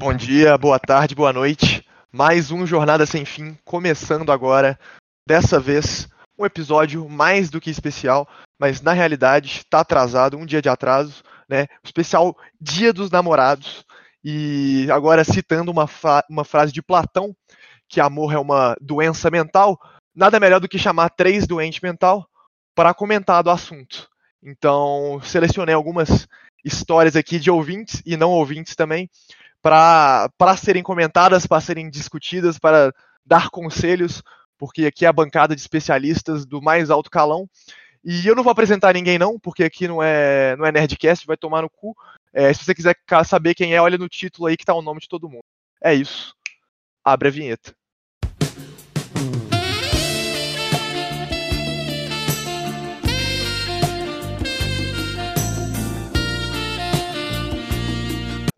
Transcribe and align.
Bom 0.00 0.14
dia, 0.14 0.56
boa 0.56 0.78
tarde, 0.78 1.14
boa 1.14 1.30
noite. 1.30 1.86
Mais 2.10 2.50
um 2.50 2.66
Jornada 2.66 3.04
Sem 3.04 3.26
Fim 3.26 3.54
começando 3.66 4.32
agora. 4.32 4.80
Dessa 5.28 5.60
vez, 5.60 6.08
um 6.38 6.46
episódio 6.46 7.06
mais 7.06 7.50
do 7.50 7.60
que 7.60 7.68
especial, 7.68 8.26
mas 8.58 8.80
na 8.80 8.94
realidade 8.94 9.58
está 9.58 9.80
atrasado, 9.80 10.38
um 10.38 10.46
dia 10.46 10.62
de 10.62 10.70
atraso, 10.70 11.22
né? 11.46 11.64
O 11.84 11.86
especial 11.86 12.34
Dia 12.58 12.94
dos 12.94 13.10
Namorados. 13.10 13.84
E 14.24 14.88
agora 14.90 15.22
citando 15.22 15.70
uma, 15.70 15.86
uma 16.30 16.44
frase 16.46 16.72
de 16.72 16.80
Platão, 16.80 17.36
que 17.86 18.00
amor 18.00 18.32
é 18.32 18.38
uma 18.38 18.74
doença 18.80 19.30
mental, 19.30 19.78
nada 20.14 20.40
melhor 20.40 20.60
do 20.60 20.68
que 20.68 20.78
chamar 20.78 21.10
três 21.10 21.46
doentes 21.46 21.82
mental 21.82 22.26
para 22.74 22.94
comentar 22.94 23.42
do 23.42 23.50
assunto. 23.50 24.08
Então, 24.42 25.20
selecionei 25.22 25.74
algumas 25.74 26.26
histórias 26.64 27.16
aqui 27.16 27.38
de 27.38 27.50
ouvintes 27.50 28.02
e 28.06 28.16
não 28.16 28.30
ouvintes 28.30 28.74
também, 28.74 29.10
para 29.62 30.56
serem 30.56 30.82
comentadas, 30.82 31.46
para 31.46 31.60
serem 31.60 31.90
discutidas, 31.90 32.58
para 32.58 32.92
dar 33.24 33.50
conselhos, 33.50 34.22
porque 34.58 34.86
aqui 34.86 35.04
é 35.04 35.08
a 35.08 35.12
bancada 35.12 35.54
de 35.54 35.60
especialistas 35.60 36.44
do 36.44 36.60
mais 36.60 36.90
alto 36.90 37.10
calão. 37.10 37.48
E 38.02 38.26
eu 38.26 38.34
não 38.34 38.42
vou 38.42 38.50
apresentar 38.50 38.94
ninguém 38.94 39.18
não, 39.18 39.38
porque 39.38 39.62
aqui 39.62 39.86
não 39.86 40.02
é, 40.02 40.56
não 40.56 40.64
é 40.64 40.72
Nerdcast, 40.72 41.26
vai 41.26 41.36
tomar 41.36 41.62
no 41.62 41.70
cu. 41.70 41.94
É, 42.32 42.52
se 42.52 42.64
você 42.64 42.74
quiser 42.74 42.96
saber 43.26 43.54
quem 43.54 43.74
é, 43.74 43.80
olha 43.80 43.98
no 43.98 44.08
título 44.08 44.46
aí 44.46 44.56
que 44.56 44.64
tá 44.64 44.74
o 44.74 44.82
nome 44.82 45.00
de 45.00 45.08
todo 45.08 45.28
mundo. 45.28 45.44
É 45.82 45.92
isso. 45.92 46.34
Abre 47.04 47.28
a 47.28 47.30
vinheta. 47.30 47.74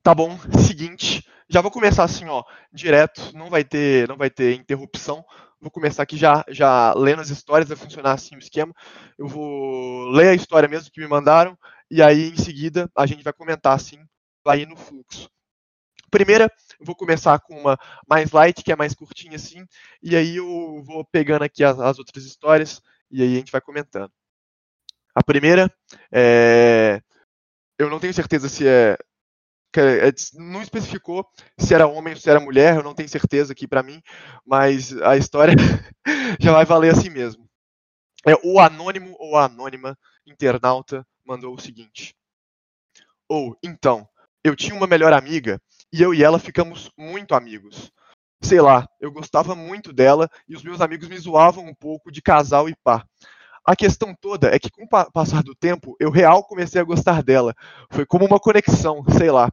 Tá 0.03 0.15
bom, 0.15 0.37
seguinte, 0.67 1.25
já 1.49 1.61
vou 1.61 1.71
começar 1.71 2.03
assim, 2.03 2.27
ó, 2.27 2.43
direto, 2.73 3.21
não 3.37 3.49
vai 3.49 3.63
ter, 3.63 4.09
não 4.09 4.17
vai 4.17 4.29
ter 4.31 4.55
interrupção. 4.59 5.25
Vou 5.61 5.71
começar 5.71 6.03
aqui 6.03 6.17
já, 6.17 6.45
já 6.49 6.93
lendo 6.95 7.21
as 7.21 7.31
histórias, 7.31 7.69
vai 7.69 7.77
funcionar 7.77 8.13
assim 8.13 8.35
o 8.35 8.39
esquema. 8.39 8.75
Eu 9.17 9.29
vou 9.29 10.09
ler 10.11 10.29
a 10.31 10.35
história 10.35 10.69
mesmo 10.69 10.91
que 10.91 11.01
me 11.01 11.07
mandaram 11.07 11.57
e 11.89 12.03
aí 12.03 12.31
em 12.31 12.37
seguida 12.37 12.91
a 12.97 13.07
gente 13.07 13.23
vai 13.23 13.33
comentar 13.33 13.75
assim, 13.75 14.05
vai 14.45 14.63
ir 14.63 14.67
no 14.67 14.77
fluxo. 14.77 15.31
Primeira, 16.11 16.51
eu 16.81 16.87
vou 16.87 16.97
começar 16.97 17.39
com 17.39 17.55
uma 17.61 17.79
mais 18.09 18.33
light, 18.33 18.63
que 18.65 18.73
é 18.73 18.77
mais 18.77 18.95
curtinha 18.95 19.37
assim, 19.37 19.65
e 20.03 20.17
aí 20.17 20.37
eu 20.37 20.83
vou 20.85 21.05
pegando 21.13 21.43
aqui 21.45 21.63
as, 21.63 21.79
as 21.79 21.99
outras 21.99 22.25
histórias 22.25 22.81
e 23.11 23.23
aí 23.23 23.35
a 23.35 23.39
gente 23.39 23.53
vai 23.53 23.61
comentando. 23.61 24.11
A 25.15 25.23
primeira 25.23 25.73
é 26.11 27.01
eu 27.79 27.91
não 27.91 28.01
tenho 28.01 28.15
certeza 28.15 28.49
se 28.49 28.67
é 28.67 28.97
não 30.35 30.63
especificou 30.63 31.27
se 31.59 31.75
era 31.75 31.87
homem 31.87 32.15
ou 32.15 32.21
se 32.21 32.29
era 32.29 32.41
mulher, 32.41 32.77
eu 32.77 32.83
não 32.83 32.95
tenho 32.95 33.09
certeza 33.09 33.53
aqui 33.53 33.67
para 33.67 33.83
mim, 33.83 34.03
mas 34.45 34.97
a 35.03 35.17
história 35.17 35.55
já 36.41 36.53
vai 36.53 36.65
valer 36.65 36.93
assim 36.93 37.11
mesmo. 37.11 37.49
É, 38.27 38.35
o 38.45 38.61
anônimo 38.61 39.17
ou 39.19 39.37
a 39.37 39.47
anônima 39.47 39.99
internauta 40.27 41.07
mandou 41.25 41.55
o 41.55 41.61
seguinte: 41.61 42.15
Ou, 43.29 43.57
então, 43.63 44.09
eu 44.45 44.55
tinha 44.55 44.75
uma 44.75 44.87
melhor 44.87 45.13
amiga 45.13 45.61
e 45.93 46.03
eu 46.03 46.15
e 46.15 46.23
ela 46.23 46.39
ficamos 46.39 46.91
muito 46.97 47.35
amigos. 47.35 47.91
Sei 48.43 48.61
lá, 48.61 48.89
eu 49.01 49.11
gostava 49.13 49.55
muito 49.55 49.93
dela 49.93 50.29
e 50.49 50.57
os 50.57 50.63
meus 50.63 50.81
amigos 50.81 51.09
me 51.09 51.19
zoavam 51.19 51.65
um 51.65 51.75
pouco 51.75 52.11
de 52.11 52.21
casal 52.21 52.69
e 52.69 52.75
pá. 52.83 53.05
A 53.65 53.77
questão 53.77 54.13
toda 54.21 54.53
é 54.53 54.59
que 54.59 54.71
com 54.71 54.85
o 54.85 55.13
passar 55.13 55.43
do 55.43 55.55
tempo, 55.55 55.95
eu 56.01 56.11
real 56.11 56.43
comecei 56.45 56.81
a 56.81 56.85
gostar 56.85 57.23
dela. 57.23 57.55
Foi 57.91 58.05
como 58.05 58.27
uma 58.27 58.41
conexão, 58.41 59.05
sei 59.17 59.31
lá. 59.31 59.49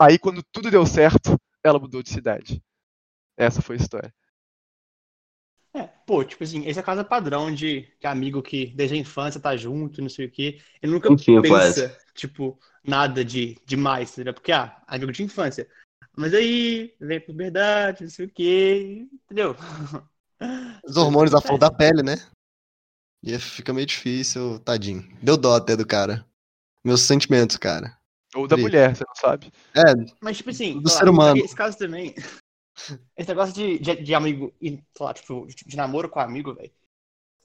Aí, 0.00 0.18
quando 0.18 0.42
tudo 0.52 0.70
deu 0.70 0.84
certo, 0.86 1.38
ela 1.62 1.78
mudou 1.78 2.02
de 2.02 2.10
cidade. 2.10 2.62
Essa 3.36 3.62
foi 3.62 3.76
a 3.76 3.78
história. 3.80 4.14
É, 5.74 5.84
pô, 6.06 6.22
tipo 6.22 6.44
assim, 6.44 6.66
esse 6.66 6.78
é 6.78 6.82
a 6.82 6.84
casa 6.84 7.02
padrão 7.02 7.52
de, 7.52 7.88
de 7.98 8.06
amigo 8.06 8.42
que 8.42 8.66
desde 8.74 8.94
a 8.94 8.98
infância 8.98 9.40
tá 9.40 9.56
junto, 9.56 10.02
não 10.02 10.08
sei 10.08 10.26
o 10.26 10.30
quê. 10.30 10.60
Ele 10.82 10.92
nunca 10.92 11.10
Enfim, 11.10 11.40
pensa, 11.40 11.88
quase. 11.88 11.96
tipo, 12.14 12.58
nada 12.84 13.24
de 13.24 13.56
demais, 13.64 14.12
entendeu? 14.12 14.34
Porque, 14.34 14.52
ah, 14.52 14.82
amigo 14.86 15.12
de 15.12 15.22
infância. 15.22 15.66
Mas 16.14 16.34
aí, 16.34 16.94
vem 17.00 17.16
a 17.16 17.20
puberdade, 17.20 18.02
não 18.02 18.10
sei 18.10 18.26
o 18.26 18.30
quê, 18.30 19.06
entendeu? 19.24 19.56
Os 20.84 20.96
hormônios 20.96 21.40
flor 21.42 21.58
da 21.58 21.70
pele, 21.70 22.02
né? 22.02 22.16
E 23.22 23.38
fica 23.38 23.72
meio 23.72 23.86
difícil, 23.86 24.58
tadinho. 24.58 25.08
Deu 25.22 25.36
dó 25.36 25.54
até 25.54 25.76
do 25.76 25.86
cara. 25.86 26.26
Meus 26.84 27.02
sentimentos, 27.02 27.56
cara. 27.56 27.96
Ou 28.34 28.48
da 28.48 28.56
mulher, 28.56 28.96
você 28.96 29.04
não 29.06 29.14
sabe. 29.14 29.52
É. 29.74 30.14
Mas, 30.20 30.38
tipo 30.38 30.50
assim, 30.50 30.80
do 30.80 30.88
ser 30.88 31.08
humano. 31.08 31.38
Esse 31.38 31.54
caso 31.54 31.76
também. 31.76 32.14
Esse 33.16 33.28
negócio 33.28 33.54
de, 33.54 33.78
de, 33.78 33.96
de 33.96 34.14
amigo, 34.14 34.52
sei 34.60 34.82
lá, 34.98 35.12
tipo, 35.12 35.46
de, 35.46 35.54
de 35.54 35.76
namoro 35.76 36.08
com 36.08 36.20
amigo, 36.20 36.54
velho. 36.54 36.72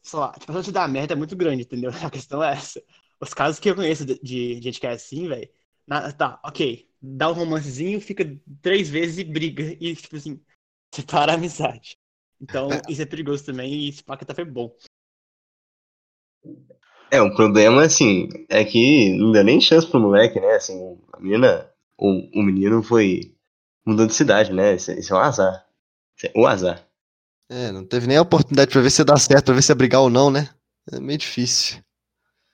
Sei 0.02 0.18
lá, 0.18 0.32
tipo, 0.32 0.52
a 0.52 0.56
chance 0.56 0.68
de 0.68 0.74
dar 0.74 0.88
merda 0.88 1.14
é 1.14 1.18
muito 1.18 1.36
grande, 1.36 1.64
entendeu? 1.64 1.92
A 2.06 2.10
questão 2.10 2.42
é 2.42 2.54
essa. 2.54 2.82
Os 3.20 3.34
casos 3.34 3.60
que 3.60 3.70
eu 3.70 3.76
conheço 3.76 4.06
de, 4.06 4.20
de 4.20 4.62
gente 4.62 4.80
que 4.80 4.88
é 4.88 4.92
assim, 4.92 5.28
velho. 5.28 5.50
Tá, 6.18 6.40
ok. 6.44 6.90
Dá 7.02 7.30
um 7.30 7.34
romancezinho, 7.34 8.00
fica 8.00 8.24
três 8.62 8.90
vezes 8.90 9.18
e 9.18 9.24
briga. 9.24 9.64
E, 9.80 9.96
tipo 9.96 10.16
assim, 10.16 10.42
separa 10.94 11.34
a 11.34 11.36
amizade. 11.36 11.98
Então, 12.40 12.70
isso 12.88 13.02
é 13.02 13.06
perigoso 13.06 13.44
também 13.44 13.74
e 13.74 13.90
esse 13.90 14.04
pack 14.04 14.24
até 14.24 14.34
foi 14.34 14.46
bom. 14.46 14.74
É, 17.10 17.22
o 17.22 17.34
problema, 17.34 17.84
assim, 17.84 18.28
é 18.50 18.64
que 18.64 19.16
não 19.18 19.32
deu 19.32 19.44
nem 19.44 19.62
chance 19.62 19.88
pro 19.88 20.00
moleque, 20.00 20.40
né? 20.40 20.56
Assim, 20.56 20.98
a 21.14 21.20
menina, 21.20 21.70
o, 21.98 22.40
o 22.40 22.44
menino 22.44 22.84
foi 22.84 23.34
mudando 23.86 24.10
de 24.10 24.16
cidade, 24.16 24.52
né? 24.52 24.76
Isso, 24.76 24.92
isso 24.92 25.14
é 25.14 25.18
um 25.18 25.22
azar. 25.22 25.66
Isso 26.18 26.28
é 26.28 26.40
um 26.40 26.46
azar. 26.46 26.86
É, 27.50 27.72
não 27.72 27.86
teve 27.86 28.08
nem 28.08 28.18
a 28.18 28.22
oportunidade 28.22 28.72
pra 28.72 28.82
ver 28.82 28.90
se 28.90 29.04
dá 29.04 29.16
certo, 29.16 29.46
pra 29.46 29.54
ver 29.54 29.62
se 29.62 29.72
ia 29.72 29.76
brigar 29.76 30.02
ou 30.02 30.10
não, 30.10 30.30
né? 30.30 30.50
É 30.92 31.00
meio 31.00 31.18
difícil. 31.18 31.82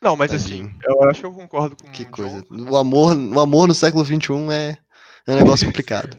Não, 0.01 0.15
mas 0.15 0.33
assim, 0.33 0.69
eu 0.85 1.09
acho 1.09 1.21
que 1.21 1.25
eu 1.25 1.33
concordo 1.33 1.75
com 1.75 1.89
Que 1.91 2.05
coisa. 2.05 2.45
O 2.51 2.75
amor, 2.75 3.15
o 3.15 3.39
amor 3.39 3.67
no 3.67 3.73
século 3.73 4.03
XXI 4.05 4.33
é, 4.51 4.77
é 5.25 5.31
um 5.31 5.37
negócio 5.37 5.65
complicado. 5.67 6.17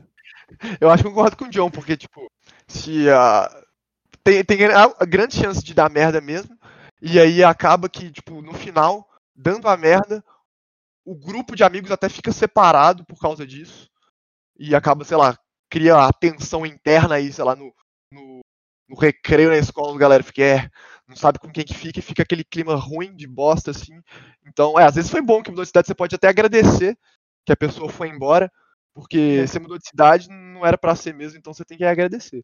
eu 0.81 0.91
acho 0.91 1.03
que 1.03 1.09
eu 1.09 1.13
concordo 1.13 1.37
com 1.37 1.45
o 1.45 1.51
John, 1.51 1.71
porque, 1.71 1.97
tipo, 1.97 2.27
se 2.67 3.09
a. 3.11 3.49
Uh, 3.53 3.65
tem, 4.25 4.43
tem 4.43 4.65
a 4.65 5.05
grande 5.05 5.37
chance 5.37 5.63
de 5.63 5.75
dar 5.75 5.91
merda 5.91 6.19
mesmo, 6.19 6.57
e 7.01 7.19
aí 7.21 7.43
acaba 7.45 7.89
que, 7.89 8.11
tipo, 8.11 8.41
no 8.41 8.55
final, 8.55 9.09
dando 9.35 9.69
a 9.69 9.77
merda, 9.77 10.25
o 11.05 11.15
grupo 11.15 11.55
de 11.55 11.63
amigos 11.63 11.91
até 11.91 12.09
fica 12.09 12.33
separado 12.33 13.05
por 13.05 13.19
causa 13.19 13.47
disso. 13.47 13.91
E 14.59 14.75
acaba, 14.75 15.05
sei 15.05 15.17
lá, 15.17 15.37
cria 15.69 15.97
a 15.97 16.13
tensão 16.13 16.65
interna 16.65 17.17
aí, 17.17 17.33
sei 17.33 17.45
lá, 17.45 17.55
no, 17.57 17.75
no, 18.11 18.41
no 18.89 18.97
recreio 18.97 19.51
na 19.51 19.59
escola, 19.59 19.95
a 19.95 19.99
galera 19.99 20.23
fica, 20.23 20.43
é, 20.43 20.71
não 21.07 21.17
sabe 21.17 21.39
com 21.39 21.51
quem 21.51 21.65
que 21.65 21.75
fica, 21.75 21.99
e 21.99 22.03
fica 22.03 22.23
aquele 22.23 22.45
clima 22.45 22.75
ruim 22.77 23.15
de 23.15 23.27
bosta, 23.27 23.71
assim. 23.71 24.01
Então, 24.47 24.79
é, 24.79 24.85
às 24.85 24.95
vezes 24.95 25.11
foi 25.11 25.21
bom 25.21 25.43
que 25.43 25.51
mudou 25.51 25.65
de 25.65 25.69
cidade, 25.69 25.89
você 25.89 25.95
pode 25.95 26.15
até 26.15 26.29
agradecer 26.29 26.97
que 27.45 27.53
a 27.53 27.57
pessoa 27.57 27.89
foi 27.89 28.09
embora, 28.09 28.51
porque 28.95 29.45
você 29.47 29.59
mudou 29.59 29.77
de 29.77 29.89
cidade, 29.89 30.29
não 30.29 30.65
era 30.65 30.79
para 30.79 30.95
ser 30.95 31.13
mesmo, 31.13 31.39
então 31.39 31.53
você 31.53 31.65
tem 31.65 31.77
que 31.77 31.85
agradecer. 31.85 32.43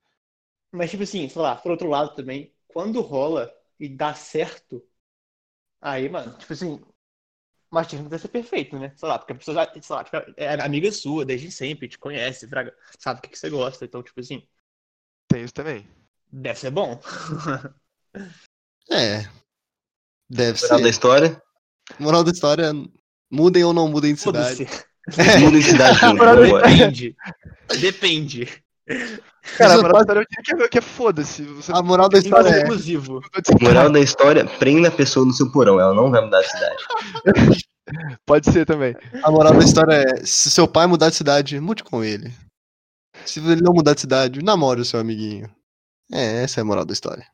Mas, 0.72 0.90
tipo 0.90 1.02
assim, 1.02 1.28
sei 1.28 1.40
lá, 1.40 1.56
por 1.56 1.70
outro 1.70 1.88
lado 1.88 2.14
também, 2.14 2.52
quando 2.68 3.00
rola 3.00 3.50
e 3.80 3.88
dá 3.88 4.14
certo, 4.14 4.86
aí, 5.80 6.06
mano, 6.08 6.36
tipo 6.36 6.52
assim, 6.52 6.80
mas 7.70 7.86
tinha 7.86 8.06
que 8.06 8.18
ser 8.18 8.28
perfeito, 8.28 8.78
né? 8.78 8.92
Sei 8.94 9.08
lá, 9.08 9.18
porque 9.18 9.32
a 9.32 9.36
pessoa 9.36 9.54
já, 9.54 9.72
sei 9.80 9.96
lá, 9.96 10.04
tipo, 10.04 10.16
é 10.36 10.60
amiga 10.60 10.92
sua 10.92 11.24
desde 11.24 11.50
sempre, 11.50 11.88
te 11.88 11.98
conhece, 11.98 12.46
sabe 12.98 13.18
o 13.18 13.22
que, 13.22 13.30
que 13.30 13.38
você 13.38 13.48
gosta, 13.48 13.84
então, 13.84 14.02
tipo 14.02 14.20
assim. 14.20 14.46
Tem 15.28 15.42
isso 15.42 15.54
também. 15.54 15.88
Deve 16.30 16.58
ser 16.58 16.70
bom. 16.70 17.00
é. 18.90 19.22
Deve 20.28 20.60
Moral 20.60 20.78
ser. 20.78 20.82
da 20.82 20.88
história? 20.90 21.42
Moral 21.98 22.22
da 22.22 22.30
história, 22.30 22.72
mudem 23.30 23.64
ou 23.64 23.72
não 23.72 23.88
mudem 23.88 24.14
de 24.14 24.20
cidade. 24.20 24.66
Mudem 25.40 25.60
de 25.60 25.66
cidade. 25.66 25.98
Depende. 26.68 27.16
Depende. 27.80 28.64
Cara, 29.56 29.74
a 29.74 29.76
moral 29.76 29.92
da 29.92 30.00
história 30.00 30.20
eu 30.20 30.44
diria 30.44 30.68
que 30.68 30.78
é, 30.78 30.80
é 30.80 30.82
foda-se. 30.82 31.46
A 31.72 31.82
moral 31.82 32.08
da 32.08 32.18
história 32.18 32.48
é. 32.48 32.62
Exclusivo. 32.62 33.20
Moral 33.60 33.90
da 33.90 34.00
história, 34.00 34.44
prenda 34.58 34.88
a 34.88 34.92
pessoa 34.92 35.24
no 35.24 35.32
seu 35.32 35.50
porão, 35.50 35.78
ela 35.78 35.94
não 35.94 36.10
vai 36.10 36.20
mudar 36.20 36.40
de 36.40 36.50
cidade. 36.50 36.84
Pode 38.26 38.50
ser 38.50 38.66
também. 38.66 38.94
A 39.22 39.30
moral 39.30 39.54
da 39.54 39.64
história 39.64 39.94
é: 39.94 40.24
se 40.24 40.50
seu 40.50 40.68
pai 40.68 40.86
mudar 40.86 41.10
de 41.10 41.16
cidade, 41.16 41.58
mude 41.60 41.82
com 41.82 42.04
ele. 42.04 42.32
Se 43.24 43.40
ele 43.40 43.62
não 43.62 43.72
mudar 43.72 43.94
de 43.94 44.00
cidade, 44.00 44.42
namore 44.42 44.80
o 44.80 44.84
seu 44.84 45.00
amiguinho. 45.00 45.50
É, 46.12 46.42
essa 46.42 46.60
é 46.60 46.62
a 46.62 46.64
moral 46.64 46.84
da 46.84 46.92
história. 46.92 47.26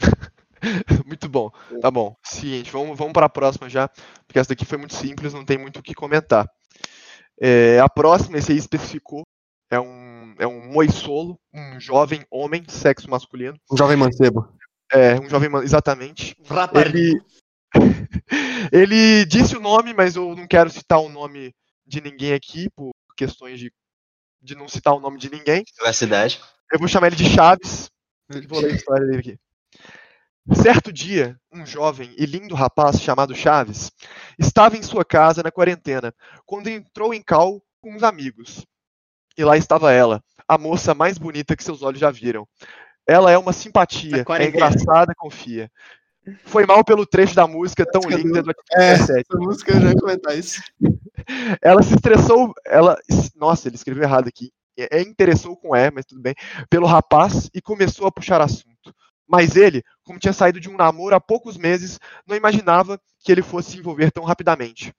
muito 1.06 1.28
bom. 1.28 1.50
Tá 1.80 1.90
bom. 1.90 2.14
Seguinte, 2.24 2.70
vamos, 2.70 2.96
vamos 2.96 3.12
para 3.12 3.26
a 3.26 3.30
próxima 3.30 3.68
já, 3.68 3.88
porque 4.26 4.38
essa 4.38 4.50
daqui 4.50 4.64
foi 4.64 4.78
muito 4.78 4.94
simples, 4.94 5.32
não 5.32 5.44
tem 5.44 5.58
muito 5.58 5.80
o 5.80 5.82
que 5.82 5.94
comentar. 5.94 6.48
É, 7.40 7.78
a 7.80 7.88
próxima, 7.88 8.38
esse 8.38 8.52
aí 8.52 8.58
especificou, 8.58 9.22
é 9.70 9.78
um, 9.78 10.05
é 10.38 10.46
um 10.46 10.72
moissolo, 10.72 11.38
um 11.52 11.80
jovem 11.80 12.24
homem, 12.30 12.64
sexo 12.68 13.08
masculino. 13.10 13.58
Um 13.70 13.76
jovem 13.76 13.96
mancebo. 13.96 14.48
É, 14.92 15.18
um 15.20 15.28
jovem, 15.28 15.50
exatamente. 15.62 16.36
Ele, 16.74 17.20
ele 18.72 19.26
disse 19.26 19.56
o 19.56 19.60
nome, 19.60 19.92
mas 19.92 20.16
eu 20.16 20.34
não 20.34 20.46
quero 20.46 20.70
citar 20.70 21.00
o 21.00 21.08
nome 21.08 21.54
de 21.86 22.00
ninguém 22.00 22.32
aqui, 22.32 22.68
por 22.70 22.90
questões 23.16 23.58
de 23.58 23.72
de 24.46 24.54
não 24.54 24.68
citar 24.68 24.94
o 24.94 25.00
nome 25.00 25.18
de 25.18 25.30
ninguém. 25.30 25.64
Privacidade. 25.76 26.40
Eu 26.72 26.78
vou 26.78 26.88
chamar 26.88 27.08
ele 27.08 27.16
de 27.16 27.28
Chaves. 27.28 27.90
Vou 28.48 28.60
ler 28.60 28.72
a 28.72 28.76
história 28.76 29.06
dele 29.06 29.18
aqui. 29.18 29.38
Certo 30.62 30.92
dia, 30.92 31.36
um 31.52 31.66
jovem 31.66 32.14
e 32.16 32.24
lindo 32.24 32.54
rapaz 32.54 33.00
chamado 33.00 33.34
Chaves 33.34 33.90
estava 34.38 34.76
em 34.76 34.82
sua 34.82 35.04
casa 35.04 35.42
na 35.42 35.50
quarentena 35.50 36.14
quando 36.44 36.68
entrou 36.68 37.12
em 37.12 37.20
cal 37.20 37.60
com 37.80 37.92
uns 37.92 38.04
amigos. 38.04 38.64
E 39.36 39.44
lá 39.44 39.56
estava 39.56 39.92
ela, 39.92 40.22
a 40.48 40.56
moça 40.58 40.94
mais 40.94 41.18
bonita 41.18 41.56
que 41.56 41.64
seus 41.64 41.82
olhos 41.82 42.00
já 42.00 42.10
viram. 42.10 42.46
Ela 43.06 43.30
é 43.30 43.38
uma 43.38 43.52
simpatia, 43.52 44.24
é 44.28 44.44
engraçada, 44.44 45.12
confia. 45.16 45.70
Foi 46.44 46.66
mal 46.66 46.84
pelo 46.84 47.06
trecho 47.06 47.36
da 47.36 47.46
música 47.46 47.86
tão 47.86 48.00
Música 48.02 48.16
linda 48.22 48.42
do- 48.42 48.46
do 48.46 48.54
É, 48.72 48.90
Atitude 48.92 49.06
17. 49.06 49.26
essa 49.30 49.38
música 49.38 49.72
eu 49.72 49.80
já 49.80 49.88
ia 49.90 49.94
comentar 49.94 50.36
isso. 50.36 50.60
Ela 51.62 51.82
se 51.82 51.94
estressou, 51.94 52.52
ela, 52.64 52.96
nossa, 53.34 53.68
ele 53.68 53.74
escreveu 53.76 54.02
errado 54.04 54.28
aqui. 54.28 54.50
É, 54.78 55.00
interessou 55.00 55.56
com 55.56 55.74
E, 55.74 55.90
mas 55.90 56.04
tudo 56.04 56.20
bem, 56.20 56.34
pelo 56.68 56.86
rapaz 56.86 57.48
e 57.54 57.60
começou 57.62 58.06
a 58.06 58.12
puxar 58.12 58.40
assunto. 58.40 58.94
Mas 59.26 59.56
ele, 59.56 59.82
como 60.04 60.18
tinha 60.18 60.32
saído 60.32 60.60
de 60.60 60.68
um 60.68 60.76
namoro 60.76 61.16
há 61.16 61.20
poucos 61.20 61.56
meses, 61.56 61.98
não 62.26 62.36
imaginava 62.36 63.00
que 63.20 63.32
ele 63.32 63.42
fosse 63.42 63.72
se 63.72 63.78
envolver 63.78 64.10
tão 64.12 64.22
rapidamente. 64.24 64.92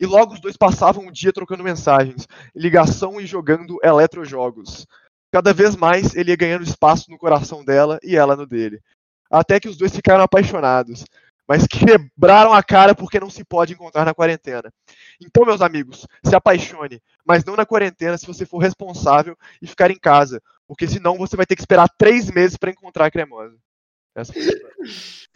E 0.00 0.06
logo 0.06 0.34
os 0.34 0.40
dois 0.40 0.56
passavam 0.56 1.06
o 1.06 1.12
dia 1.12 1.32
trocando 1.32 1.64
mensagens, 1.64 2.26
ligação 2.54 3.20
e 3.20 3.26
jogando 3.26 3.78
eletrojogos. 3.82 4.86
Cada 5.32 5.52
vez 5.52 5.76
mais 5.76 6.14
ele 6.14 6.30
ia 6.30 6.36
ganhando 6.36 6.62
espaço 6.64 7.10
no 7.10 7.18
coração 7.18 7.64
dela 7.64 7.98
e 8.02 8.16
ela 8.16 8.36
no 8.36 8.46
dele. 8.46 8.80
Até 9.30 9.60
que 9.60 9.68
os 9.68 9.76
dois 9.76 9.94
ficaram 9.94 10.22
apaixonados, 10.22 11.04
mas 11.46 11.66
quebraram 11.66 12.52
a 12.52 12.62
cara 12.62 12.94
porque 12.94 13.18
não 13.18 13.28
se 13.30 13.42
pode 13.44 13.72
encontrar 13.72 14.04
na 14.04 14.14
quarentena. 14.14 14.72
Então, 15.20 15.44
meus 15.44 15.60
amigos, 15.60 16.06
se 16.24 16.34
apaixone, 16.34 17.02
mas 17.26 17.44
não 17.44 17.56
na 17.56 17.66
quarentena 17.66 18.16
se 18.16 18.26
você 18.26 18.46
for 18.46 18.58
responsável 18.58 19.36
e 19.60 19.66
ficar 19.66 19.90
em 19.90 19.98
casa, 19.98 20.42
porque 20.66 20.86
senão 20.86 21.16
você 21.16 21.36
vai 21.36 21.46
ter 21.46 21.56
que 21.56 21.62
esperar 21.62 21.88
três 21.98 22.30
meses 22.30 22.56
para 22.56 22.70
encontrar 22.70 23.06
a 23.06 23.10
cremosa. 23.10 23.56
Essa. 24.14 24.32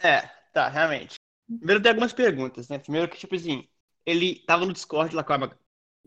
É, 0.01 0.29
tá, 0.51 0.67
realmente. 0.67 1.15
Primeiro 1.47 1.81
tem 1.81 1.89
algumas 1.91 2.11
perguntas, 2.11 2.67
né? 2.67 2.77
Primeiro 2.77 3.07
que, 3.07 3.17
tipo 3.17 3.35
assim, 3.35 3.65
ele 4.05 4.35
tava 4.45 4.65
no 4.65 4.73
Discord 4.73 5.15
lá 5.15 5.23
com 5.23 5.33
a, 5.33 5.51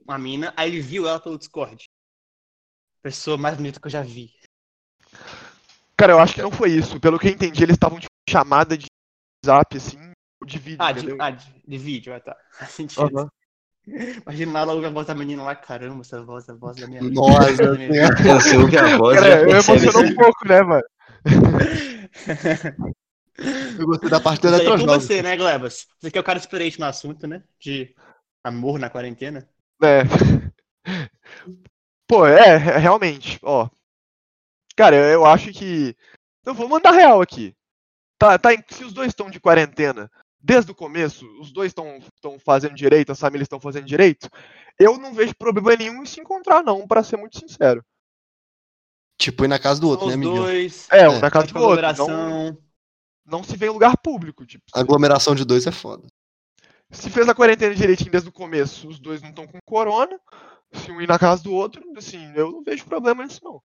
uma 0.05 0.19
mina, 0.19 0.53
aí 0.57 0.71
ele 0.71 0.81
viu 0.81 1.09
ela 1.09 1.21
pelo 1.21 1.39
Discord. 1.39 1.85
Pessoa 3.03 3.37
mais 3.37 3.57
bonita 3.57 3.81
que 3.81 3.87
eu 3.87 3.91
já 3.91 4.03
vi. 4.03 4.33
Cara, 5.97 6.13
eu 6.13 6.19
acho 6.19 6.35
que 6.35 6.43
não 6.43 6.51
foi 6.51 6.71
isso. 6.71 7.01
Pelo 7.01 7.19
que 7.19 7.29
eu 7.29 7.33
entendi, 7.33 7.63
eles 7.63 7.75
estavam 7.75 7.99
de 7.99 8.07
chamada 8.29 8.77
de 8.77 8.87
zap, 9.45 9.77
assim, 9.77 10.13
ou 10.41 10.47
de 10.47 10.59
vídeo, 10.59 10.79
Ah, 10.81 10.93
de, 10.93 11.17
ah, 11.19 11.31
de, 11.31 11.63
de 11.67 11.79
vídeo, 11.79 12.15
ah, 12.15 12.21
tá. 12.21 12.37
Faz 12.59 12.71
sentido. 12.73 13.19
Aham. 13.19 13.29
Imagina 13.87 14.53
lá 14.53 14.65
logo 14.65 14.85
a 14.85 14.91
voz 14.91 15.07
da 15.07 15.15
menina 15.15 15.45
lá, 15.45 15.55
caramba, 15.55 16.01
essa 16.01 16.21
voz, 16.21 16.49
a 16.49 16.55
voz 16.55 16.77
da 16.77 16.89
minha 16.89 17.01
vida. 17.01 17.15
Nossa. 17.15 17.77
Você 18.41 18.57
ouve 18.57 18.77
a 18.77 18.97
voz 18.97 19.21
Cara, 19.21 19.31
já 19.31 19.43
eu 19.43 19.57
assim. 19.57 20.13
um 20.13 20.15
pouco, 20.17 20.49
né, 20.49 20.61
mano? 20.61 20.83
Eu 23.79 23.87
gostei 23.87 24.09
da 24.09 24.21
parte 24.21 24.41
do 24.41 24.49
Isso 24.49 24.57
aí 24.57 24.65
com 24.65 24.73
eletrojogos. 24.73 25.05
você, 25.05 25.23
né, 25.23 25.37
Glebas? 25.37 25.87
Você 26.01 26.11
que 26.11 26.19
é 26.19 26.21
o 26.21 26.25
cara 26.25 26.39
experiente 26.39 26.81
no 26.81 26.87
assunto, 26.87 27.27
né? 27.27 27.43
De 27.61 27.95
amor 28.43 28.79
na 28.79 28.89
quarentena. 28.89 29.49
É. 29.83 30.03
Pô, 32.09 32.27
é, 32.27 32.55
é, 32.55 32.57
realmente, 32.79 33.39
ó. 33.43 33.69
Cara, 34.77 34.97
eu, 34.97 35.05
eu 35.05 35.27
acho 35.27 35.53
que. 35.53 35.97
Eu 36.45 36.55
vou 36.55 36.69
mandar 36.69 36.93
real 36.93 37.21
aqui. 37.21 37.55
Tá, 38.19 38.39
tá, 38.39 38.51
se 38.69 38.85
os 38.85 38.93
dois 38.93 39.09
estão 39.09 39.29
de 39.29 39.41
quarentena 39.41 40.11
desde 40.41 40.71
o 40.71 40.75
começo, 40.75 41.27
os 41.41 41.53
dois 41.53 41.71
estão 41.71 41.99
fazendo 42.39 42.75
direito, 42.75 43.11
as 43.11 43.19
famílias 43.19 43.47
estão 43.47 43.59
fazendo 43.59 43.85
direito, 43.85 44.31
eu 44.79 44.97
não 44.97 45.13
vejo 45.13 45.35
problema 45.35 45.75
nenhum 45.75 46.03
em 46.03 46.07
se 46.07 46.21
encontrar, 46.21 46.63
não, 46.63 46.87
pra 46.87 47.03
ser 47.03 47.17
muito 47.17 47.39
sincero. 47.39 47.85
Tipo, 49.19 49.45
ir 49.45 49.49
na 49.49 49.59
casa 49.59 49.81
do 49.81 49.89
outro, 49.89 50.07
Os 50.07 50.11
né, 50.11 50.15
amiguinho? 50.15 50.43
dois. 50.43 50.87
É, 50.91 51.01
É, 51.01 51.19
na 51.19 51.31
casa 51.31 51.47
do 51.49 51.59
outro. 51.59 51.85
Aglomeração. 51.85 52.57
Não 53.27 53.43
se 53.43 53.57
vê 53.57 53.67
em 53.67 53.71
lugar 53.71 53.97
público. 53.99 54.47
Tipo, 54.47 54.65
Aglomeração 54.73 55.35
de 55.35 55.45
dois 55.45 55.67
é 55.67 55.73
foda. 55.73 56.07
se 56.91 57.11
fez 57.11 57.29
a 57.29 57.35
quarentena 57.35 57.75
direitinho 57.75 58.11
desde 58.11 58.29
o 58.29 58.33
começo, 58.33 58.89
os 58.89 58.99
dois 58.99 59.21
não 59.21 59.31
estão 59.31 59.47
com 59.47 59.59
corona. 59.65 60.19
Se 60.73 60.91
um 60.91 61.01
ir 61.01 61.09
na 61.09 61.19
casa 61.19 61.43
do 61.43 61.53
outro, 61.53 61.83
assim, 61.97 62.33
eu 62.35 62.51
não 62.51 62.63
vejo 62.63 62.85
problema 62.85 63.25
nisso, 63.25 63.41
não. 63.43 63.63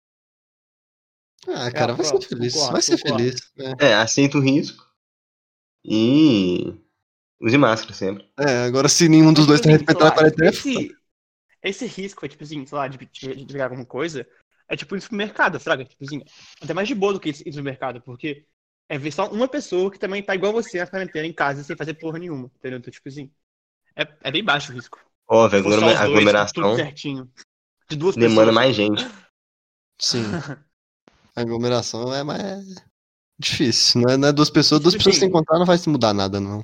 Ah, 1.48 1.72
cara, 1.72 1.94
vai 1.94 2.06
ser 2.06 2.20
feliz. 2.22 2.54
concordo, 2.54 2.74
vai 2.74 2.82
ser 2.82 2.98
concordo. 2.98 3.24
feliz. 3.24 3.52
É. 3.80 3.88
É, 3.88 3.94
aceita 3.96 4.38
o 4.38 4.42
risco. 4.42 4.86
E. 5.84 6.74
Use 7.40 7.58
máscara 7.58 7.94
sempre. 7.94 8.28
É, 8.40 8.66
agora 8.66 8.88
se 8.90 9.08
nenhum 9.08 9.34
dos 9.34 9.46
dois 9.46 9.62
tá 9.62 9.70
Mas, 9.70 9.80
tipo 9.80 9.92
respeitando 9.92 10.06
a 10.06 10.08
assim, 10.08 10.16
quarentena, 10.16 10.48
é 10.48 10.50
esse, 10.50 10.98
esse 11.62 11.86
risco, 11.86 12.26
é, 12.26 12.30
tipo 12.30 12.44
assim, 12.44 12.66
sei 12.66 12.78
lá, 12.78 12.88
de, 12.88 12.98
de, 12.98 13.36
de 13.36 13.46
pegar 13.46 13.66
alguma 13.66 13.86
coisa, 13.86 14.26
é 14.68 14.76
tipo 14.76 14.96
ir 14.96 14.98
no 14.98 15.02
supermercado, 15.02 15.60
fraga? 15.60 15.86
Tipo 15.86 16.04
assim, 16.04 16.24
até 16.62 16.74
mais 16.74 16.88
de 16.88 16.96
boa 16.96 17.14
do 17.14 17.20
que 17.20 17.30
ir 17.30 17.46
no 17.46 17.52
supermercado, 17.52 18.02
porque 18.02 18.46
é 18.88 18.98
ver 18.98 19.12
só 19.12 19.30
uma 19.30 19.48
pessoa 19.48 19.92
que 19.92 20.00
também 20.00 20.22
tá 20.24 20.36
igual 20.36 20.54
você 20.54 20.80
na 20.80 20.88
quarentena 20.88 21.26
em 21.26 21.34
casa 21.34 21.64
sem 21.64 21.76
fazer 21.76 21.96
porra 21.96 22.20
nenhuma, 22.20 22.52
entendeu? 22.56 22.80
Então, 22.80 22.92
tipo 22.92 23.08
assim, 23.10 23.32
é, 23.96 24.08
é 24.24 24.32
bem 24.32 24.44
baixo 24.44 24.72
o 24.72 24.76
risco. 24.76 25.00
Ó, 25.28 25.48
velho, 25.48 25.64
dois, 25.64 25.84
aglomeração 25.84 26.64
tudo 26.64 26.76
certinho. 26.76 27.32
De 27.90 27.96
duas 27.96 28.16
demanda 28.16 28.40
pessoas. 28.40 28.56
mais 28.56 28.76
gente. 28.76 29.06
Sim. 30.00 30.24
A 31.36 31.42
aglomeração 31.42 32.14
é 32.14 32.24
mais 32.24 32.66
difícil. 33.38 34.02
Não 34.02 34.14
é, 34.14 34.18
não 34.18 34.28
é 34.30 34.34
duas 34.34 34.50
pessoas, 34.50 34.82
duas 34.82 34.94
Tipo 34.94 35.00
pessoas 35.04 35.18
assim, 35.18 35.26
se 35.26 35.30
encontrar 35.30 35.60
não 35.60 35.66
vai 35.66 35.78
se 35.78 35.90
mudar 35.90 36.14
nada, 36.14 36.40
não. 36.40 36.64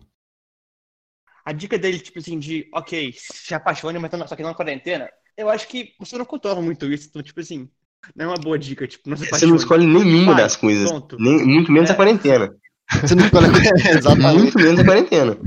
A 1.44 1.52
dica 1.52 1.78
dele, 1.78 2.00
tipo 2.00 2.20
assim, 2.20 2.38
de, 2.40 2.70
ok, 2.74 3.14
se 3.18 3.54
apaixone, 3.54 3.98
mas 4.00 4.12
tá- 4.12 4.28
só 4.28 4.36
que 4.36 4.44
não 4.44 4.52
na 4.52 4.56
quarentena, 4.56 5.10
eu 5.36 5.50
acho 5.50 5.68
que 5.68 5.96
você 6.00 6.18
não 6.18 6.26
controla 6.26 6.62
muito 6.62 6.86
isso, 6.92 7.08
então, 7.10 7.22
tipo 7.24 7.40
assim, 7.40 7.70
não 8.16 8.26
é 8.26 8.28
uma 8.30 8.38
boa 8.38 8.58
dica, 8.58 8.88
tipo, 8.88 9.10
não 9.10 9.16
se 9.18 9.28
Você 9.30 9.46
não 9.46 9.56
escolhe 9.56 9.86
nenhuma 9.86 10.34
Vai, 10.34 10.44
das 10.44 10.56
coisas. 10.56 10.90
Nem, 11.20 11.46
muito 11.46 11.72
menos 11.72 11.90
É. 11.90 11.94
a 11.94 11.96
quarentena. 11.96 12.56
Você 13.02 13.16
não 13.16 13.26
escolhe. 13.26 13.48
Exatamente. 13.98 14.40
Muito 14.40 14.58
menos 14.58 14.80
a 14.80 14.86
quarentena. 14.86 15.38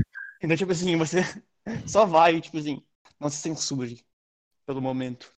Então, 0.41 0.57
tipo 0.57 0.71
assim, 0.71 0.95
você 0.97 1.21
só 1.87 2.05
vai, 2.05 2.39
tipo 2.41 2.57
assim, 2.57 2.81
não 3.19 3.29
se 3.29 3.37
censure 3.37 4.03
pelo 4.65 4.81
momento. 4.81 5.31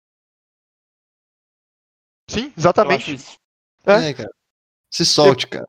Sim, 2.30 2.52
exatamente. 2.58 3.14
isso. 3.14 3.38
É, 3.86 4.14
cara. 4.14 4.30
Se 4.92 5.06
solte, 5.06 5.48
cara. 5.48 5.68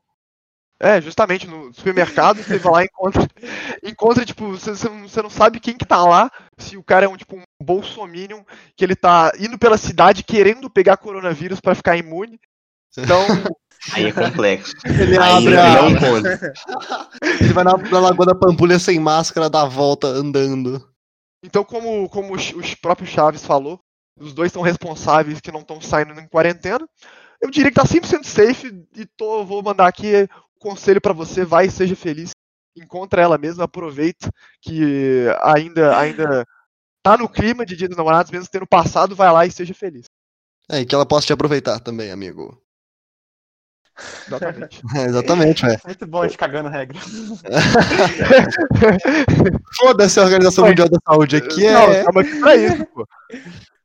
É, 0.79 1.01
justamente, 1.01 1.47
no 1.47 1.73
supermercado, 1.73 2.43
você 2.43 2.59
vai 2.59 2.71
lá 2.71 2.83
e 2.83 2.85
encontra, 2.85 3.27
encontra 3.83 4.25
tipo, 4.25 4.51
você, 4.51 4.71
você 4.71 4.87
não, 4.87 5.07
você 5.07 5.21
não 5.23 5.29
sabe 5.29 5.59
quem 5.59 5.75
que 5.75 5.85
tá 5.85 6.03
lá, 6.03 6.29
se 6.57 6.77
o 6.77 6.83
cara 6.83 7.05
é 7.05 7.09
um, 7.09 7.17
tipo, 7.17 7.35
um 7.35 7.43
bolsominion, 7.63 8.43
que 8.75 8.85
ele 8.85 8.95
tá 8.95 9.31
indo 9.39 9.57
pela 9.57 9.77
cidade 9.77 10.23
querendo 10.23 10.69
pegar 10.69 10.97
coronavírus 10.97 11.59
pra 11.59 11.73
ficar 11.73 11.97
imune. 11.97 12.39
Então, 12.95 13.25
Aí 13.93 14.05
é 14.07 14.11
complexo. 14.11 14.73
Ele 14.85 15.17
Aí 15.17 15.31
abre 15.31 15.47
ele 15.47 15.57
a... 15.57 15.81
não 15.81 15.99
conta. 15.99 16.53
Ele 17.39 17.53
vai 17.53 17.63
na, 17.63 17.77
na 17.77 17.99
Lagoa 17.99 18.25
da 18.25 18.35
Pampulha 18.35 18.79
sem 18.79 18.99
máscara, 18.99 19.49
dá 19.49 19.61
a 19.61 19.67
volta 19.67 20.07
andando. 20.07 20.83
então 21.43 21.63
como, 21.63 22.09
como 22.09 22.35
os, 22.35 22.53
os 22.53 22.73
próprios 22.73 23.11
Chaves 23.11 23.45
falou, 23.45 23.79
os 24.19 24.33
dois 24.33 24.51
são 24.51 24.61
responsáveis 24.61 25.39
que 25.39 25.51
não 25.51 25.61
estão 25.61 25.79
saindo 25.79 26.19
em 26.19 26.27
quarentena. 26.27 26.87
Eu 27.39 27.51
diria 27.51 27.69
que 27.69 27.75
tá 27.75 27.85
100% 27.85 28.23
safe 28.23 28.83
e 28.95 29.05
tô, 29.05 29.45
vou 29.45 29.61
mandar 29.61 29.87
aqui 29.87 30.27
conselho 30.57 31.01
pra 31.01 31.13
você, 31.13 31.45
vai 31.45 31.67
e 31.67 31.71
seja 31.71 31.95
feliz. 31.95 32.31
Encontra 32.75 33.21
ela 33.21 33.37
mesmo, 33.37 33.63
aproveita 33.63 34.29
que 34.61 35.25
ainda 35.41 35.97
ainda 35.97 36.45
tá 37.01 37.17
no 37.17 37.29
clima 37.29 37.65
de 37.65 37.75
Dia 37.75 37.87
dos 37.87 37.97
Namorados, 37.97 38.31
mesmo 38.31 38.47
tendo 38.51 38.67
passado, 38.67 39.15
vai 39.15 39.31
lá 39.31 39.45
e 39.45 39.51
seja 39.51 39.73
feliz. 39.73 40.05
É, 40.69 40.81
e 40.81 40.85
que 40.85 40.93
ela 40.93 41.05
possa 41.05 41.27
te 41.27 41.33
aproveitar 41.33 41.79
também, 41.79 42.11
amigo. 42.11 42.61
Exatamente. 44.27 44.81
É, 44.95 45.05
exatamente, 45.05 45.65
velho. 45.65 45.79
Muito 45.85 46.05
bom 46.05 46.21
a 46.21 46.27
gente 46.27 46.37
cagando 46.37 46.69
regra. 46.69 46.99
Foda-se 49.75 50.19
a 50.19 50.23
Organização 50.23 50.63
Oi. 50.65 50.69
Mundial 50.71 50.89
da 50.89 50.99
Saúde 51.05 51.37
aqui 51.37 51.69
Não, 51.69 51.89
é. 51.89 51.99
estamos 51.99 52.21
aqui 52.21 52.39
pra 52.39 52.55
isso, 52.55 52.85
pô. 52.87 53.07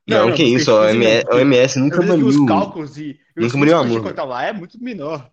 Não, 0.07 0.17
Não, 0.17 0.27
não, 0.27 0.35
que 0.35 0.43
isso, 0.43 0.71
tipo 0.91 1.35
OMS, 1.35 1.79
nunca 1.79 1.97
que 1.97 2.03
os 2.03 2.07
baniu. 2.09 2.45
cálculos 2.45 2.97
e, 2.97 3.19
e 3.35 3.45
os 3.45 3.53
Nunca 3.53 3.65
baniu 3.65 3.81
riscos 3.83 4.13
de 4.13 4.19
amor, 4.19 4.29
lá 4.29 4.43
é 4.45 4.53
muito 4.53 4.83
menor. 4.83 5.29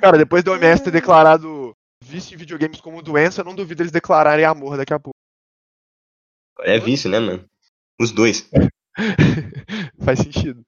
Cara, 0.00 0.18
depois 0.18 0.42
do 0.42 0.52
OMS 0.52 0.82
ter 0.82 0.90
declarado 0.90 1.74
vício 2.02 2.34
em 2.34 2.38
videogames 2.38 2.80
como 2.80 3.02
doença, 3.02 3.40
eu 3.40 3.44
não 3.44 3.54
duvido 3.54 3.82
eles 3.82 3.92
declararem 3.92 4.44
amor 4.44 4.76
daqui 4.76 4.92
a 4.92 4.98
pouco. 4.98 5.16
É 6.60 6.78
vício, 6.78 7.10
né, 7.10 7.18
mano? 7.18 7.44
Os 8.00 8.10
dois. 8.12 8.48
Faz 10.04 10.18
sentido. 10.18 10.64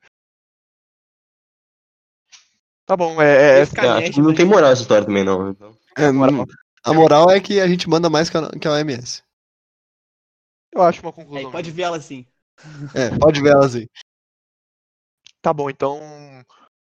Tá 2.86 2.96
bom, 2.96 3.20
é, 3.20 3.60
é, 3.60 3.62
É, 3.62 3.66
Canete, 3.66 4.04
acho 4.04 4.12
que 4.12 4.20
não 4.20 4.34
tem 4.34 4.44
moral 4.44 4.70
essa 4.72 4.82
história 4.82 5.06
também, 5.06 5.24
não. 5.24 5.50
Então, 5.50 5.78
é, 5.96 6.10
moral. 6.10 6.46
a 6.84 6.92
moral 6.92 7.30
é 7.30 7.40
que 7.40 7.60
a 7.60 7.66
gente 7.66 7.88
manda 7.88 8.10
mais 8.10 8.28
que 8.28 8.36
a, 8.36 8.50
que 8.50 8.68
a 8.68 8.72
OMS. 8.72 9.22
eu 10.72 10.82
acho 10.82 11.00
uma 11.02 11.12
conclusão. 11.12 11.50
pode 11.50 11.70
ver 11.70 11.82
ela 11.82 11.96
assim. 11.96 12.26
É, 12.94 13.16
pode 13.18 13.40
ver 13.40 13.50
ela 13.50 13.66
assim. 13.66 13.86
Tá 15.40 15.52
bom, 15.52 15.70
então 15.70 16.00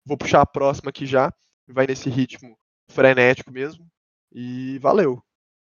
vou 0.04 0.16
puxar 0.16 0.42
a 0.42 0.46
próxima 0.46 0.90
aqui 0.90 1.06
já. 1.06 1.32
Vai 1.72 1.86
nesse 1.86 2.08
ritmo 2.10 2.56
frenético 2.88 3.50
mesmo. 3.50 3.86
E 4.32 4.78
valeu. 4.78 5.22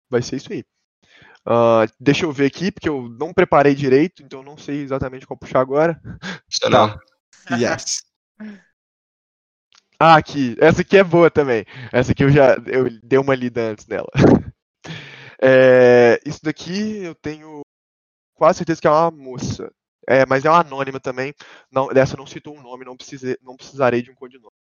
Vai 0.09 0.21
ser 0.21 0.37
isso 0.37 0.51
aí. 0.51 0.63
Ah, 1.45 1.85
deixa 1.99 2.25
eu 2.25 2.31
ver 2.31 2.47
aqui, 2.47 2.71
porque 2.71 2.89
eu 2.89 3.07
não 3.07 3.31
preparei 3.31 3.75
direito, 3.75 4.23
então 4.23 4.39
eu 4.39 4.45
não 4.45 4.57
sei 4.57 4.81
exatamente 4.81 5.27
qual 5.27 5.37
puxar 5.37 5.59
agora. 5.59 6.01
Isso 6.49 6.67
não. 6.69 6.97
Yes. 7.51 8.03
Ah, 9.99 10.15
aqui. 10.15 10.55
Essa 10.59 10.81
aqui 10.81 10.97
é 10.97 11.03
boa 11.03 11.29
também. 11.29 11.65
Essa 11.91 12.11
aqui 12.11 12.23
eu 12.23 12.29
já 12.29 12.55
eu 12.65 12.89
dei 13.03 13.19
uma 13.19 13.35
lida 13.35 13.61
antes 13.71 13.85
nela. 13.87 14.09
É, 15.41 16.17
isso 16.25 16.39
daqui 16.41 17.03
eu 17.03 17.13
tenho 17.13 17.61
quase 18.33 18.57
certeza 18.59 18.81
que 18.81 18.87
é 18.87 18.89
uma 18.89 19.11
moça. 19.11 19.69
É, 20.07 20.25
mas 20.25 20.45
é 20.45 20.49
uma 20.49 20.61
anônima 20.61 20.99
também. 20.99 21.33
Não, 21.69 21.87
dessa 21.89 22.15
não 22.15 22.25
citou 22.25 22.55
um 22.55 22.61
nome, 22.63 22.85
não, 22.85 22.95
precisei, 22.95 23.37
não 23.41 23.55
precisarei 23.55 24.01
de 24.01 24.09
um 24.09 24.15
codinome. 24.15 24.55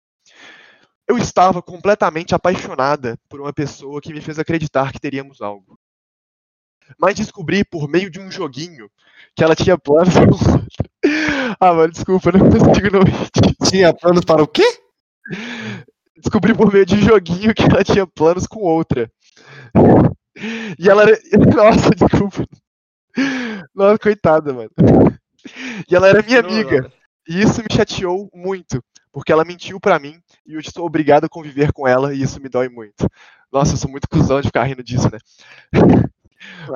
Eu 1.09 1.19
estava 1.19 1.61
completamente 1.61 2.35
apaixonada 2.35 3.19
por 3.29 3.41
uma 3.41 3.53
pessoa 3.53 4.01
que 4.01 4.13
me 4.13 4.21
fez 4.21 4.39
acreditar 4.39 4.93
que 4.93 5.01
teríamos 5.01 5.41
algo. 5.41 5.79
Mas 6.99 7.15
descobri 7.15 7.65
por 7.65 7.89
meio 7.89 8.11
de 8.11 8.21
um 8.21 8.31
joguinho 8.31 8.91
que 9.35 9.43
ela 9.43 9.55
tinha 9.55 9.79
planos 9.79 10.15
com 10.15 10.31
outra. 10.31 10.67
Ah, 11.61 11.73
mano, 11.73 11.93
desculpa, 11.93 12.31
eu 12.31 12.39
não 12.39 12.51
consigo 12.51 12.89
não. 12.91 13.69
Tinha 13.69 13.95
planos 13.95 14.25
para 14.25 14.43
o 14.43 14.49
quê? 14.49 14.65
Descobri 16.17 16.55
por 16.55 16.73
meio 16.73 16.87
de 16.87 16.95
um 16.95 17.01
joguinho 17.01 17.55
que 17.55 17.63
ela 17.63 17.85
tinha 17.85 18.07
planos 18.07 18.47
com 18.47 18.61
outra. 18.61 19.11
E 20.79 20.89
ela 20.89 21.03
era. 21.03 21.19
Nossa, 21.55 21.91
desculpa. 21.91 22.47
Nossa, 23.75 23.99
coitada, 23.99 24.53
mano. 24.53 24.71
E 25.89 25.95
ela 25.95 26.09
era 26.09 26.23
minha 26.23 26.41
amiga. 26.41 26.93
E 27.29 27.41
isso 27.41 27.61
me 27.61 27.69
chateou 27.73 28.29
muito, 28.35 28.83
porque 29.12 29.33
ela 29.33 29.45
mentiu 29.45 29.79
pra 29.79 29.99
mim 29.99 30.21
e 30.45 30.55
eu 30.55 30.61
estou 30.61 30.85
obrigado 30.85 31.25
a 31.25 31.29
conviver 31.29 31.73
com 31.73 31.87
ela 31.87 32.14
e 32.14 32.23
isso 32.23 32.41
me 32.41 32.49
dói 32.49 32.69
muito. 32.69 33.09
Nossa, 33.50 33.75
eu 33.75 33.76
sou 33.76 33.91
muito 33.91 34.09
cuzão 34.09 34.41
de 34.41 34.49
ficar 34.49 34.64
rindo 34.64 34.83
disso, 34.83 35.09
né? 35.11 35.19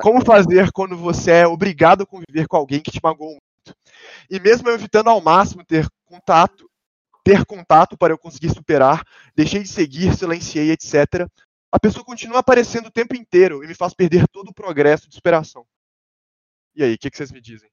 Como 0.01 0.23
fazer 0.23 0.71
quando 0.71 0.95
você 0.95 1.31
é 1.31 1.47
obrigado 1.47 2.03
a 2.03 2.05
conviver 2.05 2.47
com 2.47 2.55
alguém 2.55 2.79
que 2.79 2.91
te 2.91 2.99
magoou 3.03 3.31
muito? 3.31 3.77
E 4.29 4.39
mesmo 4.39 4.69
eu 4.69 4.75
evitando 4.75 5.09
ao 5.09 5.19
máximo 5.19 5.65
ter 5.65 5.87
contato, 6.05 6.69
ter 7.23 7.45
contato 7.45 7.97
para 7.97 8.13
eu 8.13 8.17
conseguir 8.17 8.49
superar, 8.49 9.03
deixei 9.35 9.61
de 9.61 9.67
seguir, 9.67 10.15
silenciei, 10.15 10.71
etc. 10.71 11.27
A 11.71 11.79
pessoa 11.79 12.05
continua 12.05 12.39
aparecendo 12.39 12.87
o 12.87 12.91
tempo 12.91 13.15
inteiro 13.15 13.63
e 13.63 13.67
me 13.67 13.75
faz 13.75 13.93
perder 13.93 14.25
todo 14.29 14.49
o 14.49 14.53
progresso 14.53 15.09
de 15.09 15.15
superação. 15.15 15.65
E 16.75 16.83
aí, 16.83 16.93
o 16.93 16.97
que, 16.97 17.09
que 17.09 17.17
vocês 17.17 17.31
me 17.31 17.41
dizem? 17.41 17.69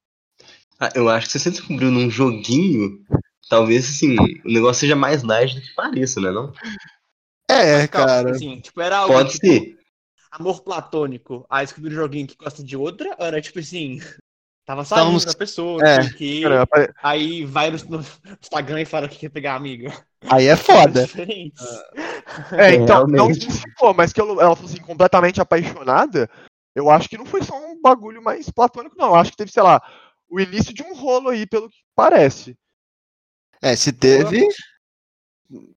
Ah, 0.80 0.90
eu 0.94 1.08
acho 1.08 1.26
que 1.26 1.32
se 1.32 1.40
você 1.40 1.50
descobriu 1.50 1.90
num 1.90 2.10
joguinho, 2.10 3.00
talvez 3.48 3.88
assim, 3.88 4.16
o 4.44 4.52
negócio 4.52 4.80
seja 4.80 4.96
mais 4.96 5.22
light 5.22 5.54
do 5.54 5.60
que 5.60 5.74
pareça, 5.74 6.20
né? 6.20 6.30
Não? 6.30 6.52
É, 7.48 7.86
Calma, 7.86 8.06
cara. 8.08 8.30
Assim, 8.30 8.60
tipo, 8.60 8.80
era 8.80 8.98
algo 8.98 9.12
Pode 9.14 9.32
tipo, 9.32 9.46
ser. 9.46 9.78
amor 10.30 10.62
platônico. 10.62 11.46
Aí 11.48 11.64
descobriu 11.64 11.92
um 11.92 12.02
joguinho 12.02 12.26
que 12.26 12.36
gosta 12.36 12.62
de 12.64 12.76
outra, 12.76 13.14
ou 13.18 13.26
era 13.26 13.40
tipo 13.40 13.58
assim. 13.58 13.98
Tava 14.66 14.82
saindo 14.82 15.00
Estávamos- 15.18 15.24
da 15.26 15.34
pessoa, 15.34 15.82
é, 15.86 16.00
o 16.00 16.14
quê, 16.14 16.40
Cara, 16.42 16.62
apare- 16.62 16.90
aí 17.02 17.44
vai 17.44 17.70
no, 17.70 18.02
Instagram 18.40 18.80
e 18.80 18.86
fala 18.86 19.06
que 19.08 19.18
quer 19.18 19.28
pegar 19.28 19.56
amigo. 19.56 19.92
Aí 20.30 20.46
é 20.46 20.56
foda. 20.56 21.02
Diferentes. 21.04 21.62
É, 22.52 22.74
então, 22.74 23.06
não 23.06 23.26
Realmente. 23.26 23.40
especificou, 23.40 23.92
mas 23.92 24.10
que 24.10 24.20
ela 24.22 24.56
fosse 24.56 24.76
assim, 24.76 24.82
completamente 24.82 25.38
apaixonada, 25.38 26.30
eu 26.74 26.88
acho 26.88 27.10
que 27.10 27.18
não 27.18 27.26
foi 27.26 27.42
só 27.42 27.54
um 27.54 27.78
bagulho 27.78 28.22
mais 28.22 28.48
platônico, 28.48 28.96
não. 28.96 29.08
Eu 29.08 29.14
acho 29.16 29.32
que 29.32 29.36
teve, 29.36 29.52
sei 29.52 29.62
lá, 29.62 29.82
o 30.34 30.40
início 30.40 30.74
de 30.74 30.82
um 30.82 30.94
rolo 30.94 31.28
aí, 31.28 31.46
pelo 31.46 31.70
que 31.70 31.76
parece. 31.94 32.58
É, 33.62 33.76
se 33.76 33.92
teve. 33.92 34.48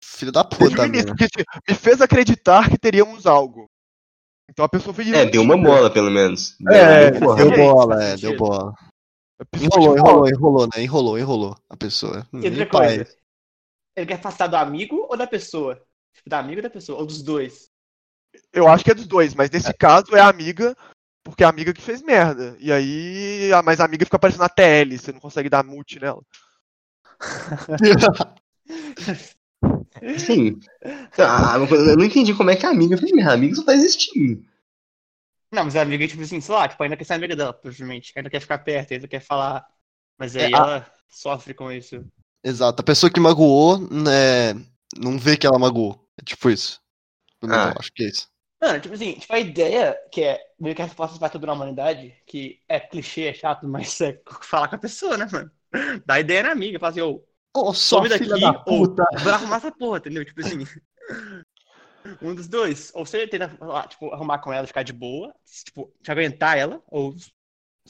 Filho 0.01 0.31
da 0.31 0.45
Teve 0.45 0.69
puta, 0.69 0.83
um 0.83 0.85
início, 0.85 1.13
me 1.67 1.75
fez 1.75 1.99
acreditar 1.99 2.69
que 2.69 2.77
teríamos 2.77 3.25
algo. 3.25 3.69
Então 4.49 4.63
a 4.63 4.69
pessoa 4.69 4.93
foi 4.93 5.09
É, 5.09 5.25
deu 5.25 5.41
uma 5.41 5.57
bola, 5.57 5.91
pelo 5.91 6.09
menos. 6.09 6.55
É, 6.69 7.11
Deu 7.11 7.21
uma 7.21 7.35
Deu 7.35 7.51
bola, 7.51 8.03
é, 8.03 8.15
deu 8.15 8.37
bola. 8.37 8.73
Enrolou, 9.59 9.97
enrolou, 9.97 10.29
enrolou, 10.29 10.69
né? 10.73 10.83
Enrolou, 10.83 11.19
enrolou 11.19 11.57
a 11.69 11.75
pessoa. 11.75 12.25
E 12.31 12.47
outra 12.47 12.65
coisa. 12.65 13.17
Ele 13.93 14.05
quer 14.05 14.13
afastar 14.13 14.47
do 14.47 14.55
amigo 14.55 15.07
ou 15.09 15.17
da 15.17 15.27
pessoa? 15.27 15.75
Tipo, 16.13 16.29
da 16.29 16.39
amigo 16.39 16.59
ou 16.59 16.63
da 16.63 16.69
pessoa? 16.69 16.99
Ou 16.99 17.05
dos 17.05 17.21
dois? 17.21 17.69
Eu 18.53 18.67
acho 18.69 18.85
que 18.85 18.91
é 18.91 18.95
dos 18.95 19.07
dois, 19.07 19.33
mas 19.33 19.49
nesse 19.49 19.73
caso 19.73 20.15
é 20.15 20.21
a 20.21 20.29
amiga, 20.29 20.75
porque 21.25 21.43
é 21.43 21.45
a 21.47 21.49
amiga 21.49 21.73
que 21.73 21.81
fez 21.81 22.01
merda. 22.01 22.55
E 22.59 22.71
aí, 22.71 23.51
a- 23.51 23.61
mas 23.63 23.79
a 23.81 23.85
amiga 23.85 24.05
fica 24.05 24.15
aparecendo 24.15 24.41
na 24.41 24.49
TL, 24.49 24.97
você 24.97 25.11
não 25.11 25.19
consegue 25.19 25.49
dar 25.49 25.63
mute 25.65 25.99
nela. 25.99 26.21
Sim. 30.19 30.59
Ah, 31.17 31.55
eu 31.57 31.97
não 31.97 32.05
entendi 32.05 32.33
como 32.33 32.49
é 32.51 32.55
que 32.55 32.65
a 32.65 32.69
amiga 32.69 32.97
fez 32.97 33.11
merda. 33.11 33.31
A 33.31 33.33
amiga 33.33 33.55
só 33.55 33.63
tá 33.63 33.73
existindo. 33.73 34.43
Não, 35.51 35.63
mas 35.63 35.75
a 35.75 35.81
amiga, 35.81 36.07
tipo 36.07 36.21
assim, 36.21 36.41
sei 36.41 36.53
lá, 36.53 36.67
tipo, 36.67 36.81
ainda 36.83 36.97
quer 36.97 37.03
ser 37.05 37.13
amiga 37.13 37.35
dela, 37.35 37.53
provavelmente. 37.53 38.11
Ainda 38.15 38.29
quer 38.29 38.39
ficar 38.41 38.57
perto, 38.59 38.93
ainda 38.93 39.07
quer 39.07 39.21
falar. 39.21 39.65
Mas 40.17 40.35
aí 40.35 40.51
É, 40.51 40.55
a- 40.55 40.59
ela 40.59 40.93
sofre 41.09 41.53
com 41.53 41.71
isso. 41.71 42.05
Exato. 42.43 42.81
A 42.81 42.85
pessoa 42.85 43.09
que 43.11 43.19
magoou, 43.19 43.79
né, 43.89 44.53
não 44.97 45.17
vê 45.17 45.37
que 45.37 45.47
ela 45.47 45.57
magoou. 45.59 45.99
É 46.19 46.23
tipo 46.23 46.49
isso. 46.49 46.79
Ah. 47.43 47.73
eu 47.75 47.79
acho 47.79 47.91
que 47.93 48.03
é 48.03 48.07
isso. 48.07 48.27
Mano, 48.61 48.79
tipo 48.79 48.95
assim, 48.95 49.13
tipo, 49.13 49.33
a 49.33 49.39
ideia 49.39 49.95
que 50.11 50.23
é 50.23 50.39
meio 50.59 50.75
que 50.75 50.81
a 50.81 50.85
resposta 50.85 51.17
pra 51.19 51.29
tudo 51.29 51.47
na 51.47 51.53
humanidade, 51.53 52.13
que 52.25 52.61
é 52.67 52.79
clichê, 52.79 53.23
é 53.23 53.33
chato, 53.33 53.67
mas 53.69 53.99
é 54.01 54.19
falar 54.41 54.67
com 54.67 54.75
a 54.75 54.79
pessoa, 54.79 55.17
né, 55.17 55.27
mano? 55.31 55.51
Dá 56.05 56.19
ideia 56.19 56.43
na 56.43 56.51
amiga, 56.51 56.79
fala 56.79 56.91
assim, 56.91 57.01
ô, 57.01 57.23
sua 57.73 57.73
some 57.73 58.09
daqui, 58.09 58.27
da 58.27 58.63
ou 58.65 58.95
vai 58.95 59.33
arrumar 59.33 59.57
essa 59.57 59.71
porra, 59.71 59.97
entendeu? 59.97 60.25
Tipo 60.25 60.41
assim. 60.41 60.59
Um 62.21 62.35
dos 62.35 62.47
dois. 62.47 62.91
Ou 62.93 63.05
você 63.05 63.27
tenta, 63.27 63.49
tipo, 63.87 64.13
arrumar 64.13 64.37
com 64.39 64.53
ela, 64.53 64.67
ficar 64.67 64.83
de 64.83 64.93
boa, 64.93 65.33
tipo, 65.65 65.91
te 66.03 66.11
aguentar 66.11 66.55
ela, 66.57 66.81
ou. 66.87 67.15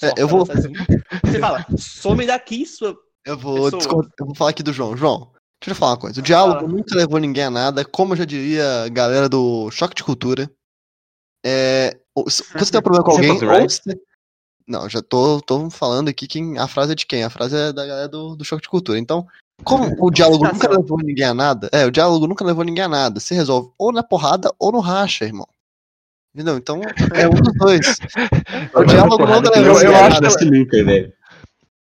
É, 0.01 0.13
eu 0.17 0.27
vou-. 0.27 0.45
Você 0.45 1.39
fala, 1.39 1.65
some 1.77 2.25
daqui, 2.25 2.65
sua. 2.65 2.98
Eu 3.25 3.38
vou, 3.38 3.72
discor- 3.72 4.07
eu 4.19 4.25
vou 4.25 4.36
falar 4.36 4.51
aqui 4.51 4.63
do 4.63 4.72
João. 4.72 4.95
João, 4.95 5.31
deixa 5.60 5.72
eu 5.72 5.75
falar 5.75 5.91
uma 5.93 6.00
coisa. 6.00 6.19
O 6.19 6.24
diálogo 6.24 6.62
Fala. 6.62 6.72
nunca 6.72 6.95
levou 6.95 7.19
ninguém 7.19 7.45
a 7.45 7.50
nada. 7.50 7.84
Como 7.84 8.13
eu 8.13 8.17
já 8.17 8.25
diria 8.25 8.84
a 8.84 8.89
galera 8.89 9.27
do 9.27 9.69
Choque 9.72 9.95
de 9.95 10.03
Cultura. 10.03 10.50
É, 11.43 12.00
você 12.24 12.72
tem 12.72 12.79
um 12.79 12.84
problema 12.84 13.03
com 13.03 13.12
é 13.12 13.15
alguém, 13.15 13.31
ou 13.31 13.69
você... 13.69 14.00
Não, 14.67 14.89
já 14.89 15.01
tô, 15.01 15.41
tô 15.41 15.69
falando 15.69 16.10
aqui 16.10 16.27
quem, 16.27 16.57
a 16.57 16.67
frase 16.67 16.93
é 16.93 16.95
de 16.95 17.05
quem? 17.05 17.24
A 17.24 17.29
frase 17.29 17.55
é 17.55 17.72
da 17.72 17.86
galera 17.86 18.07
do, 18.07 18.36
do 18.36 18.43
Choque 18.43 18.63
de 18.63 18.69
Cultura. 18.69 18.98
Então, 18.98 19.27
como 19.63 19.95
o 20.00 20.10
diálogo 20.10 20.43
nunca 20.43 20.55
Citação. 20.55 20.81
levou 20.81 20.98
ninguém 20.98 21.25
a 21.25 21.34
nada, 21.34 21.69
é, 21.72 21.86
o 21.86 21.91
diálogo 21.91 22.25
nunca 22.27 22.43
levou 22.43 22.63
ninguém 22.63 22.84
a 22.84 22.89
nada. 22.89 23.19
Se 23.19 23.34
resolve 23.36 23.72
ou 23.77 23.91
na 23.91 24.01
porrada 24.01 24.51
ou 24.57 24.72
no 24.72 24.79
racha, 24.79 25.25
irmão. 25.25 25.48
Entendeu? 26.34 26.57
Então, 26.57 26.81
é 27.13 27.27
um 27.27 27.31
dos 27.31 27.53
dois. 27.53 27.95
O 28.74 28.84
diálogo 28.84 29.25
nunca 29.25 29.51
levou 29.51 29.74
ninguém 29.75 29.95
a 29.95 30.05
acho 30.05 30.10
nada. 30.10 30.15
que 30.15 30.22
nada 30.22 30.29
sinuca, 30.31 30.84
velho. 30.84 31.13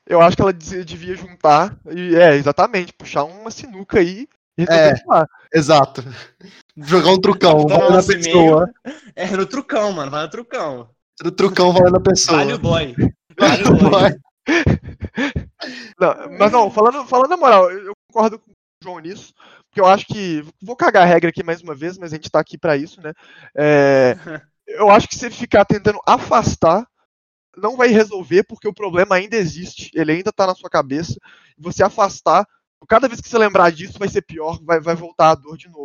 Eu 0.08 0.20
acho 0.20 0.36
que 0.36 0.42
ela 0.42 0.52
devia 0.52 1.16
juntar, 1.16 1.76
e 1.90 2.14
é, 2.14 2.36
exatamente, 2.36 2.92
puxar 2.92 3.24
uma 3.24 3.50
sinuca 3.50 3.98
aí 3.98 4.28
É. 4.58 4.94
lá. 5.06 5.28
Exato. 5.52 6.02
Jogar 6.76 7.10
um 7.10 7.20
trucão, 7.20 7.52
Tá 7.52 7.62
no 7.62 7.68
valendo 7.68 7.92
a 7.92 7.96
nosso 7.96 8.08
pessoa. 8.08 8.70
É 9.14 9.30
no 9.36 9.46
trucão, 9.46 9.92
mano, 9.92 10.10
vai 10.10 10.22
no 10.22 10.30
trucão. 10.30 10.90
O 11.24 11.30
trucão 11.30 11.72
valendo 11.72 11.96
a 11.96 12.00
pessoa. 12.00 12.38
Vale 12.38 12.52
o 12.54 12.58
boy. 12.58 12.94
Vale 13.38 13.62
o 13.64 13.76
boy. 13.76 14.18
Não, 15.98 16.38
mas 16.38 16.52
não, 16.52 16.70
falando, 16.70 17.06
falando 17.06 17.30
na 17.30 17.36
moral, 17.36 17.70
eu 17.70 17.92
concordo 18.10 18.38
com 18.38 18.50
o 18.50 18.54
João 18.82 18.98
nisso, 18.98 19.32
porque 19.68 19.80
eu 19.80 19.86
acho 19.86 20.06
que. 20.06 20.44
Vou 20.62 20.76
cagar 20.76 21.02
a 21.02 21.06
regra 21.06 21.30
aqui 21.30 21.42
mais 21.42 21.62
uma 21.62 21.74
vez, 21.74 21.98
mas 21.98 22.12
a 22.12 22.16
gente 22.16 22.30
tá 22.30 22.38
aqui 22.38 22.58
pra 22.58 22.76
isso, 22.76 23.00
né? 23.00 23.12
É, 23.56 24.16
eu 24.66 24.90
acho 24.90 25.08
que 25.08 25.16
você 25.16 25.30
ficar 25.30 25.64
tentando 25.64 26.00
afastar 26.06 26.86
não 27.56 27.76
vai 27.76 27.88
resolver, 27.88 28.44
porque 28.44 28.68
o 28.68 28.74
problema 28.74 29.16
ainda 29.16 29.36
existe, 29.36 29.90
ele 29.94 30.12
ainda 30.12 30.30
tá 30.30 30.46
na 30.46 30.54
sua 30.54 30.68
cabeça, 30.68 31.18
você 31.58 31.82
afastar, 31.82 32.46
cada 32.86 33.08
vez 33.08 33.20
que 33.20 33.28
você 33.28 33.38
lembrar 33.38 33.70
disso 33.70 33.98
vai 33.98 34.08
ser 34.08 34.22
pior, 34.22 34.58
vai, 34.62 34.80
vai 34.80 34.94
voltar 34.94 35.30
a 35.30 35.34
dor 35.34 35.56
de 35.56 35.68
novo. 35.68 35.84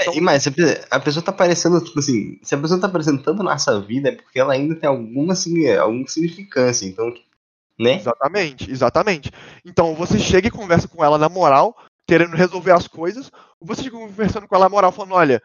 É, 0.00 0.16
e 0.16 0.20
mais, 0.20 0.42
se 0.42 0.48
a 0.48 0.52
pe- 0.52 0.84
a 0.90 0.98
pessoa 1.00 1.24
tá 1.24 1.30
aparecendo, 1.30 1.82
tipo 1.82 1.98
assim, 1.98 2.38
se 2.42 2.54
a 2.54 2.58
pessoa 2.58 2.80
tá 2.80 2.86
aparecendo 2.86 3.22
tanto 3.22 3.42
na 3.42 3.52
nossa 3.52 3.80
vida, 3.80 4.08
é 4.08 4.16
porque 4.16 4.38
ela 4.40 4.52
ainda 4.54 4.74
tem 4.74 4.88
alguma, 4.88 5.34
signi- 5.34 5.70
alguma 5.76 6.06
significância. 6.08 6.86
Então, 6.86 7.12
né? 7.78 7.96
Exatamente, 7.96 8.70
exatamente. 8.70 9.30
Então 9.64 9.94
você 9.94 10.18
chega 10.18 10.48
e 10.48 10.50
conversa 10.50 10.88
com 10.88 11.04
ela 11.04 11.18
na 11.18 11.28
moral, 11.28 11.76
querendo 12.06 12.34
resolver 12.36 12.72
as 12.72 12.88
coisas, 12.88 13.30
ou 13.60 13.66
você 13.66 13.82
chega 13.84 13.96
conversando 13.96 14.48
com 14.48 14.54
ela 14.56 14.64
na 14.64 14.70
moral, 14.70 14.90
falando, 14.92 15.14
olha, 15.14 15.42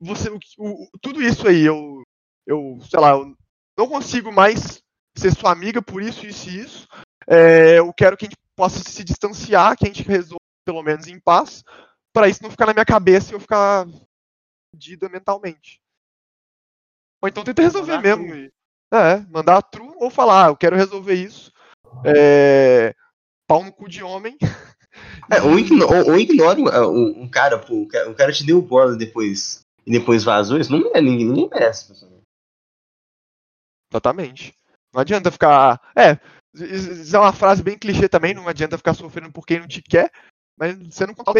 você, 0.00 0.28
o, 0.30 0.38
o- 0.58 0.88
tudo 1.00 1.22
isso 1.22 1.46
aí, 1.46 1.62
eu, 1.62 2.02
eu, 2.46 2.78
sei 2.88 3.00
lá, 3.00 3.10
eu 3.10 3.34
não 3.76 3.88
consigo 3.88 4.32
mais 4.32 4.82
ser 5.16 5.34
sua 5.34 5.52
amiga 5.52 5.82
por 5.82 6.02
isso, 6.02 6.26
isso 6.26 6.48
e 6.48 6.58
isso. 6.60 6.88
É, 7.26 7.78
eu 7.78 7.92
quero 7.92 8.16
que 8.16 8.26
a 8.26 8.28
gente 8.28 8.38
possa 8.56 8.78
se 8.82 9.04
distanciar, 9.04 9.76
que 9.76 9.84
a 9.84 9.88
gente 9.88 10.02
resolva 10.02 10.38
pelo 10.64 10.82
menos 10.82 11.06
em 11.06 11.18
paz, 11.20 11.62
para 12.12 12.28
isso 12.28 12.42
não 12.42 12.50
ficar 12.50 12.66
na 12.66 12.72
minha 12.72 12.84
cabeça 12.84 13.30
e 13.32 13.34
eu 13.34 13.40
ficar 13.40 13.86
fodida 14.74 15.08
mentalmente. 15.08 15.78
Ou 17.22 17.28
então 17.28 17.44
tenta 17.44 17.62
resolver 17.62 17.96
Mandar 17.96 18.16
mesmo. 18.18 18.34
e- 18.34 18.52
é, 18.92 19.18
mandar 19.28 19.62
true 19.62 19.92
ou 19.96 20.10
falar, 20.10 20.46
ah, 20.46 20.48
eu 20.50 20.56
quero 20.56 20.76
resolver 20.76 21.14
isso. 21.14 21.52
É, 22.04 22.94
pau 23.46 23.62
no 23.64 23.72
cu 23.72 23.88
de 23.88 24.02
homem. 24.02 24.36
É, 25.28 25.42
ou, 25.42 25.58
igno- 25.58 25.86
ou, 25.86 26.12
ou 26.12 26.18
ignora 26.18 26.60
o, 26.60 26.92
o- 26.92 27.22
um 27.22 27.28
cara, 27.28 27.58
pô, 27.58 27.82
o 27.82 27.88
cara, 27.88 28.10
o 28.10 28.14
cara 28.14 28.30
te 28.30 28.44
deu 28.46 28.62
bola 28.62 28.94
depois 28.94 29.60
e 29.84 29.90
depois 29.90 30.22
vazou, 30.22 30.56
isso 30.58 30.70
não 30.70 30.92
é 30.94 31.00
ninguém, 31.00 31.26
ninguém 31.26 31.48
merece. 31.50 31.88
pessoal. 31.88 32.12
Exatamente. 33.90 34.54
Não 34.92 35.00
adianta 35.00 35.30
ficar. 35.32 35.80
É, 35.96 36.16
isso 36.54 37.16
é 37.16 37.18
uma 37.18 37.32
frase 37.32 37.62
bem 37.62 37.78
clichê 37.78 38.08
também, 38.08 38.34
não 38.34 38.48
adianta 38.48 38.78
ficar 38.78 38.94
sofrendo 38.94 39.32
por 39.32 39.44
quem 39.46 39.60
não 39.60 39.68
te 39.68 39.82
quer, 39.82 40.10
mas 40.56 40.76
você 40.78 41.06
não 41.06 41.14
conta 41.14 41.32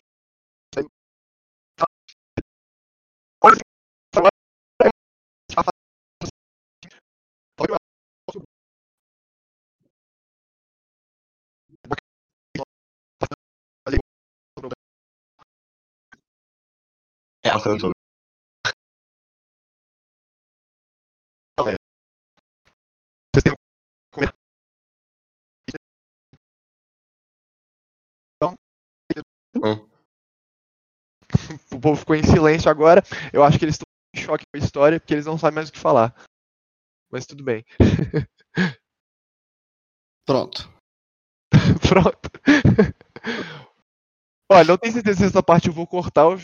É, 17.46 17.50
eu 17.50 17.93
O 31.72 31.80
povo 31.80 31.96
ficou 31.96 32.14
em 32.14 32.22
silêncio 32.22 32.70
agora. 32.70 33.02
Eu 33.32 33.42
acho 33.42 33.58
que 33.58 33.64
eles 33.64 33.74
estão 33.74 33.86
em 34.14 34.20
choque 34.20 34.44
com 34.44 34.60
a 34.60 34.64
história, 34.64 35.00
porque 35.00 35.14
eles 35.14 35.26
não 35.26 35.38
sabem 35.38 35.56
mais 35.56 35.68
o 35.68 35.72
que 35.72 35.78
falar. 35.78 36.14
Mas 37.10 37.26
tudo 37.26 37.44
bem. 37.44 37.64
Pronto. 40.26 40.72
Pronto. 41.88 42.30
Olha, 44.50 44.64
não 44.64 44.78
tenho 44.78 44.92
certeza 44.92 45.18
se 45.18 45.24
essa 45.26 45.42
parte 45.42 45.68
eu 45.68 45.74
vou 45.74 45.86
cortar 45.86 46.26
ou, 46.26 46.36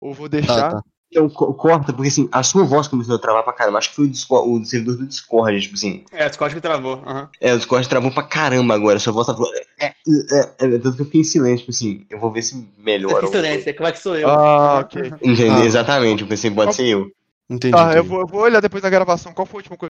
ou 0.00 0.14
vou 0.14 0.28
deixar. 0.28 0.70
Tá, 0.70 0.82
tá. 0.82 0.95
Então, 1.16 1.30
co- 1.30 1.54
corta, 1.54 1.94
porque 1.94 2.08
assim, 2.08 2.28
a 2.30 2.42
sua 2.42 2.62
voz 2.62 2.86
começou 2.86 3.16
a 3.16 3.18
travar 3.18 3.42
pra 3.42 3.54
caramba. 3.54 3.78
Acho 3.78 3.88
que 3.88 3.96
foi 3.96 4.04
o, 4.04 4.10
Discord, 4.10 4.50
o 4.50 4.62
servidor 4.66 4.98
do 4.98 5.06
Discord, 5.06 5.58
tipo 5.62 5.74
assim. 5.74 6.04
É, 6.12 6.26
o 6.26 6.28
Discord 6.28 6.54
que 6.54 6.60
travou. 6.60 7.02
aham. 7.06 7.30
É, 7.40 7.54
o 7.54 7.56
Discord 7.56 7.88
travou 7.88 8.10
pra 8.10 8.22
caramba 8.22 8.74
agora. 8.74 8.98
Sua 8.98 9.14
voz 9.14 9.26
tá. 9.26 9.34
É, 9.80 9.86
é, 9.86 9.94
é, 10.10 10.74
é, 10.74 10.78
tanto 10.78 10.96
que 10.96 11.00
eu 11.00 11.06
fiquei 11.06 11.22
em 11.22 11.24
silêncio, 11.24 11.60
tipo 11.60 11.70
assim, 11.70 12.06
eu 12.10 12.20
vou 12.20 12.30
ver 12.30 12.42
se 12.42 12.68
melhora. 12.76 13.26
silêncio, 13.28 13.74
como 13.74 13.88
é 13.88 13.92
que 13.92 13.98
sou 13.98 14.14
eu? 14.14 14.28
Ah, 14.28 14.80
ok. 14.80 15.06
Entendeu? 15.22 15.54
Ah. 15.54 15.64
Exatamente, 15.64 16.22
eu 16.22 16.28
pensei, 16.28 16.50
pode 16.50 16.74
ser 16.74 16.86
eu. 16.86 17.10
Entendi. 17.48 17.72
Tá, 17.74 17.86
eu 17.94 18.00
entendi. 18.00 18.08
vou, 18.08 18.20
eu 18.20 18.26
vou 18.26 18.40
olhar 18.42 18.60
depois 18.60 18.82
na 18.82 18.90
gravação 18.90 19.32
qual 19.32 19.46
foi 19.46 19.58
a 19.58 19.60
última 19.60 19.76
coisa. 19.78 19.90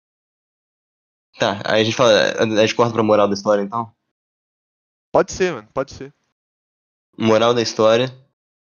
Tá, 1.38 1.60
aí 1.66 1.82
a 1.82 1.84
gente 1.84 1.96
fala. 1.96 2.12
A 2.38 2.46
gente 2.62 2.74
corta 2.74 2.94
pra 2.94 3.02
moral 3.02 3.28
da 3.28 3.34
história 3.34 3.60
então. 3.62 3.92
Pode 5.12 5.32
ser, 5.32 5.52
mano, 5.52 5.68
pode 5.74 5.92
ser. 5.92 6.14
Moral 7.18 7.52
da 7.52 7.60
história. 7.60 8.10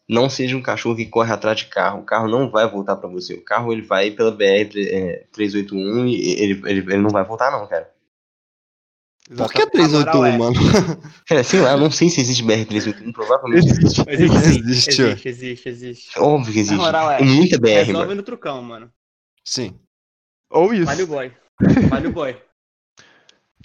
Não 0.08 0.28
seja 0.28 0.56
um 0.56 0.62
cachorro 0.62 0.96
que 0.96 1.06
corre 1.06 1.32
atrás 1.32 1.58
de 1.58 1.66
carro. 1.66 2.00
O 2.00 2.04
carro 2.04 2.28
não 2.28 2.50
vai 2.50 2.68
voltar 2.70 2.96
pra 2.96 3.08
você. 3.08 3.34
O 3.34 3.44
carro 3.44 3.73
ele 3.73 3.82
vai 3.82 4.11
pela 4.11 4.30
BR 4.30 4.70
é, 4.76 5.26
381 5.32 6.06
e 6.06 6.14
ele, 6.42 6.62
ele, 6.66 6.80
ele 6.80 6.99
não 6.99 7.08
vai 7.11 7.25
voltar, 7.25 7.50
não, 7.50 7.66
cara. 7.66 7.90
Por 9.26 9.50
que 9.50 9.62
Exatamente. 9.62 9.70
381, 9.70 10.18
moral 10.20 10.26
é- 10.26 10.37
mano? 10.38 10.54
Cara, 11.26 11.42
sei 11.44 11.61
lá, 11.61 11.73
eu 11.73 11.78
não 11.78 11.90
sei 11.90 12.11
se 12.11 12.20
existe 12.20 12.42
BR 12.42 12.66
381, 12.66 13.12
provavelmente. 13.12 13.66
Existe. 13.66 14.04
Existe. 14.06 14.37
Existe, 14.37 15.00
existe, 15.00 15.28
existe, 15.28 15.68
existe. 15.70 16.18
Óbvio 16.18 16.52
que 16.52 16.58
existe. 16.58 16.76
Na 16.76 16.82
moral, 16.84 17.11
é. 17.11 17.20
É 17.23 17.25
muita 17.25 17.58
BR, 17.58 17.68
Resolve 17.68 17.92
mano. 17.92 18.14
no 18.16 18.23
trucão, 18.23 18.62
mano. 18.62 18.92
Sim. 19.42 19.78
Ou 20.50 20.75
isso. 20.75 20.84
Vale 20.84 21.02
o 21.04 21.06
boy. 21.06 21.32
Vale 21.88 22.08
o 22.08 22.12
boy. 22.12 22.37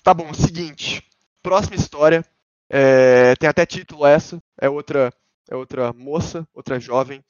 Tá 0.02 0.14
bom, 0.14 0.34
seguinte. 0.34 1.04
Próxima 1.44 1.76
história. 1.76 2.24
é, 2.70 3.36
tem 3.36 3.50
até 3.50 3.66
título 3.66 4.06
essa. 4.06 4.42
É 4.62 4.70
outra, 4.70 5.12
é 5.50 5.56
outra 5.56 5.92
moça, 5.94 6.48
outra 6.54 6.80
jovem. 6.80 7.24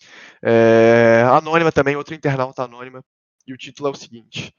é, 0.44 1.24
anônima 1.32 1.72
também, 1.72 1.96
outra 1.96 2.16
internauta 2.16 2.64
anônima. 2.64 3.04
E 3.48 3.54
o 3.54 3.58
título 3.58 3.90
é 3.90 3.92
o 3.92 3.96
seguinte: 3.96 4.54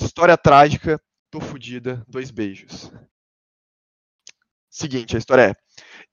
História 0.00 0.36
trágica, 0.36 1.00
tô 1.30 1.40
fudida, 1.40 2.04
dois 2.06 2.30
beijos. 2.30 2.92
Seguinte, 4.70 5.16
a 5.16 5.18
história 5.18 5.50
é. 5.50 5.54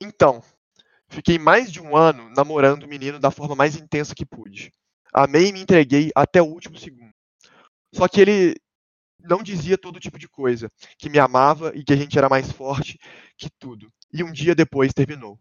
Então, 0.00 0.42
fiquei 1.08 1.38
mais 1.38 1.70
de 1.70 1.80
um 1.80 1.96
ano 1.96 2.30
namorando 2.30 2.84
o 2.84 2.88
menino 2.88 3.18
da 3.20 3.30
forma 3.30 3.54
mais 3.54 3.76
intensa 3.76 4.14
que 4.14 4.24
pude. 4.24 4.72
Amei 5.12 5.48
e 5.48 5.52
me 5.52 5.60
entreguei 5.60 6.10
até 6.14 6.40
o 6.40 6.46
último 6.46 6.78
segundo. 6.78 7.12
Só 7.94 8.08
que 8.08 8.20
ele 8.20 8.56
não 9.24 9.42
dizia 9.42 9.78
todo 9.78 9.98
tipo 9.98 10.18
de 10.18 10.28
coisa 10.28 10.68
que 10.98 11.08
me 11.08 11.18
amava 11.18 11.72
e 11.74 11.82
que 11.82 11.92
a 11.92 11.96
gente 11.96 12.16
era 12.16 12.28
mais 12.28 12.52
forte 12.52 12.98
que 13.36 13.48
tudo. 13.58 13.90
E 14.12 14.22
um 14.22 14.30
dia 14.30 14.54
depois 14.54 14.92
terminou. 14.92 15.38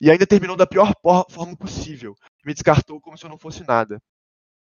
E 0.00 0.10
ainda 0.10 0.26
terminou 0.26 0.56
da 0.56 0.66
pior 0.66 0.92
forma 1.02 1.56
possível. 1.56 2.14
Me 2.44 2.54
descartou 2.54 3.00
como 3.00 3.18
se 3.18 3.24
eu 3.24 3.30
não 3.30 3.38
fosse 3.38 3.66
nada. 3.66 4.00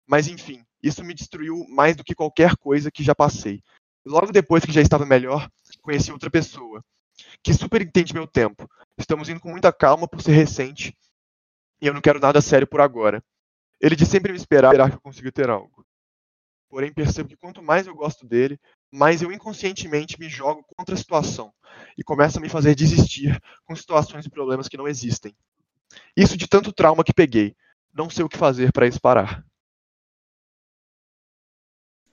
Mas 0.06 0.28
enfim, 0.28 0.64
isso 0.82 1.04
me 1.04 1.14
destruiu 1.14 1.66
mais 1.68 1.96
do 1.96 2.04
que 2.04 2.14
qualquer 2.14 2.56
coisa 2.56 2.90
que 2.90 3.02
já 3.02 3.14
passei. 3.14 3.62
Logo 4.04 4.32
depois 4.32 4.64
que 4.64 4.72
já 4.72 4.80
estava 4.80 5.04
melhor, 5.04 5.48
conheci 5.82 6.10
outra 6.10 6.30
pessoa, 6.30 6.82
que 7.42 7.52
super 7.52 7.82
entende 7.82 8.14
meu 8.14 8.26
tempo. 8.26 8.68
Estamos 8.96 9.28
indo 9.28 9.40
com 9.40 9.50
muita 9.50 9.72
calma 9.72 10.08
por 10.08 10.22
ser 10.22 10.32
recente 10.32 10.96
e 11.80 11.86
eu 11.86 11.94
não 11.94 12.00
quero 12.00 12.20
nada 12.20 12.40
sério 12.40 12.66
por 12.66 12.80
agora. 12.80 13.22
Ele 13.80 13.96
de 13.96 14.04
sempre 14.04 14.32
me 14.32 14.38
esperar, 14.38 14.72
esperar 14.72 14.90
que 14.90 14.96
eu 14.96 15.00
consiga 15.00 15.32
ter 15.32 15.48
algo. 15.48 15.84
Porém, 16.70 16.92
percebo 16.92 17.28
que 17.28 17.36
quanto 17.36 17.60
mais 17.60 17.88
eu 17.88 17.94
gosto 17.96 18.24
dele, 18.24 18.58
mais 18.92 19.20
eu 19.20 19.32
inconscientemente 19.32 20.18
me 20.20 20.28
jogo 20.28 20.64
contra 20.76 20.94
a 20.94 20.98
situação 20.98 21.52
e 21.98 22.04
começa 22.04 22.38
a 22.38 22.40
me 22.40 22.48
fazer 22.48 22.76
desistir 22.76 23.42
com 23.64 23.74
situações 23.74 24.24
e 24.24 24.30
problemas 24.30 24.68
que 24.68 24.76
não 24.76 24.86
existem. 24.86 25.36
Isso 26.16 26.36
de 26.36 26.46
tanto 26.46 26.72
trauma 26.72 27.02
que 27.02 27.12
peguei. 27.12 27.56
Não 27.92 28.08
sei 28.08 28.24
o 28.24 28.28
que 28.28 28.38
fazer 28.38 28.72
para 28.72 28.86
isso 28.86 29.00
parar. 29.00 29.44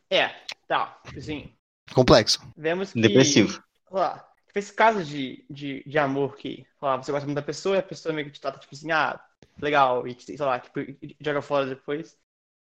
É, 0.10 0.30
tá. 0.68 1.00
Assim, 1.16 1.56
Complexo. 1.94 2.42
vemos 2.58 2.94
que. 2.94 3.00
Depressivo. 3.02 3.64
lá, 3.92 4.28
tipo, 4.48 4.58
esse 4.58 4.74
caso 4.74 5.06
de, 5.06 5.46
de, 5.48 5.84
de 5.86 6.00
amor 6.00 6.36
que, 6.36 6.66
lá, 6.82 6.98
você 6.98 7.12
gosta 7.12 7.28
muito 7.28 7.36
da 7.36 7.44
pessoa 7.44 7.76
e 7.76 7.80
a 7.80 7.84
pessoa 7.84 8.12
meio 8.12 8.26
que 8.26 8.34
te 8.34 8.42
trata, 8.42 8.58
tipo 8.58 8.74
assim, 8.74 8.92
ah, 8.92 9.24
legal, 9.62 10.08
e, 10.08 10.20
sei 10.20 10.36
lá, 10.38 10.60
tipo, 10.60 10.80
e 10.80 11.16
joga 11.22 11.44
fora 11.44 11.68
depois. 11.68 12.18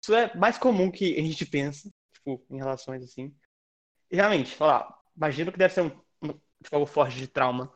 Isso 0.08 0.16
é 0.16 0.34
mais 0.38 0.58
comum 0.58 0.90
que 0.90 1.20
a 1.20 1.22
gente 1.22 1.46
pensa, 1.46 1.92
tipo, 2.14 2.42
em 2.50 2.56
relações 2.56 3.04
assim. 3.04 3.36
E 4.10 4.16
realmente, 4.16 4.56
sei 4.56 4.66
lá, 4.66 4.98
imagino 5.18 5.52
que 5.52 5.58
deve 5.58 5.74
ser 5.74 5.82
um, 5.82 5.92
um- 6.24 6.34
tipo, 6.64 6.74
algo 6.76 6.86
forte 6.86 7.18
de 7.18 7.28
trauma. 7.28 7.70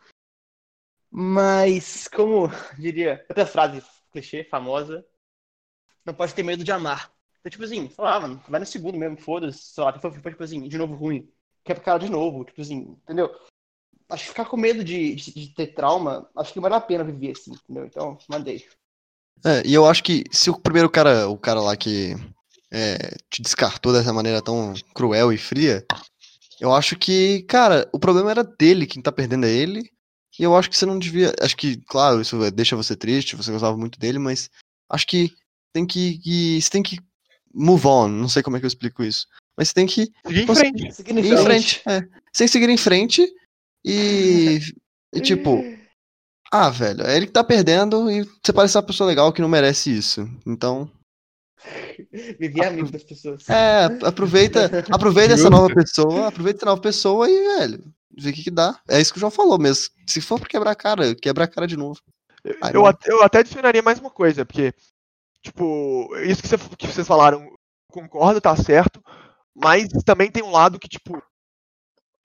Mas, 1.11 2.07
como 2.07 2.47
diria, 2.79 3.25
outra 3.29 3.45
frase 3.45 3.83
clichê, 4.13 4.45
famosa, 4.45 5.05
não 6.05 6.13
pode 6.13 6.33
ter 6.33 6.43
medo 6.43 6.63
de 6.63 6.71
amar. 6.71 7.11
Então, 7.41 7.49
tipo 7.49 7.65
assim, 7.65 7.89
sei 7.89 8.03
lá, 8.03 8.17
mano, 8.19 8.41
vai 8.47 8.61
no 8.61 8.65
segundo 8.65 8.97
mesmo, 8.97 9.17
foda-se, 9.17 9.73
sei 9.73 9.83
lá, 9.83 9.99
for, 9.99 10.11
tipo 10.13 10.43
assim, 10.43 10.69
de 10.69 10.77
novo 10.77 10.95
ruim, 10.95 11.29
quer 11.65 11.73
pro 11.75 11.83
cara 11.83 11.99
de 11.99 12.09
novo, 12.09 12.45
tipo 12.45 12.61
assim, 12.61 12.97
entendeu? 13.03 13.29
Acho 14.09 14.23
que 14.23 14.29
ficar 14.29 14.45
com 14.45 14.57
medo 14.57 14.83
de, 14.83 15.15
de, 15.15 15.33
de 15.33 15.53
ter 15.55 15.67
trauma, 15.73 16.29
acho 16.37 16.53
que 16.53 16.59
vale 16.61 16.75
a 16.75 16.81
pena 16.81 17.03
viver 17.03 17.31
assim, 17.31 17.53
entendeu? 17.53 17.85
Então, 17.85 18.17
mandei. 18.29 18.65
É, 19.45 19.63
e 19.65 19.73
eu 19.73 19.85
acho 19.85 20.03
que 20.03 20.23
se 20.31 20.49
o 20.49 20.59
primeiro 20.59 20.89
cara, 20.89 21.27
o 21.27 21.37
cara 21.37 21.61
lá 21.61 21.75
que 21.75 22.15
é, 22.71 23.15
te 23.29 23.41
descartou 23.41 23.91
dessa 23.91 24.13
maneira 24.13 24.41
tão 24.41 24.73
cruel 24.93 25.33
e 25.33 25.37
fria, 25.37 25.83
eu 26.59 26.73
acho 26.73 26.95
que, 26.95 27.41
cara, 27.43 27.89
o 27.91 27.99
problema 27.99 28.29
era 28.31 28.43
dele, 28.43 28.85
quem 28.85 29.01
tá 29.01 29.11
perdendo 29.11 29.45
é 29.45 29.51
ele. 29.51 29.89
E 30.39 30.43
eu 30.43 30.55
acho 30.55 30.69
que 30.69 30.77
você 30.77 30.85
não 30.85 30.97
devia. 30.97 31.33
Acho 31.41 31.57
que, 31.57 31.77
claro, 31.87 32.21
isso 32.21 32.37
deixa 32.51 32.75
você 32.75 32.95
triste, 32.95 33.35
você 33.35 33.51
gostava 33.51 33.75
muito 33.77 33.99
dele, 33.99 34.17
mas 34.19 34.49
acho 34.89 35.05
que 35.07 35.31
tem 35.73 35.85
que. 35.85 36.17
que- 36.19 36.61
você 36.61 36.69
tem 36.69 36.81
que 36.83 36.97
move 37.53 37.85
on. 37.87 38.07
Não 38.07 38.29
sei 38.29 38.41
como 38.41 38.55
é 38.55 38.59
que 38.59 38.65
eu 38.65 38.69
explico 38.69 39.03
isso. 39.03 39.27
Mas 39.57 39.67
você 39.67 39.73
tem 39.73 39.85
que 39.87 40.07
Seguir 40.25 40.41
em 40.43 40.45
Você- 40.45 40.59
frente. 40.61 40.91
Seguindo 40.95 41.19
ir 41.19 41.33
em 41.33 41.37
frente. 41.37 41.81
É. 41.85 41.99
Você 41.99 42.07
tem 42.37 42.47
que 42.47 42.51
seguir 42.53 42.69
em 42.69 42.77
frente 42.77 43.27
e. 43.85 44.59
e 45.13 45.19
tipo, 45.19 45.57
ah, 46.51 46.69
velho, 46.69 47.03
é 47.05 47.15
ele 47.15 47.25
que 47.27 47.31
tá 47.31 47.43
perdendo 47.43 48.11
e 48.11 48.23
você 48.43 48.51
parece 48.53 48.75
uma 48.77 48.83
pessoa 48.83 49.07
legal 49.07 49.31
que 49.31 49.41
não 49.41 49.49
merece 49.49 49.95
isso. 49.95 50.27
Então. 50.45 50.91
Viver 52.39 52.65
amigo 52.65 52.91
das 52.91 53.03
pessoas. 53.03 53.47
É, 53.49 53.85
aproveita, 54.05 54.69
aproveita 54.91 55.33
essa 55.33 55.49
nova 55.49 55.73
pessoa, 55.73 56.27
aproveita 56.27 56.59
essa 56.59 56.65
nova 56.65 56.81
pessoa 56.81 57.29
e, 57.29 57.57
velho, 57.57 57.83
vê 58.17 58.29
o 58.29 58.33
que, 58.33 58.43
que 58.43 58.51
dá. 58.51 58.79
É 58.89 58.99
isso 58.99 59.11
que 59.13 59.17
o 59.17 59.19
João 59.19 59.31
falou 59.31 59.57
mesmo. 59.59 59.85
Se 60.07 60.19
for 60.21 60.39
pra 60.39 60.49
quebrar 60.49 60.71
a 60.71 60.75
cara, 60.75 61.15
quebra 61.15 61.43
a 61.45 61.47
cara 61.47 61.67
de 61.67 61.77
novo. 61.77 61.99
Ai, 62.61 62.71
Eu, 62.71 62.81
não. 62.81 62.85
at- 62.87 63.05
eu 63.07 63.23
até 63.23 63.39
adicionaria 63.39 63.81
mais 63.83 63.99
uma 63.99 64.09
coisa, 64.09 64.43
porque, 64.45 64.73
tipo, 65.43 66.09
isso 66.25 66.41
que, 66.41 66.47
você- 66.47 66.57
que 66.77 66.87
vocês 66.87 67.07
falaram, 67.07 67.47
concordo, 67.91 68.41
tá 68.41 68.55
certo, 68.55 68.99
mas 69.55 69.87
também 70.03 70.31
tem 70.31 70.41
um 70.43 70.51
lado 70.51 70.79
que, 70.79 70.87
tipo, 70.89 71.21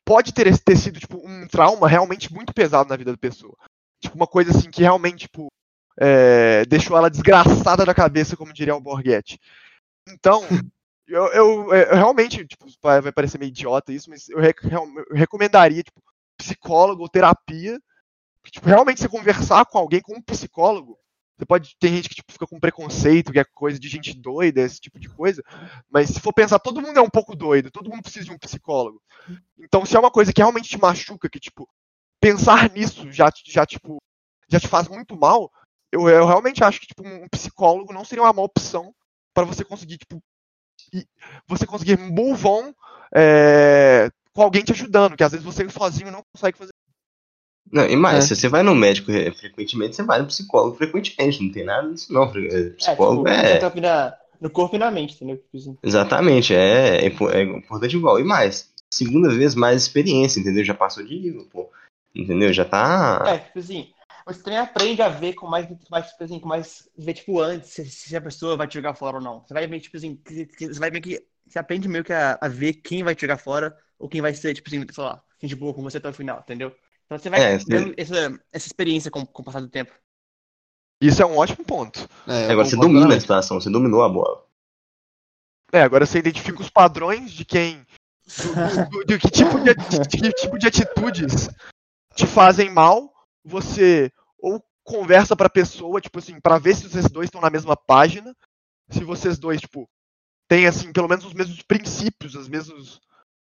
pode 0.05 0.33
ter, 0.33 0.57
ter 0.59 0.77
sido, 0.77 0.99
tipo, 0.99 1.19
um 1.19 1.47
trauma 1.47 1.87
realmente 1.87 2.33
muito 2.33 2.55
pesado 2.55 2.89
na 2.89 2.97
vida 2.97 3.13
da 3.13 3.19
pessoa. 3.19 3.55
Tipo, 4.01 4.17
uma 4.17 4.27
coisa 4.27 4.51
assim 4.51 4.71
que 4.71 4.83
realmente, 4.83 5.21
tipo, 5.23 5.49
é, 6.01 6.65
deixou 6.67 6.97
ela 6.97 7.11
desgraçada 7.11 7.85
da 7.85 7.95
cabeça, 7.95 8.37
como 8.37 8.53
diria 8.53 8.75
o 8.77 8.81
Borghetti. 8.81 9.41
Então, 10.09 10.43
eu, 11.09 11.27
eu- 11.33 11.75
eu 11.75 11.97
realmente, 11.97 12.47
tipo, 12.47 12.67
vai 12.83 13.01
vai 13.01 13.13
parecer 13.13 13.39
meio 13.39 13.51
idiota 13.51 13.93
isso, 13.93 14.11
mas 14.11 14.29
eu, 14.29 14.41
rec- 14.41 14.65
eu 14.65 15.17
recomendaria, 15.17 15.83
tipo, 15.83 16.03
psicólogo 16.39 17.03
ou 17.03 17.09
terapia, 17.09 17.79
que, 18.45 18.51
tipo, 18.53 18.69
realmente 18.69 19.01
você 19.01 19.09
conversar 19.09 19.67
com 19.67 19.79
alguém, 19.79 20.01
com 20.01 20.15
um 20.17 20.23
psicólogo, 20.23 20.99
Você 21.39 21.45
pode. 21.47 21.77
Tem 21.79 21.95
gente 21.95 22.09
que 22.09 22.15
tipo, 22.17 22.33
fica 22.33 22.47
com 22.47 22.59
preconceito, 22.61 23.33
que 23.33 23.39
é 23.41 23.45
coisa 23.45 23.79
de 23.79 23.89
gente 23.89 24.15
doida, 24.17 24.63
esse 24.63 24.81
tipo 24.81 24.99
de 24.99 25.09
coisa. 25.11 25.43
Mas 25.91 26.09
se 26.11 26.21
for 26.21 26.33
pensar, 26.33 26.59
todo 26.59 26.81
mundo 26.83 26.99
é 26.99 27.03
um 27.03 27.11
pouco 27.11 27.37
doido, 27.37 27.71
todo 27.71 27.91
mundo 27.91 28.03
precisa 28.03 28.25
de 28.27 28.33
um 28.33 28.39
psicólogo. 28.39 29.03
Então, 29.59 29.85
se 29.87 29.97
é 29.97 30.01
uma 30.01 30.11
coisa 30.11 30.33
que 30.33 30.41
realmente 30.41 30.69
te 30.69 30.79
machuca, 30.81 31.29
que, 31.29 31.41
tipo, 31.41 31.69
pensar 32.31 32.71
nisso 32.73 33.11
já, 33.13 33.31
já 33.45 33.65
tipo, 33.65 33.99
já 34.49 34.59
te 34.59 34.67
faz 34.69 34.89
muito 34.89 35.17
mal, 35.17 35.51
eu, 35.93 36.09
eu 36.09 36.27
realmente 36.27 36.63
acho 36.65 36.81
que, 36.81 36.87
tipo, 36.87 37.07
um 37.07 37.29
psicólogo 37.29 37.93
não 37.93 38.05
seria 38.05 38.25
uma 38.25 38.33
má 38.33 38.43
opção 38.43 38.93
para 39.35 39.45
você 39.45 39.65
conseguir, 39.65 39.99
tipo, 39.99 40.19
você 41.47 41.67
conseguir 41.67 41.99
move 41.99 42.47
on 42.47 42.73
é, 43.15 44.09
com 44.35 44.43
alguém 44.43 44.65
te 44.65 44.73
ajudando, 44.73 45.17
que 45.17 45.23
às 45.25 45.33
vezes 45.33 45.45
você 45.45 45.69
sozinho 45.69 46.11
não 46.11 46.23
consegue 46.35 46.59
fazer. 46.59 46.73
Não, 47.71 47.85
e 47.87 47.97
mais, 47.97 48.25
É. 48.25 48.29
se 48.29 48.37
você 48.37 48.49
vai 48.49 48.63
no 48.63 48.75
médico 48.75 49.11
frequentemente, 49.37 49.97
você 49.97 50.03
vai 50.03 50.21
no 50.21 50.27
psicólogo 50.27 50.77
frequentemente, 50.77 51.43
não 51.43 51.51
tem 51.53 51.65
nada 51.65 51.93
disso 51.93 52.13
não. 52.13 52.25
Eh, 52.25 52.47
É, 52.47 52.63
tipo, 52.71 52.77
Psicólogo 52.77 53.29
é, 53.29 53.61
você 53.61 53.71
tá 53.71 53.81
na- 53.81 54.17
no 54.41 54.51
corpo 54.51 54.77
e 54.77 54.79
na 54.79 54.91
mente, 54.91 55.15
entendeu? 55.17 55.37
Tipo 55.39 55.57
assim. 55.57 55.77
exatamente, 55.83 56.55
é, 56.55 57.05
é 57.05 57.07
é 57.07 57.43
importante 57.43 57.97
igual. 57.97 58.21
E 58.21 58.25
mais, 58.25 58.73
segunda 58.93 59.31
vez 59.31 59.55
mais 59.57 59.83
experiência, 59.83 60.39
entendeu? 60.39 60.65
Já 60.65 60.75
passou 60.75 61.05
de 61.05 61.19
nível, 61.19 61.45
pô. 61.51 61.69
Entendeu? 62.17 62.53
Já 62.53 62.65
tá. 62.65 63.23
É, 63.25 63.39
tipo 63.39 63.59
assim, 63.59 63.93
você 64.25 64.43
também 64.43 64.59
aprende 64.59 65.03
a 65.03 65.09
ver 65.09 65.35
com 65.35 65.47
mais, 65.47 65.67
mais 65.91 66.11
tipo 66.11 66.25
assim, 66.25 66.41
com 66.41 66.49
mais, 66.49 66.89
ver, 66.97 67.15
tipo, 67.15 67.41
antes, 67.41 67.71
se, 67.71 67.85
se 67.91 68.17
a 68.17 68.21
pessoa 68.21 68.57
vai 68.57 68.67
te 68.69 68.75
jogar 68.75 68.95
fora 68.95 69.17
ou 69.19 69.23
não. 69.23 69.41
Você 69.43 69.55
vai 69.55 69.67
ver, 69.67 69.81
tipo 69.81 69.97
assim, 69.97 70.17
que- 70.17 70.47
que- 70.47 70.67
você 70.69 70.79
vai 70.81 70.91
ver 70.91 71.01
que, 71.01 71.25
você 71.47 71.59
aprende 71.59 71.89
meio 71.89 72.05
que 72.05 72.13
a, 72.13 72.39
a 72.41 72.49
ver 72.49 72.75
quem 72.75 73.03
vai 73.03 73.15
te 73.15 73.23
jogar 73.23 73.39
fora, 73.39 73.77
ou 73.99 74.09
quem 74.09 74.21
vai 74.21 74.35
ser, 74.35 74.55
tipo 74.55 74.69
assim, 74.69 74.85
sei 74.91 75.05
lá, 75.05 75.23
gente 75.41 75.55
boa 75.57 75.75
com 75.75 75.83
você 75.83 75.99
até 75.99 76.09
o 76.09 76.13
final, 76.13 76.41
entendeu? 76.41 76.75
Então 77.07 77.19
você 77.19 77.31
vai 77.31 77.41
É, 77.41 77.59
tendo 77.59 77.95
essa, 77.97 78.15
essa 78.53 78.67
experiência 78.67 79.11
com, 79.11 79.25
com 79.25 79.43
o 79.43 79.45
passar 79.45 79.61
do 79.61 79.69
tempo. 79.69 79.93
Isso 81.01 81.23
é 81.23 81.27
um 81.27 81.37
ótimo 81.37 81.65
ponto. 81.65 82.09
É, 82.27 82.51
Agora 82.51 82.67
você 82.67 82.77
domina 82.77 83.15
a 83.15 83.21
situação, 83.21 83.61
você 83.61 83.71
dominou 83.71 84.03
a 84.03 84.09
bola. 84.09 84.45
É, 85.73 85.81
agora 85.83 86.07
você 86.07 86.19
identifica 86.19 86.61
os 86.61 86.71
padrões 86.71 87.31
de 87.33 87.45
quem. 87.45 87.85
do- 88.27 88.91
do- 88.91 89.05
de 89.05 89.19
que 89.19 89.31
tipo 89.31 89.59
de, 89.61 89.75
de 89.75 90.09
que 90.19 90.33
tipo 90.33 90.59
de 90.59 90.67
atitudes 90.67 91.49
te 92.17 92.27
fazem 92.27 92.71
mal, 92.71 93.13
você 93.45 94.11
ou 94.39 94.63
conversa 94.83 95.37
pra 95.37 95.51
pessoa, 95.51 96.01
tipo 96.01 96.19
assim, 96.19 96.41
pra 96.41 96.59
ver 96.59 96.75
se 96.75 96.89
vocês 96.89 97.09
dois 97.11 97.27
estão 97.27 97.41
na 97.41 97.51
mesma 97.51 97.77
página, 97.77 98.35
se 98.91 99.05
vocês 99.05 99.39
dois, 99.39 99.61
tipo, 99.61 99.89
têm, 100.49 100.67
assim, 100.67 100.93
pelo 100.93 101.09
menos 101.09 101.25
os 101.25 101.35
mesmos 101.35 101.63
princípios, 101.63 102.35
os 102.35 102.49
mesmos. 102.49 103.01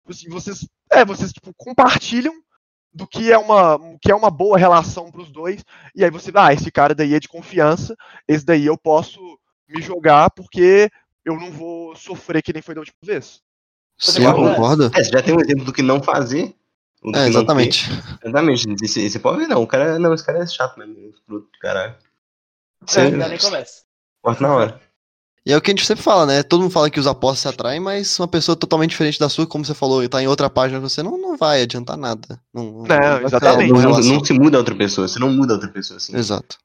Assim, 0.09 0.29
vocês. 0.29 0.69
É, 0.91 1.05
vocês, 1.05 1.33
tipo, 1.33 1.53
compartilham 1.57 2.35
do 2.93 3.07
que 3.07 3.31
é 3.33 3.39
uma, 3.39 3.79
que 4.01 4.11
é 4.11 4.15
uma 4.15 4.31
boa 4.31 4.59
relação 4.59 5.11
pros 5.11 5.31
dois, 5.31 5.65
e 5.95 6.05
aí 6.05 6.11
você, 6.11 6.33
ah, 6.35 6.53
esse 6.53 6.71
cara 6.71 6.95
daí 6.95 7.15
é 7.15 7.21
de 7.21 7.29
confiança, 7.29 7.97
esse 8.27 8.45
daí 8.45 8.67
eu 8.67 8.77
posso 8.77 9.21
me 9.69 9.81
jogar 9.81 10.31
porque 10.31 10.91
eu 11.25 11.37
não 11.37 11.53
vou 11.53 11.95
sofrer 11.95 12.43
que 12.43 12.53
nem 12.53 12.63
foi 12.63 12.75
da 12.75 12.81
última 12.81 12.99
vez. 13.05 13.41
Sim, 13.97 14.25
eu 14.25 14.35
concorda? 14.35 14.55
concordo. 14.55 14.85
É, 14.99 15.05
você 15.05 15.11
já 15.11 15.23
tem 15.23 15.35
um 15.35 15.41
exemplo 15.41 15.65
do 15.65 15.73
que 15.73 15.83
não 15.83 16.03
fazer. 16.03 16.55
É, 17.03 17.11
que 17.13 17.19
não 17.19 17.27
exatamente. 17.27 17.89
ter. 17.89 18.29
Exatamente. 18.29 18.69
E 18.71 18.89
Você, 18.89 19.09
você 19.11 19.19
pode 19.19 19.39
ver, 19.39 19.47
não. 19.49 19.63
O 19.63 19.67
cara, 19.67 19.99
não, 19.99 20.13
esse 20.13 20.25
cara 20.25 20.43
é 20.43 20.47
chato 20.47 20.79
mesmo. 20.79 20.95
escroto 21.11 21.45
do 21.47 21.59
Caralho. 21.61 21.95
Você 22.87 23.11
Não, 23.11 23.29
nem 23.29 23.39
começa. 23.39 23.83
corta 24.23 24.43
na 24.43 24.55
hora. 24.55 24.81
E 25.45 25.53
é 25.53 25.57
o 25.57 25.61
que 25.61 25.71
a 25.71 25.75
gente 25.75 25.87
sempre 25.87 26.05
fala, 26.05 26.27
né? 26.27 26.43
Todo 26.43 26.61
mundo 26.61 26.71
fala 26.73 26.91
que 26.91 27.01
os 27.01 27.07
apostas 27.07 27.41
se 27.41 27.49
atraem, 27.49 27.81
mas 27.81 28.19
uma 28.19 28.29
pessoa 28.29 28.55
totalmente 28.55 28.91
diferente 28.91 29.19
da 29.19 29.29
sua, 29.29 29.47
como 29.47 29.65
você 29.65 29.73
falou, 29.75 30.05
e 30.05 30.09
tá 30.09 30.23
em 30.23 30.27
outra 30.29 30.51
página 30.51 30.79
que 30.81 30.89
você, 30.89 31.03
não, 31.03 31.17
não 31.17 31.37
vai 31.39 31.63
adiantar 31.63 31.97
nada. 31.97 32.39
Não, 32.53 32.83
criar 32.85 33.23
exatamente. 33.23 33.73
Não, 33.73 33.81
não- 33.81 34.01
não 34.01 34.25
se 34.25 34.33
muda 34.35 34.59
a 34.59 34.61
outra 34.61 34.75
pessoa. 34.75 35.09
Você 35.09 35.19
não 35.19 35.31
muda 35.33 35.55
a 35.55 35.57
outra 35.57 35.71
pessoa 35.71 35.97
assim. 35.97 36.15
Exato. 36.15 36.59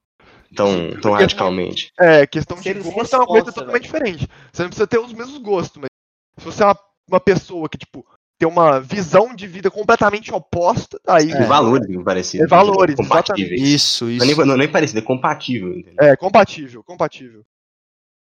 Tão, 0.56 0.89
tão 0.91 1.12
Porque- 1.12 1.24
radicalmente. 1.24 1.91
É, 2.00 2.28
questão 2.28 2.58
de 2.60 2.74
gosto 2.74 3.15
é 3.15 3.19
uma 3.19 3.26
coisa 3.28 3.52
totalmente 3.52 3.84
diferente. 3.84 4.30
Você 4.52 4.62
não 4.63 4.69
precisa 4.69 4.88
ter 4.88 5.00
os 5.00 5.13
mesmos 5.13 5.38
gostos, 5.41 5.78
mas 5.82 5.89
se 6.38 6.45
você 6.45 6.63
é 6.63 6.65
uma, 6.65 6.80
uma 7.10 7.19
pessoa 7.19 7.67
que, 7.69 7.78
tipo, 7.78 8.06
tem 8.38 8.48
uma 8.48 8.82
visão 8.82 9.34
de 9.34 9.48
vida 9.48 9.71
completamente 9.71 10.34
oposta, 10.34 11.00
aí 11.08 11.30
E 11.30 11.45
valores 11.45 11.88
parecidos. 12.04 12.45
É 12.45 12.48
valores, 12.50 12.95
compatíveis. 12.95 13.62
Isso, 13.62 14.06
Não 14.06 14.12
é, 14.12 14.15
isso. 14.15 14.26
nem, 14.38 14.45
não 14.48 14.54
é 14.56 14.58
nem 14.58 14.71
parecido, 14.71 15.00
é 15.00 15.02
compatível, 15.02 15.69
entendeu? 15.74 15.95
é 16.00 16.15
compatível, 16.15 16.84
compatível. 16.84 17.45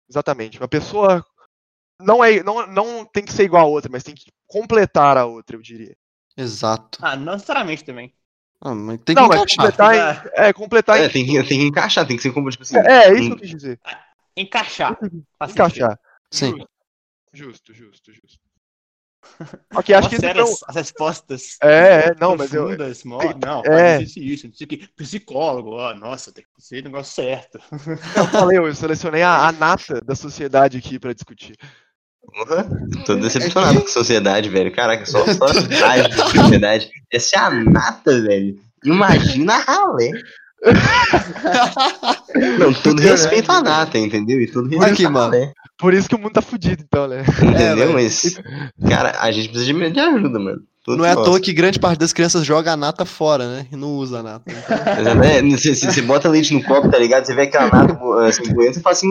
Exatamente. 0.09 0.57
Uma 0.57 0.67
pessoa 0.67 1.23
não 1.99 2.23
é 2.23 2.41
não, 2.41 2.65
não 2.67 3.05
tem 3.05 3.23
que 3.23 3.33
ser 3.33 3.43
igual 3.43 3.65
a 3.65 3.69
outra, 3.69 3.91
mas 3.91 4.03
tem 4.03 4.15
que 4.15 4.31
completar 4.47 5.17
a 5.17 5.25
outra, 5.25 5.55
eu 5.55 5.61
diria. 5.61 5.95
Exato. 6.35 6.97
Ah, 7.01 7.15
não 7.15 7.33
necessariamente 7.33 7.83
também. 7.83 8.13
Ah, 8.61 8.73
mas 8.73 8.99
tem 9.05 9.15
que 9.15 9.21
não, 9.21 9.27
encaixar. 9.27 9.47
completar 9.47 9.95
em, 9.95 10.29
é 10.33 10.53
completar 10.53 10.99
É, 10.99 11.05
em, 11.05 11.09
tem, 11.09 11.25
que, 11.25 11.31
tem 11.43 11.59
que 11.59 11.65
encaixar, 11.65 12.07
tem 12.07 12.17
que 12.17 12.23
ser 12.23 12.31
como, 12.33 12.49
tipo 12.49 12.63
assim. 12.63 12.77
é, 12.77 13.09
é 13.09 13.13
isso 13.13 13.27
que 13.27 13.33
eu 13.33 13.37
quis 13.37 13.49
dizer. 13.51 13.79
Encaixar. 14.35 14.97
Faz 15.37 15.51
Encaixar. 15.51 15.99
Sim. 16.31 16.55
Justo, 17.33 17.73
justo, 17.73 18.11
justo. 18.11 18.48
Ok, 19.73 19.95
acho 19.95 20.09
que 20.09 20.15
Nossa, 20.15 20.27
esse 20.27 20.33
foi 20.33 20.43
o- 20.43 20.53
as, 20.53 20.63
as 20.67 20.75
respostas 20.75 21.57
É, 21.61 22.07
é, 22.09 22.15
não, 22.19 22.35
mas 22.35 22.53
eu. 22.53 22.69
não, 23.45 23.63
é. 23.65 24.01
isso, 24.01 24.47
não 24.47 24.53
sei 24.53 24.65
o 24.65 24.67
que. 24.67 24.87
Psicólogo, 24.95 25.71
ó, 25.71 25.93
nossa, 25.93 26.31
tem 26.31 26.43
que 26.43 26.49
ser 26.63 26.81
o 26.81 26.83
negócio 26.85 27.13
certo. 27.13 27.59
Eu 28.15 28.25
falei, 28.27 28.57
eu 28.57 28.73
selecionei 28.75 29.21
a, 29.21 29.47
a 29.47 29.51
nata 29.51 30.01
da 30.01 30.15
sociedade 30.15 30.77
aqui 30.77 30.99
pra 30.99 31.13
discutir. 31.13 31.55
Porra, 32.21 32.69
tô 33.05 33.15
decepcionado 33.15 33.79
com 33.81 33.85
a 33.87 33.91
sociedade, 33.91 34.49
velho. 34.49 34.71
Caraca, 34.73 35.05
só, 35.05 35.25
só 35.33 35.45
a 35.45 35.53
cidade 35.53 36.15
da 36.15 36.25
sociedade. 36.29 36.89
Essa 37.11 37.35
é 37.37 37.39
a 37.39 37.49
nata, 37.49 38.21
velho. 38.21 38.59
Imagina 38.85 39.53
a 39.55 39.59
ralé. 39.59 40.11
Não, 42.59 42.73
todo 42.73 43.01
respeito 43.01 43.51
à 43.51 43.61
nata, 43.61 43.97
entendeu? 43.97 44.39
E 44.41 44.51
todo 44.51 44.67
respeito 44.69 44.93
Aqui, 44.93 45.07
mano. 45.07 45.33
Por 45.79 45.93
isso 45.93 46.09
que 46.09 46.15
o 46.15 46.19
mundo 46.19 46.33
tá 46.33 46.41
fudido, 46.41 46.83
então, 46.85 47.07
né? 47.07 47.23
Entendeu? 47.41 47.75
velho. 47.77 47.93
Mas, 47.93 48.39
cara, 48.89 49.15
a 49.19 49.31
gente 49.31 49.49
precisa 49.49 49.73
de, 49.73 49.91
de 49.91 49.99
ajuda, 49.99 50.37
mano. 50.37 50.61
Todos 50.83 50.97
Não 50.97 51.05
é 51.05 51.11
à 51.11 51.15
toa 51.15 51.39
que 51.39 51.53
grande 51.53 51.79
parte 51.79 51.99
das 51.99 52.11
crianças 52.13 52.45
joga 52.45 52.71
a 52.71 52.77
nata 52.77 53.05
fora, 53.05 53.47
né? 53.47 53.67
E 53.71 53.75
não 53.75 53.95
usa 53.95 54.19
a 54.19 54.23
nata. 54.23 54.45
Então, 54.51 55.23
É, 55.23 55.41
Você, 55.41 55.73
você- 55.75 55.91
você 55.91 56.01
bota 56.01 56.27
leite 56.29 56.53
no 56.53 56.63
copo, 56.63 56.89
tá 56.89 56.97
ligado? 56.97 57.25
Você 57.25 57.33
vê 57.35 57.43
aquela 57.43 57.69
nata 57.69 57.93
assim, 58.27 58.53
boiando, 58.53 58.73
você 58.75 58.81
fala 58.81 58.93
assim, 58.93 59.09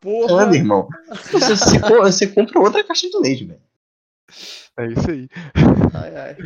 Porra, 0.00 0.44
anda, 0.44 0.56
irmão. 0.56 0.88
Você, 1.30 1.56
você, 1.56 1.78
co- 1.80 2.02
você 2.02 2.26
compra 2.26 2.60
outra 2.60 2.82
caixa 2.84 3.08
de 3.10 3.18
leite, 3.18 3.44
velho. 3.44 3.60
É 4.78 4.86
isso 4.86 5.10
aí. 5.10 5.28
ai, 5.94 6.16
ai. 6.16 6.36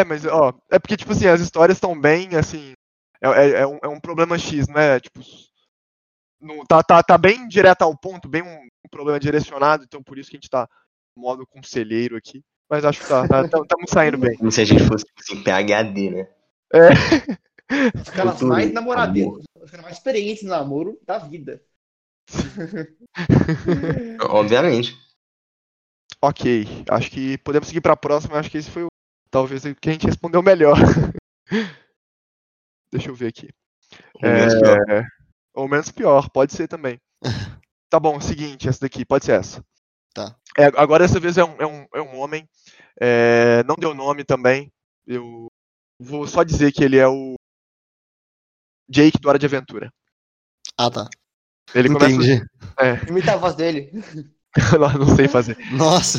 É, 0.00 0.04
mas, 0.04 0.24
ó, 0.26 0.52
é 0.70 0.78
porque, 0.78 0.96
tipo 0.96 1.12
assim, 1.12 1.26
as 1.26 1.40
histórias 1.40 1.76
estão 1.76 1.98
bem, 1.98 2.34
assim. 2.36 2.72
É, 3.22 3.28
é, 3.28 3.50
é 3.60 3.66
um, 3.66 3.78
é 3.82 3.88
um 3.88 4.00
problema 4.00 4.36
X, 4.38 4.66
não 4.68 4.80
é? 4.80 4.98
Tipo. 5.00 5.20
Não, 6.42 6.66
tá, 6.66 6.82
tá, 6.82 7.02
tá 7.02 7.16
bem 7.16 7.46
direto 7.46 7.82
ao 7.82 7.96
ponto, 7.96 8.28
bem 8.28 8.42
um, 8.42 8.62
um 8.62 8.88
problema 8.90 9.20
direcionado, 9.20 9.84
então 9.84 10.02
por 10.02 10.18
isso 10.18 10.28
que 10.28 10.36
a 10.36 10.40
gente 10.40 10.50
tá 10.50 10.68
no 11.16 11.22
modo 11.22 11.46
conselheiro 11.46 12.16
aqui. 12.16 12.42
Mas 12.68 12.84
acho 12.84 13.00
que 13.00 13.06
tá, 13.06 13.28
tá, 13.28 13.42
estamos 13.42 13.88
saindo 13.88 14.18
bem. 14.18 14.36
Como 14.36 14.50
se 14.50 14.60
a 14.60 14.64
gente 14.64 14.82
fosse, 14.82 15.04
assim, 15.18 15.42
PHD, 15.42 16.10
né? 16.10 16.28
Os 17.94 18.10
caras 18.10 18.32
Futuro, 18.32 18.50
mais 18.50 18.72
namoradeiros, 18.72 19.44
amor. 19.54 19.64
os 19.64 19.70
caras 19.70 19.84
mais 19.84 19.96
experientes 19.96 20.42
no 20.42 20.50
namoro 20.50 20.98
da 21.06 21.18
vida. 21.18 21.62
Obviamente. 24.30 24.96
Ok, 26.20 26.66
acho 26.88 27.10
que 27.10 27.38
podemos 27.38 27.68
seguir 27.68 27.80
pra 27.80 27.96
próxima, 27.96 28.38
acho 28.38 28.50
que 28.50 28.58
esse 28.58 28.70
foi 28.70 28.84
o. 28.84 28.88
Talvez 29.30 29.64
o 29.64 29.74
que 29.74 29.88
a 29.88 29.92
gente 29.92 30.06
respondeu 30.06 30.42
melhor. 30.42 30.76
Deixa 32.92 33.08
eu 33.08 33.14
ver 33.14 33.28
aqui. 33.28 33.48
É, 34.22 35.02
ou 35.54 35.68
menos 35.68 35.90
pior, 35.90 36.28
pode 36.30 36.52
ser 36.52 36.68
também. 36.68 37.00
Tá 37.90 38.00
bom, 38.00 38.18
seguinte, 38.22 38.66
essa 38.70 38.80
daqui, 38.80 39.04
pode 39.04 39.26
ser 39.26 39.32
essa. 39.32 39.62
Tá. 40.14 40.34
É, 40.56 40.64
agora 40.78 41.06
dessa 41.06 41.20
vez 41.20 41.36
é 41.36 41.44
um, 41.44 41.56
é 41.60 41.66
um, 41.66 41.86
é 41.94 42.00
um 42.00 42.18
homem. 42.20 42.48
é, 42.98 43.62
não 43.64 43.74
deu 43.74 43.92
nome 43.92 44.24
também. 44.24 44.72
Eu 45.06 45.48
vou 46.00 46.26
só 46.26 46.42
dizer 46.42 46.72
que 46.72 46.82
ele 46.82 46.96
é 46.96 47.06
o 47.06 47.34
Jake 48.88 49.18
do 49.20 49.28
Hora 49.28 49.38
de 49.38 49.44
Aventura. 49.44 49.92
Ah, 50.78 50.90
tá. 50.90 51.06
Ele 51.74 51.88
começa. 51.88 52.12
Entendi. 52.12 52.42
Imita 53.08 53.34
a 53.34 53.36
voz 53.36 53.54
dele. 53.54 53.90
não, 54.78 55.06
não 55.06 55.16
sei 55.16 55.28
fazer. 55.28 55.58
Nossa. 55.72 56.18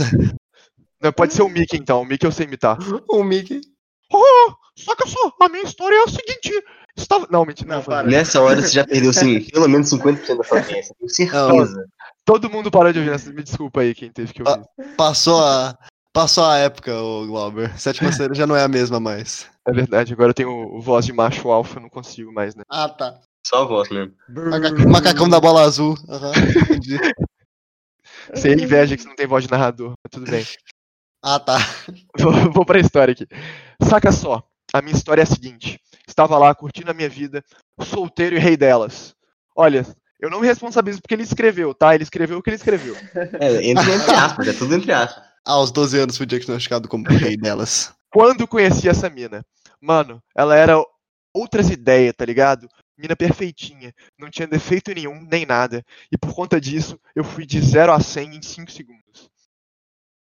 Não, 1.01 1.11
pode 1.11 1.33
ser 1.33 1.41
o 1.41 1.49
Mickey 1.49 1.77
então. 1.77 2.01
O 2.01 2.05
Mickey 2.05 2.25
eu 2.25 2.31
sei 2.31 2.45
imitar. 2.45 2.77
O 3.09 3.23
Mickey. 3.23 3.61
Oh, 4.11 4.53
só 4.77 4.95
que 4.95 5.07
só, 5.07 5.31
a 5.41 5.49
minha 5.49 5.63
história 5.63 5.95
é 5.95 6.03
a 6.03 6.07
seguinte. 6.07 6.63
Estava... 6.95 7.27
Não, 7.31 7.45
mentira. 7.45 7.67
Não, 7.69 7.77
Não, 7.77 7.83
para. 7.83 8.07
Nessa 8.07 8.41
hora 8.41 8.61
você 8.61 8.69
já 8.69 8.85
perdeu, 8.85 9.09
assim, 9.09 9.41
pelo 9.51 9.67
menos 9.67 9.89
50% 9.89 10.37
da 10.37 10.43
sua 10.43 10.59
audiência. 10.59 10.95
Tenho 10.97 11.09
certeza. 11.09 11.85
Todo 12.25 12.49
mundo 12.49 12.71
parou 12.71 12.93
de 12.93 12.99
ouvir 12.99 13.11
essa. 13.11 13.31
Me 13.33 13.43
desculpa 13.43 13.81
aí 13.81 13.93
quem 13.93 14.11
teve 14.11 14.33
que 14.33 14.41
ouvir. 14.43 14.63
Passou 14.95 15.43
a. 15.43 15.77
Passou 16.13 16.45
a 16.45 16.57
época, 16.57 16.95
o 16.95 17.25
Glauber. 17.25 17.77
Sétima 17.79 18.11
série 18.13 18.35
já 18.35 18.45
não 18.45 18.55
é 18.55 18.63
a 18.63 18.67
mesma 18.67 18.99
mais. 18.99 19.47
É 19.67 19.71
verdade, 19.71 20.13
agora 20.13 20.29
eu 20.29 20.33
tenho 20.33 20.49
o 20.51 20.79
voz 20.79 21.05
de 21.05 21.11
macho 21.13 21.49
alfa, 21.49 21.79
eu 21.79 21.81
não 21.81 21.89
consigo 21.89 22.31
mais, 22.31 22.53
né? 22.55 22.63
Ah, 22.69 22.87
tá. 22.87 23.19
Só 23.45 23.63
a 23.63 23.65
voz 23.65 23.89
mesmo. 23.89 24.13
Maca- 24.29 24.71
Macacão 24.87 25.27
da 25.27 25.39
bola 25.39 25.61
azul. 25.63 25.97
Entendi. 26.67 26.97
Você 28.33 28.49
é 28.49 28.53
inveja 28.53 28.95
que 28.95 29.01
você 29.01 29.07
não 29.09 29.15
tem 29.15 29.27
voz 29.27 29.43
de 29.43 29.51
narrador, 29.51 29.93
mas 30.03 30.11
tudo 30.11 30.29
bem. 30.29 30.45
Ah, 31.21 31.39
tá. 31.39 31.57
Vou, 32.17 32.31
vou 32.53 32.65
pra 32.65 32.79
história 32.79 33.11
aqui. 33.11 33.27
Saca 33.81 34.11
só, 34.11 34.43
a 34.73 34.81
minha 34.81 34.95
história 34.95 35.21
é 35.21 35.23
a 35.23 35.25
seguinte. 35.27 35.79
Estava 36.07 36.37
lá 36.37 36.53
curtindo 36.53 36.91
a 36.91 36.93
minha 36.93 37.09
vida, 37.09 37.43
solteiro 37.81 38.35
e 38.35 38.39
rei 38.39 38.57
delas. 38.57 39.15
Olha, 39.55 39.85
eu 40.19 40.29
não 40.29 40.39
me 40.39 40.47
responsabilizo 40.47 41.01
porque 41.01 41.13
ele 41.13 41.23
escreveu, 41.23 41.73
tá? 41.73 41.93
Ele 41.93 42.03
escreveu 42.03 42.37
o 42.37 42.41
que 42.41 42.49
ele 42.49 42.57
escreveu. 42.57 42.95
É, 43.39 43.65
entre, 43.65 43.91
entre 43.91 44.11
aspas, 44.15 44.47
é 44.47 44.53
tudo 44.53 44.75
entre 44.75 44.91
aspas. 44.91 45.23
Aos 45.45 45.71
12 45.71 45.99
anos 45.99 46.17
fui 46.17 46.25
diagnosticado 46.25 46.87
como 46.87 47.07
rei 47.09 47.35
delas. 47.35 47.93
Quando 48.09 48.47
conheci 48.47 48.87
essa 48.87 49.09
mina, 49.09 49.45
mano, 49.81 50.21
ela 50.35 50.55
era 50.55 50.81
outras 51.33 51.69
ideias, 51.69 52.13
tá 52.15 52.23
ligado? 52.23 52.69
Mina 52.97 53.15
perfeitinha, 53.15 53.93
não 54.17 54.29
tinha 54.29 54.47
defeito 54.47 54.93
nenhum, 54.93 55.27
nem 55.29 55.45
nada. 55.45 55.83
E 56.11 56.17
por 56.17 56.33
conta 56.33 56.61
disso, 56.61 56.97
eu 57.15 57.23
fui 57.23 57.45
de 57.45 57.59
0 57.59 57.91
a 57.91 57.99
100 57.99 58.35
em 58.35 58.41
5 58.41 58.71
segundos. 58.71 59.29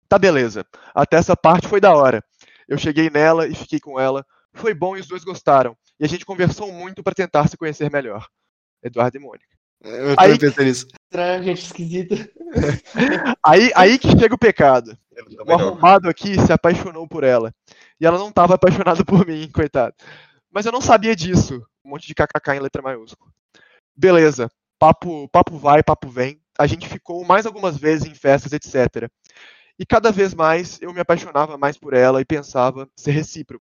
Tá 0.10 0.20
beleza. 0.20 0.66
Até 0.94 1.18
essa 1.18 1.38
parte 1.38 1.68
foi 1.68 1.80
da 1.80 1.94
hora. 1.96 2.24
Eu 2.68 2.78
cheguei 2.78 3.10
nela 3.10 3.48
e 3.48 3.56
fiquei 3.56 3.80
com 3.80 4.00
ela. 4.00 4.26
Foi 4.56 4.74
bom 4.74 4.96
e 4.98 5.00
os 5.02 5.08
dois 5.08 5.24
gostaram. 5.24 5.78
E 6.00 6.06
a 6.06 6.08
gente 6.08 6.26
conversou 6.26 6.72
muito 6.72 7.04
pra 7.04 7.14
tentar 7.14 7.48
se 7.48 7.58
conhecer 7.58 7.92
melhor. 7.92 8.28
Eduardo 8.84 9.18
e 9.18 9.20
Mônica. 9.20 9.56
Eu 9.84 10.16
Aí- 10.18 10.38
pensei 10.40 10.66
nisso. 10.66 10.88
Estranho, 11.12 11.44
gente 11.44 11.64
esquisita. 11.64 12.16
Aí, 13.46 13.72
aí 13.76 14.00
que 14.00 14.10
chega 14.10 14.34
o 14.34 14.38
pecado. 14.40 14.98
O 15.46 15.54
arrombado 15.54 16.10
aqui 16.10 16.40
se 16.40 16.52
apaixonou 16.52 17.08
por 17.08 17.24
ela. 17.24 17.54
E 18.00 18.06
ela 18.06 18.18
não 18.18 18.30
estava 18.30 18.56
apaixonada 18.56 19.04
por 19.06 19.26
mim, 19.28 19.50
coitado. 19.54 19.94
Mas 20.52 20.66
eu 20.66 20.72
não 20.72 20.82
sabia 20.82 21.16
disso. 21.16 21.62
Um 21.84 21.90
monte 21.90 22.08
de 22.08 22.16
kkk 22.16 22.52
em 22.56 22.60
letra 22.60 22.82
maiúscula. 22.82 23.32
Beleza. 23.96 24.50
Papo, 24.80 25.28
papo 25.30 25.58
vai, 25.58 25.84
papo 25.84 26.10
vem. 26.10 26.42
A 26.58 26.66
gente 26.68 26.88
ficou 26.88 27.24
mais 27.26 27.46
algumas 27.46 27.78
vezes 27.78 28.08
em 28.08 28.16
festas, 28.16 28.52
etc. 28.54 29.10
E 29.78 29.86
cada 29.86 30.12
vez 30.12 30.34
mais 30.34 30.82
eu 30.82 30.94
me 30.94 31.00
apaixonava 31.00 31.58
mais 31.58 31.78
por 31.78 31.94
ela 31.94 32.22
e 32.22 32.26
pensava 32.26 32.90
ser 32.98 33.12
recíproco. 33.12 33.64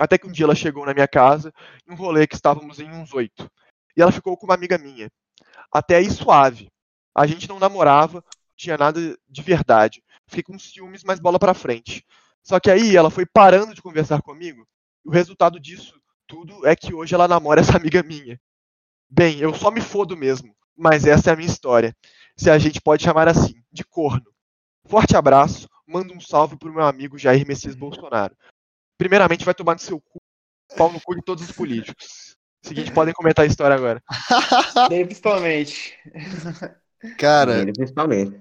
Até 0.00 0.16
que 0.16 0.26
um 0.26 0.32
dia 0.32 0.46
ela 0.46 0.54
chegou 0.54 0.86
na 0.86 0.94
minha 0.94 1.06
casa, 1.06 1.52
em 1.86 1.92
um 1.92 1.94
rolê 1.94 2.26
que 2.26 2.34
estávamos 2.34 2.80
em 2.80 2.90
uns 2.90 3.12
oito. 3.12 3.46
E 3.94 4.00
ela 4.00 4.10
ficou 4.10 4.34
com 4.34 4.46
uma 4.46 4.54
amiga 4.54 4.78
minha. 4.78 5.10
Até 5.70 5.96
aí 5.96 6.10
suave. 6.10 6.68
A 7.14 7.26
gente 7.26 7.46
não 7.46 7.58
namorava, 7.58 8.24
tinha 8.56 8.78
nada 8.78 8.98
de 9.28 9.42
verdade. 9.42 10.02
Fiquei 10.26 10.42
com 10.42 10.58
ciúmes, 10.58 11.04
mas 11.04 11.20
bola 11.20 11.38
pra 11.38 11.52
frente. 11.52 12.02
Só 12.42 12.58
que 12.58 12.70
aí 12.70 12.96
ela 12.96 13.10
foi 13.10 13.26
parando 13.26 13.74
de 13.74 13.82
conversar 13.82 14.22
comigo. 14.22 14.66
E 15.04 15.08
o 15.10 15.12
resultado 15.12 15.60
disso 15.60 16.00
tudo 16.26 16.66
é 16.66 16.74
que 16.74 16.94
hoje 16.94 17.14
ela 17.14 17.28
namora 17.28 17.60
essa 17.60 17.76
amiga 17.76 18.02
minha. 18.02 18.40
Bem, 19.06 19.38
eu 19.40 19.52
só 19.52 19.70
me 19.70 19.82
fodo 19.82 20.16
mesmo. 20.16 20.56
Mas 20.74 21.04
essa 21.04 21.28
é 21.28 21.32
a 21.34 21.36
minha 21.36 21.50
história. 21.50 21.94
Se 22.38 22.48
a 22.48 22.56
gente 22.56 22.80
pode 22.80 23.04
chamar 23.04 23.28
assim, 23.28 23.62
de 23.70 23.84
corno. 23.84 24.32
Forte 24.86 25.14
abraço, 25.14 25.68
manda 25.86 26.14
um 26.14 26.20
salve 26.20 26.56
pro 26.56 26.72
meu 26.72 26.84
amigo 26.84 27.18
Jair 27.18 27.46
Messias 27.46 27.74
Bolsonaro. 27.74 28.34
Primeiramente 29.00 29.46
vai 29.46 29.54
tomar 29.54 29.72
no 29.72 29.78
seu 29.78 29.98
cu, 29.98 30.20
pau 30.76 30.92
no 30.92 31.00
cu 31.00 31.14
de 31.14 31.22
todos 31.22 31.42
os 31.42 31.52
políticos. 31.52 32.36
Seguinte, 32.62 32.92
podem 32.92 33.14
comentar 33.14 33.46
a 33.46 33.48
história 33.48 33.74
agora. 33.74 34.02
Dele 34.90 35.06
principalmente. 35.06 35.98
Cara, 37.16 37.62
Ele, 37.62 37.72
principalmente. 37.72 38.38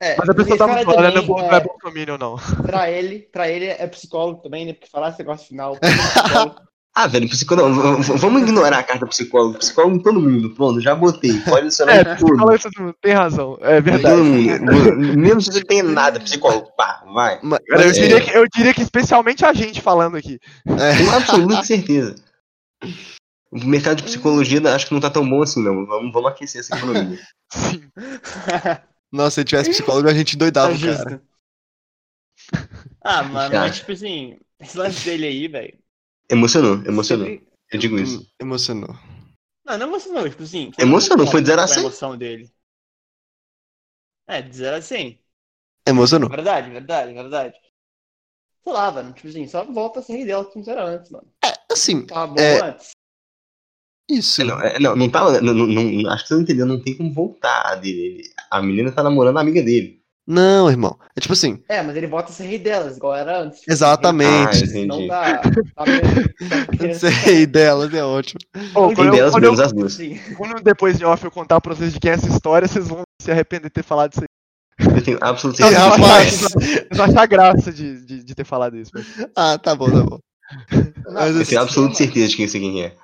É, 0.00 0.16
Mas 0.16 0.26
a 0.26 0.34
pessoa 0.34 0.56
esse 0.56 0.58
tá 0.58 0.66
falando, 0.66 0.86
não 0.86 0.92
é, 0.92 0.96
também, 0.96 1.12
não 1.12 1.20
é, 1.20 1.56
é 1.56 1.60
Bolsonaro, 1.60 2.18
não. 2.18 2.36
pra 2.62 2.90
ele, 2.90 3.18
pra 3.30 3.50
ele 3.50 3.66
é 3.66 3.86
psicólogo 3.88 4.40
também, 4.40 4.64
né? 4.64 4.72
Porque 4.72 4.88
falar 4.88 5.10
esse 5.10 5.18
negócio 5.18 5.46
final. 5.46 5.76
psicólogo. 5.78 6.62
Ah, 6.94 7.06
velho, 7.06 7.26
psicólogo. 7.28 8.02
Vamos 8.18 8.42
ignorar 8.42 8.78
a 8.80 8.82
carta 8.82 9.06
psicólogo. 9.06 9.58
Psicólogo 9.58 9.96
em 9.96 10.02
todo 10.02 10.20
mundo. 10.20 10.50
Pronto, 10.54 10.78
já 10.80 10.94
botei. 10.94 11.38
Pode 11.40 11.64
adicionar 11.66 11.96
É, 11.96 12.12
em 12.12 12.16
tudo. 12.16 12.54
isso, 12.54 12.68
tudo, 12.70 12.94
tem 13.00 13.12
razão, 13.14 13.58
é 13.62 13.80
verdade. 13.80 14.20
Mesmo 15.16 15.40
se 15.40 15.52
você 15.52 15.64
tem 15.64 15.82
nada, 15.82 16.20
psicólogo, 16.20 16.70
pá, 16.76 17.02
vai. 17.14 17.40
ma- 17.42 17.58
Cara, 17.60 17.82
eu, 17.82 17.88
mas, 17.88 17.96
diria 17.96 18.20
que, 18.20 18.36
eu 18.36 18.44
diria 18.54 18.74
que 18.74 18.82
especialmente 18.82 19.42
a 19.44 19.54
gente 19.54 19.80
falando 19.80 20.16
aqui. 20.18 20.38
é, 20.66 21.02
Com 21.02 21.10
absoluta 21.10 21.62
certeza. 21.62 22.14
O 23.50 23.64
mercado 23.64 23.96
de 23.96 24.02
psicologia 24.04 24.60
acho 24.74 24.86
que 24.86 24.94
não 24.94 25.00
tá 25.00 25.08
tão 25.10 25.28
bom 25.28 25.42
assim, 25.42 25.62
não. 25.62 25.86
Vamos, 25.86 26.12
vamos 26.12 26.30
aquecer 26.30 26.60
essa 26.60 26.76
economia. 26.76 27.18
Sim. 27.52 27.90
nossa, 29.10 29.40
se 29.40 29.44
tivesse 29.44 29.70
psicólogo, 29.70 30.08
a 30.08 30.14
gente 30.14 30.36
Tá 30.36 30.40
doidava, 30.40 30.78
cara. 30.78 30.78
justo. 30.78 31.20
Ah, 33.02 33.22
mano, 33.22 33.54
mas 33.56 33.76
tipo 33.76 33.92
assim, 33.92 34.38
esse 34.60 34.76
lance 34.76 35.04
dele 35.04 35.26
aí, 35.26 35.48
velho. 35.48 35.81
Emocionou, 36.32 36.82
emocionou. 36.86 37.26
sempre- 37.26 37.46
Eu 37.70 37.78
digo 37.78 37.98
isso. 37.98 38.20
Hum, 38.22 38.26
Emocionou. 38.40 38.94
Não, 39.64 39.78
não 39.78 39.86
emocionou, 39.88 40.28
tipo 40.28 40.42
assim. 40.42 40.70
Emocionou, 40.78 41.26
foi 41.26 41.40
de 41.40 41.46
zero 41.48 41.60
a 41.62 41.64
com 41.66 41.72
cem? 41.72 41.82
emoção 41.82 42.16
dele. 42.18 42.50
É, 44.26 44.40
de 44.42 44.56
0 44.56 44.76
a 44.76 44.82
100. 44.82 45.20
Emocionou. 45.86 46.28
Verdade, 46.30 46.70
verdade, 46.70 47.12
verdade. 47.12 47.54
Sei 48.64 48.72
lá, 48.72 48.90
mano, 48.92 49.12
tipo 49.12 49.28
assim, 49.28 49.46
só 49.48 49.64
volta 49.64 50.00
a 50.00 50.02
ser 50.02 50.12
rei 50.14 50.24
dela 50.26 50.44
como 50.44 50.68
era 50.70 50.84
antes, 50.84 51.10
mano. 51.10 51.26
Assim, 51.70 52.06
Tava 52.06 52.32
bom 52.34 52.40
É. 52.40 52.60
antes. 52.70 52.90
isso. 54.08 54.42
É, 54.42 54.44
Não, 54.44 54.60
é, 54.60 54.78
não, 54.78 54.96
não 54.96 55.10
tá. 55.10 55.40
Não, 55.40 55.54
não- 55.54 55.66
não- 55.66 56.10
acho 56.12 56.22
que 56.24 56.28
você 56.28 56.34
não 56.34 56.42
entendeu, 56.42 56.66
não 56.66 56.80
tem 56.82 56.96
como 56.96 57.12
voltar 57.12 57.74
dele. 57.76 58.00
Ele- 58.20 58.34
A 58.50 58.60
menina 58.62 58.92
tá 58.92 59.02
namorando 59.02 59.38
a 59.38 59.40
amiga 59.40 59.62
dele. 59.62 60.01
Não, 60.26 60.70
irmão. 60.70 60.96
É 61.16 61.20
tipo 61.20 61.32
assim, 61.32 61.60
É, 61.68 61.82
mas 61.82 61.96
ele 61.96 62.06
volta 62.06 62.30
a 62.30 62.32
ser 62.32 62.44
rei 62.44 62.58
delas, 62.58 62.96
igual 62.96 63.14
era 63.14 63.40
antes. 63.40 63.60
Tipo, 63.60 63.72
Exatamente. 63.72 64.64
Ah. 64.64 64.86
Não 64.86 65.08
tá. 65.08 65.38
tá 65.38 65.50
tá 65.74 66.94
sei 66.94 67.44
delas, 67.46 67.92
é 67.92 68.04
ótimo. 68.04 68.38
Quando, 68.72 69.04
eu, 69.06 69.10
delas 69.12 69.34
menos 69.34 69.58
eu, 69.58 69.64
as 69.64 69.72
duas. 69.72 69.98
Quando 70.36 70.62
depois 70.62 70.96
de 70.96 71.04
off 71.04 71.24
eu 71.24 71.30
contar 71.30 71.60
pra 71.60 71.74
vocês 71.74 71.92
de 71.92 71.98
quem 71.98 72.12
é 72.12 72.14
essa 72.14 72.28
história, 72.28 72.68
vocês 72.68 72.86
vão 72.86 73.02
se 73.20 73.30
arrepender 73.32 73.64
de 73.68 73.74
ter 73.74 73.82
falado 73.82 74.12
isso 74.12 74.20
aí. 74.22 74.26
Eu 74.96 75.02
tenho 75.02 75.18
absoluta 75.20 75.62
Ih, 75.62 75.70
Não, 75.70 75.90
certeza. 75.90 75.96
rapaz. 75.96 76.40
Vocês 76.40 76.86
vão 76.92 77.06
achar 77.06 77.26
graça 77.26 77.72
de, 77.72 78.04
de, 78.06 78.24
de 78.24 78.34
ter 78.34 78.44
falado 78.44 78.76
isso. 78.76 78.90
Mas... 78.94 79.06
Ah, 79.36 79.58
tá 79.58 79.74
bom, 79.74 79.90
tá 79.90 80.02
bom. 80.02 80.18
Não, 81.04 81.12
Mas 81.14 81.34
Eu 81.34 81.40
assim, 81.42 81.50
tenho 81.50 81.60
absoluta 81.62 81.94
certeza 81.96 82.28
de 82.28 82.36
quem 82.36 82.44
esse 82.44 82.58
quem 82.60 82.82
é. 82.82 82.94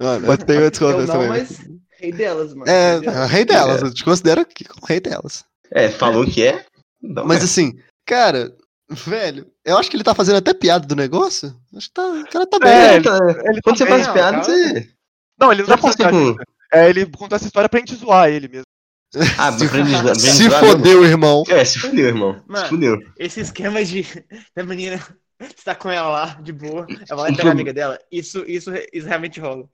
Mano, 0.00 0.26
eu 0.26 0.38
tenho 0.38 0.62
outras 0.64 0.80
Eu 0.80 0.98
não, 1.00 1.06
também. 1.06 1.28
mas 1.28 1.58
rei 1.98 2.12
delas, 2.12 2.54
mano. 2.54 2.70
É, 2.70 2.92
Rei 2.92 3.00
delas. 3.00 3.30
rei 3.30 3.44
delas, 3.44 3.82
eu 3.82 3.94
te 3.94 4.04
considero 4.04 4.46
como 4.68 4.86
rei 4.86 5.00
delas. 5.00 5.44
É, 5.70 5.88
falou 5.88 6.24
que 6.26 6.42
é. 6.44 6.64
Não, 7.02 7.24
Mas 7.26 7.40
é. 7.40 7.44
assim, 7.44 7.78
cara, 8.06 8.54
velho, 8.90 9.46
eu 9.64 9.76
acho 9.78 9.90
que 9.90 9.96
ele 9.96 10.04
tá 10.04 10.14
fazendo 10.14 10.36
até 10.38 10.52
piada 10.54 10.86
do 10.86 10.96
negócio. 10.96 11.54
Acho 11.76 11.88
que 11.88 11.94
tá, 11.94 12.02
o 12.06 12.28
cara 12.30 12.46
tá 12.46 12.58
bem. 12.58 12.70
É, 12.70 12.92
né? 12.98 13.00
Tá- 13.02 13.18
Ele 13.50 13.60
Quando 13.62 13.78
você 13.78 13.84
também, 13.86 14.04
faz 14.04 14.12
piada, 14.14 14.32
cara. 14.38 14.44
você. 14.44 14.88
Não, 15.38 15.52
ele 15.52 15.62
não 15.62 15.68
tá 15.68 15.76
fica 15.76 15.90
contando. 16.04 16.36
com. 16.36 16.42
É, 16.72 16.88
ele 16.90 17.06
contou 17.06 17.36
essa 17.36 17.44
história 17.46 17.68
pra 17.68 17.78
gente 17.80 17.94
zoar 17.94 18.28
ele 18.28 18.48
mesmo. 18.48 18.64
Ah, 19.38 19.52
Se- 19.56 19.68
pra 19.68 19.78
ele- 19.78 19.90
pra 19.90 20.10
ele 20.10 20.20
Se 20.20 20.48
zoar, 20.48 20.60
fodeu, 20.64 21.04
irmão. 21.04 21.44
É, 21.48 21.64
se 21.64 21.78
fudeu, 21.78 22.06
irmão. 22.08 22.42
Mano. 22.46 22.64
Se 22.64 22.70
fudeu. 22.70 22.98
Esse 23.18 23.40
esquema 23.40 23.84
de 23.84 24.02
da 24.56 24.64
menina 24.64 25.00
estar 25.56 25.74
com 25.76 25.90
ela 25.90 26.08
lá, 26.08 26.26
de 26.42 26.52
boa, 26.52 26.86
ela 27.08 27.22
vai 27.22 27.34
pegar 27.36 27.50
a 27.50 27.52
amiga 27.52 27.72
dela, 27.72 27.98
isso, 28.10 28.42
isso, 28.48 28.70
isso 28.92 29.06
realmente 29.06 29.38
rola. 29.38 29.68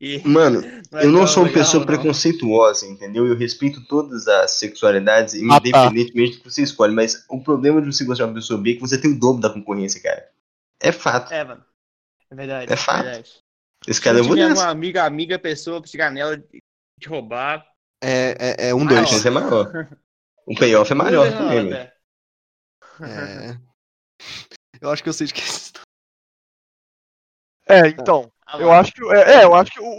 E 0.00 0.20
Mano, 0.26 0.60
é 0.94 1.04
eu 1.04 1.10
não 1.10 1.26
sou 1.26 1.42
uma 1.42 1.48
legal, 1.48 1.64
pessoa 1.64 1.80
não. 1.80 1.86
preconceituosa, 1.86 2.86
entendeu? 2.86 3.26
Eu 3.26 3.36
respeito 3.36 3.84
todas 3.86 4.28
as 4.28 4.52
sexualidades, 4.52 5.34
Ah, 5.34 5.60
tá. 5.60 5.86
independentemente 5.86 6.36
do 6.36 6.42
que 6.42 6.50
você 6.50 6.62
escolhe. 6.62 6.94
Mas 6.94 7.24
o 7.28 7.42
problema 7.42 7.80
de 7.82 7.92
você 7.92 8.04
gostar 8.04 8.24
de 8.24 8.30
uma 8.30 8.34
pessoa 8.36 8.60
B 8.60 8.72
é 8.72 8.74
que 8.74 8.80
você 8.80 9.00
tem 9.00 9.12
o 9.12 9.18
dobro 9.18 9.42
da 9.42 9.50
concorrência, 9.52 10.00
cara. 10.00 10.30
É 10.80 10.92
fato. 10.92 11.32
É, 11.32 11.44
mano. 11.44 11.64
É 12.30 12.34
verdade. 12.34 12.72
É 12.72 12.76
fato. 12.76 13.04
verdade. 13.04 13.42
Esse 13.86 14.00
cara 14.00 14.22
Se 14.22 14.28
eu 14.28 14.34
uma 14.54 14.68
amiga, 14.68 15.04
amiga, 15.04 15.38
pessoa, 15.38 15.82
chegar 15.86 16.10
nela 16.10 16.34
e 16.52 16.58
te 17.00 17.08
roubar. 17.08 17.66
É, 18.02 18.66
é, 18.66 18.68
é 18.68 18.74
um 18.74 18.84
A 18.84 18.88
dois. 18.88 19.26
é 19.26 19.30
maior. 19.30 19.88
O 20.46 20.54
payoff 20.54 20.90
é 20.90 20.94
maior 20.94 21.30
não, 21.30 21.38
também, 21.38 21.68
velho. 21.68 21.74
até. 21.74 21.94
É. 23.00 23.58
Eu 24.80 24.90
acho 24.90 25.02
que 25.02 25.08
eu 25.08 25.12
sei 25.12 25.26
de 25.26 25.34
que. 25.34 25.42
É, 27.68 27.88
então. 27.88 28.32
Ah, 28.50 28.58
Eu 28.58 28.72
acho 28.72 28.92
que, 28.92 29.02
é, 29.12 29.34
é, 29.40 29.44
eu 29.44 29.54
acho 29.54 29.70
que 29.70 29.80
o, 29.80 29.98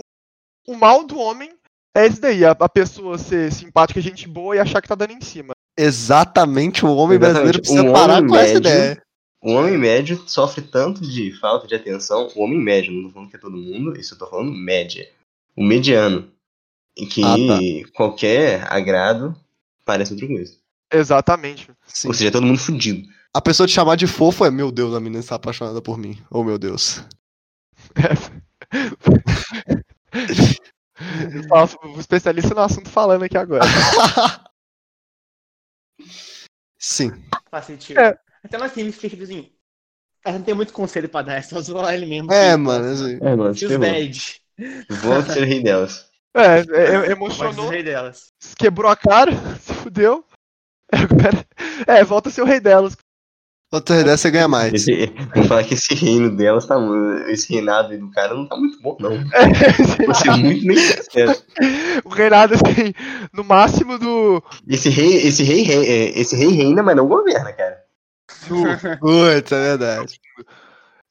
o 0.68 0.76
mal 0.76 1.06
do 1.06 1.18
homem 1.20 1.52
é 1.96 2.06
esse 2.08 2.20
daí, 2.20 2.44
a, 2.44 2.52
a 2.52 2.70
pessoa 2.70 3.18
ser 3.18 3.52
simpática, 3.54 4.02
gente 4.02 4.28
boa 4.28 4.56
e 4.56 4.60
achar 4.60 4.82
que 4.82 4.88
tá 4.88 4.96
dando 4.96 5.14
em 5.14 5.22
cima. 5.22 5.54
Exatamente, 5.78 6.86
o 6.86 6.94
homem 6.96 7.18
brasileiro 7.20 7.60
Exatamente. 7.60 7.84
precisa 7.84 7.90
Um 7.90 7.94
parar 7.94 8.26
com 8.28 8.36
essa 8.36 8.54
médio- 8.56 8.58
ideia. 8.60 9.02
O 9.42 9.52
homem 9.54 9.78
médio 9.78 10.22
sofre 10.28 10.62
tanto 10.62 11.00
de 11.02 11.32
falta 11.40 11.66
de 11.66 11.74
atenção. 11.76 12.28
O 12.36 12.44
homem 12.44 12.60
médio, 12.60 12.92
não 12.92 13.04
tô 13.04 13.10
falando 13.14 13.30
que 13.30 13.36
é 13.38 13.40
todo 13.40 13.56
mundo, 13.56 13.98
isso 13.98 14.14
eu 14.14 14.18
tô 14.18 14.28
falando 14.28 14.52
média. 14.52 15.08
O 15.56 15.64
mediano. 15.64 16.30
Em 16.98 17.08
que 17.08 17.24
Ah, 17.24 17.36
tá. 17.38 17.92
qualquer 17.94 18.66
agrado 18.70 19.34
parece 19.86 20.12
outra 20.12 20.28
coisa. 20.28 20.54
Exatamente. 20.92 21.70
Sim. 21.88 22.10
Ou 22.10 22.14
seja, 22.14 22.28
é 22.28 22.32
todo 22.32 22.46
mundo 22.46 22.60
fudido. 22.60 23.08
A 23.34 23.40
pessoa 23.42 23.66
te 23.68 23.74
chamar 23.74 23.96
de 23.96 24.08
fofo 24.08 24.44
é, 24.44 24.52
meu 24.52 24.72
Deus, 24.72 24.94
a 24.94 25.00
menina 25.00 25.20
está 25.22 25.36
apaixonada 25.36 25.82
por 25.82 25.98
mim. 25.98 26.18
Oh, 26.30 26.44
meu 26.44 26.58
Deus. 26.58 27.02
Eu 31.34 31.44
faço 31.48 31.78
o 31.84 32.00
especialista 32.00 32.54
no 32.54 32.62
assunto 32.62 32.90
falando 32.90 33.24
aqui 33.24 33.38
agora. 33.38 33.66
Sim. 36.78 37.12
Faz 37.50 37.66
sentido. 37.66 38.00
É. 38.00 38.18
Até 38.44 38.58
mais 38.58 38.72
simples, 38.72 38.96
porque, 38.96 39.10
tipo 39.10 39.24
assim, 39.24 39.52
ela 40.26 40.38
não 40.38 40.46
tem 40.46 40.54
muito 40.54 40.74
conselho 40.74 41.10
pra 41.10 41.22
dar, 41.22 41.36
é 41.36 41.42
só 41.42 41.60
zoar 41.62 41.94
ele 41.94 42.06
mesmo. 42.06 42.32
É, 42.32 42.52
que- 42.52 42.58
mano, 42.58 42.86
assim, 42.86 43.16
É, 43.22 43.36
mano, 43.36 43.52
os 43.52 43.62
bad. 43.78 44.42
Vou 45.02 45.22
ser 45.24 45.44
rei 45.46 45.64
delas. 45.64 46.10
É, 46.36 46.60
é, 46.60 46.98
Mas 47.00 47.10
emocionou, 47.10 47.70
rei 47.70 47.84
delas. 47.84 48.28
quebrou 48.58 48.90
a 48.92 48.96
cara, 48.96 49.32
se 49.60 49.74
fudeu. 49.74 50.26
É, 50.92 50.98
Agora, 50.98 51.46
é, 51.88 52.04
volta 52.04 52.30
a 52.30 52.32
ser 52.32 52.42
o 52.42 52.46
rei 52.46 52.60
delas. 52.60 52.96
Outra 53.72 54.00
ideia 54.02 54.18
você 54.18 54.32
ganha 54.32 54.48
mais. 54.48 54.74
Esse, 54.74 55.14
vou 55.36 55.44
falar 55.44 55.64
que 55.64 55.76
esse 55.76 55.94
reino 55.94 56.36
delas 56.36 56.66
tá. 56.66 56.76
Esse 57.28 57.54
reinado 57.54 57.92
aí 57.92 58.00
do 58.00 58.10
cara 58.10 58.34
não 58.34 58.48
tá 58.48 58.58
muito 58.58 58.82
bom, 58.82 58.98
não. 59.00 59.12
Vou 60.06 60.16
ser 60.16 60.32
muito 60.38 60.66
bem 60.66 60.76
sincero. 60.78 61.36
o 62.04 62.10
reinado, 62.10 62.56
assim, 62.56 62.94
no 63.32 63.44
máximo 63.44 64.00
do. 64.00 64.44
Esse 64.68 64.90
rei, 64.90 65.18
esse 65.28 65.44
rei, 65.44 65.62
rei- 65.62 65.86
é, 65.88 66.20
esse 66.20 66.36
rei 66.36 66.50
reina, 66.50 66.82
mas 66.82 66.96
não 66.96 67.08
governa, 67.08 67.54
cara. 67.54 67.84
Putz, 69.00 69.52
é 69.52 69.62
verdade. 69.78 70.20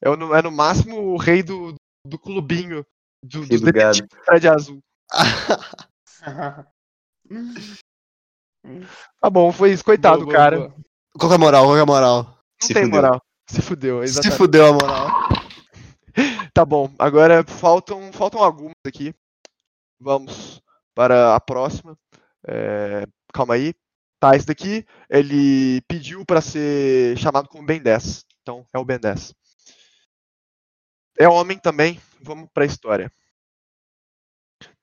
é, 0.01 0.15
no, 0.17 0.35
é 0.35 0.41
no 0.41 0.51
máximo 0.51 0.97
o 1.13 1.17
rei 1.17 1.41
do, 1.41 1.75
do 2.05 2.19
clubinho 2.19 2.85
do, 3.23 3.45
dos 3.45 3.61
do 3.61 3.71
prédio 3.71 4.53
azul. 4.53 4.79
Tá 9.21 9.29
bom, 9.29 9.51
foi 9.51 9.71
isso, 9.71 9.83
coitado, 9.85 10.17
Boa, 10.17 10.25
boa, 10.25 10.35
cara. 10.37 10.57
boa. 10.57 10.75
Qual 11.17 11.29
que 11.29 11.33
é 11.33 11.35
a 11.35 11.39
moral? 11.39 11.63
Qual 11.63 11.73
que 11.75 11.79
é 11.79 11.83
a 11.83 11.85
moral? 11.85 12.38
Não 12.61 12.67
Se 12.67 12.73
tem 12.73 12.83
fudeu. 12.83 13.01
moral. 13.01 13.21
Se 13.49 13.61
fudeu, 13.61 13.97
Se 13.99 14.03
exatamente. 14.05 14.37
fudeu 14.37 14.65
a 14.67 14.73
moral. 14.73 15.07
Tá 16.53 16.65
bom, 16.65 16.93
agora 16.99 17.45
faltam, 17.47 18.11
faltam 18.11 18.43
algumas 18.43 18.73
aqui. 18.85 19.13
Vamos 19.99 20.61
para 20.93 21.33
a 21.33 21.39
próxima. 21.39 21.97
É, 22.45 23.05
calma 23.31 23.53
aí. 23.53 23.73
Tá, 24.19 24.35
esse 24.35 24.45
daqui, 24.45 24.85
ele 25.09 25.79
pediu 25.87 26.25
para 26.25 26.41
ser 26.41 27.17
chamado 27.17 27.47
como 27.47 27.65
Ben 27.65 27.81
10. 27.81 28.25
Então, 28.41 28.65
é 28.73 28.77
o 28.79 28.83
Ben 28.83 28.99
10. 28.99 29.33
É 31.17 31.29
homem 31.29 31.57
também. 31.57 32.01
Vamos 32.21 32.49
para 32.53 32.63
a 32.63 32.67
história. 32.67 33.09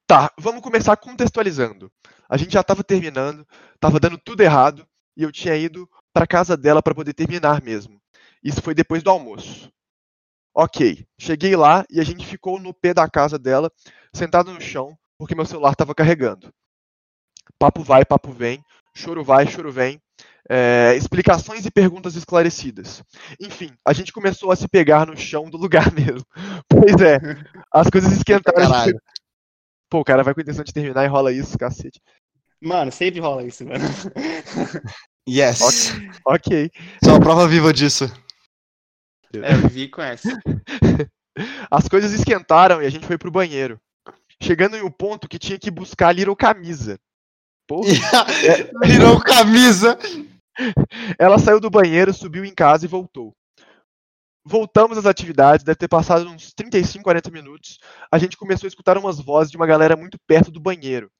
Tá, 0.06 0.32
vamos 0.38 0.62
começar 0.62 0.96
contextualizando. 0.96 1.92
A 2.28 2.36
gente 2.38 2.52
já 2.52 2.60
estava 2.60 2.82
terminando, 2.82 3.46
estava 3.74 4.00
dando 4.00 4.16
tudo 4.16 4.40
errado 4.40 4.86
e 5.16 5.22
eu 5.22 5.32
tinha 5.32 5.54
ido 5.56 5.86
para 6.16 6.26
casa 6.26 6.56
dela 6.56 6.82
para 6.82 6.94
poder 6.94 7.12
terminar 7.12 7.60
mesmo. 7.60 8.00
Isso 8.42 8.62
foi 8.62 8.74
depois 8.74 9.02
do 9.02 9.10
almoço. 9.10 9.70
Ok, 10.54 11.06
cheguei 11.20 11.54
lá 11.54 11.84
e 11.90 12.00
a 12.00 12.02
gente 12.02 12.26
ficou 12.26 12.58
no 12.58 12.72
pé 12.72 12.94
da 12.94 13.06
casa 13.06 13.38
dela, 13.38 13.70
sentado 14.14 14.50
no 14.50 14.58
chão, 14.58 14.96
porque 15.18 15.34
meu 15.34 15.44
celular 15.44 15.72
estava 15.72 15.94
carregando. 15.94 16.50
Papo 17.58 17.82
vai, 17.82 18.02
papo 18.02 18.32
vem, 18.32 18.64
choro 18.94 19.22
vai, 19.22 19.46
choro 19.46 19.70
vem, 19.70 20.00
é, 20.48 20.94
explicações 20.96 21.66
e 21.66 21.70
perguntas 21.70 22.16
esclarecidas. 22.16 23.02
Enfim, 23.38 23.70
a 23.84 23.92
gente 23.92 24.10
começou 24.10 24.50
a 24.50 24.56
se 24.56 24.66
pegar 24.66 25.06
no 25.06 25.18
chão 25.18 25.50
do 25.50 25.58
lugar 25.58 25.92
mesmo. 25.92 26.24
Pois 26.66 26.98
é, 26.98 27.18
as 27.70 27.90
coisas 27.90 28.10
esquentaram. 28.12 28.86
gente 28.86 28.98
Pô, 29.90 30.00
o 30.00 30.04
cara 30.04 30.22
vai 30.22 30.32
com 30.32 30.40
a 30.40 30.42
intenção 30.42 30.64
de 30.64 30.72
terminar 30.72 31.04
e 31.04 31.08
rola 31.08 31.30
isso, 31.30 31.58
cacete. 31.58 32.00
Mano, 32.58 32.90
sempre 32.90 33.20
rola 33.20 33.44
isso, 33.44 33.66
mano. 33.66 33.84
Yes. 35.28 35.92
Ok. 36.24 36.70
Sou 37.02 37.14
uma 37.14 37.20
prova 37.20 37.48
viva 37.48 37.72
disso. 37.72 38.04
É, 39.34 39.54
o 39.56 39.68
Vi 39.68 39.88
conhece. 39.88 40.28
As 41.70 41.88
coisas 41.88 42.12
esquentaram 42.12 42.82
e 42.82 42.86
a 42.86 42.90
gente 42.90 43.06
foi 43.06 43.18
pro 43.18 43.30
banheiro. 43.30 43.78
Chegando 44.40 44.76
em 44.76 44.82
um 44.82 44.90
ponto 44.90 45.28
que 45.28 45.38
tinha 45.38 45.58
que 45.58 45.70
buscar 45.70 46.08
a 46.08 46.12
Little 46.12 46.36
Camisa. 46.36 46.98
Porra. 47.66 47.88
Virou 48.86 49.20
camisa. 49.20 49.98
Ela 51.18 51.38
saiu 51.38 51.60
do 51.60 51.68
banheiro, 51.68 52.14
subiu 52.14 52.44
em 52.44 52.54
casa 52.54 52.84
e 52.84 52.88
voltou. 52.88 53.34
Voltamos 54.44 54.96
às 54.96 55.06
atividades, 55.06 55.64
deve 55.64 55.76
ter 55.76 55.88
passado 55.88 56.28
uns 56.28 56.52
35, 56.54 57.02
40 57.02 57.30
minutos. 57.32 57.78
A 58.12 58.16
gente 58.16 58.36
começou 58.36 58.66
a 58.66 58.68
escutar 58.68 58.96
umas 58.96 59.20
vozes 59.20 59.50
de 59.50 59.56
uma 59.56 59.66
galera 59.66 59.96
muito 59.96 60.18
perto 60.24 60.52
do 60.52 60.60
banheiro. 60.60 61.10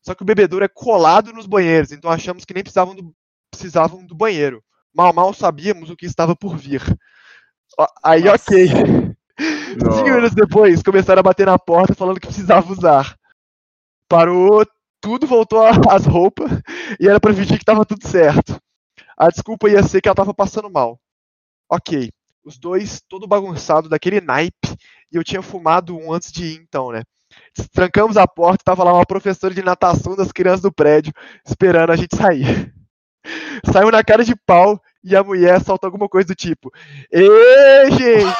Só 0.00 0.14
que 0.14 0.22
o 0.22 0.24
bebedouro 0.24 0.64
é 0.64 0.68
colado 0.68 1.32
nos 1.32 1.46
banheiros, 1.46 1.90
então 1.90 2.08
achamos 2.08 2.44
que 2.44 2.54
nem 2.54 2.62
precisavam 2.62 2.94
do, 2.94 3.12
precisavam 3.50 4.04
do 4.04 4.14
banheiro. 4.14 4.62
Mal, 4.94 5.12
mal 5.12 5.32
sabíamos 5.32 5.90
o 5.90 5.96
que 5.96 6.06
estava 6.06 6.34
por 6.34 6.56
vir. 6.56 6.82
Aí, 8.02 8.24
Nossa. 8.24 8.44
ok. 8.52 8.68
Cinco 9.38 10.10
minutos 10.10 10.34
depois, 10.34 10.82
começaram 10.82 11.20
a 11.20 11.22
bater 11.22 11.46
na 11.46 11.58
porta 11.58 11.94
falando 11.94 12.18
que 12.18 12.26
precisava 12.26 12.72
usar. 12.72 13.16
Parou, 14.08 14.64
tudo 15.00 15.26
voltou 15.26 15.62
às 15.62 16.06
roupas 16.06 16.50
e 16.98 17.08
era 17.08 17.20
pra 17.20 17.32
fingir 17.32 17.58
que 17.58 17.64
tava 17.64 17.84
tudo 17.84 18.06
certo. 18.06 18.60
A 19.16 19.28
desculpa 19.28 19.68
ia 19.68 19.82
ser 19.82 20.00
que 20.00 20.08
ela 20.08 20.16
tava 20.16 20.34
passando 20.34 20.70
mal. 20.70 20.98
Ok, 21.70 22.10
os 22.44 22.58
dois, 22.58 23.02
todo 23.08 23.26
bagunçado 23.26 23.88
daquele 23.88 24.20
naipe, 24.20 24.74
e 25.12 25.16
eu 25.16 25.22
tinha 25.22 25.42
fumado 25.42 25.96
um 25.96 26.12
antes 26.12 26.32
de 26.32 26.44
ir, 26.44 26.60
então, 26.60 26.90
né? 26.90 27.02
Trancamos 27.72 28.16
a 28.16 28.26
porta 28.26 28.62
e 28.62 28.64
tava 28.64 28.84
lá 28.84 28.92
uma 28.92 29.04
professora 29.04 29.52
de 29.52 29.62
natação 29.62 30.16
das 30.16 30.32
crianças 30.32 30.62
do 30.62 30.72
prédio, 30.72 31.12
esperando 31.46 31.90
a 31.90 31.96
gente 31.96 32.16
sair. 32.16 32.72
Saiu 33.72 33.90
na 33.90 34.02
cara 34.02 34.24
de 34.24 34.34
pau 34.34 34.80
e 35.02 35.16
a 35.16 35.22
mulher 35.22 35.62
solta 35.62 35.86
alguma 35.86 36.08
coisa 36.08 36.28
do 36.28 36.34
tipo: 36.34 36.72
Ê, 37.12 37.90
gente! 37.90 38.36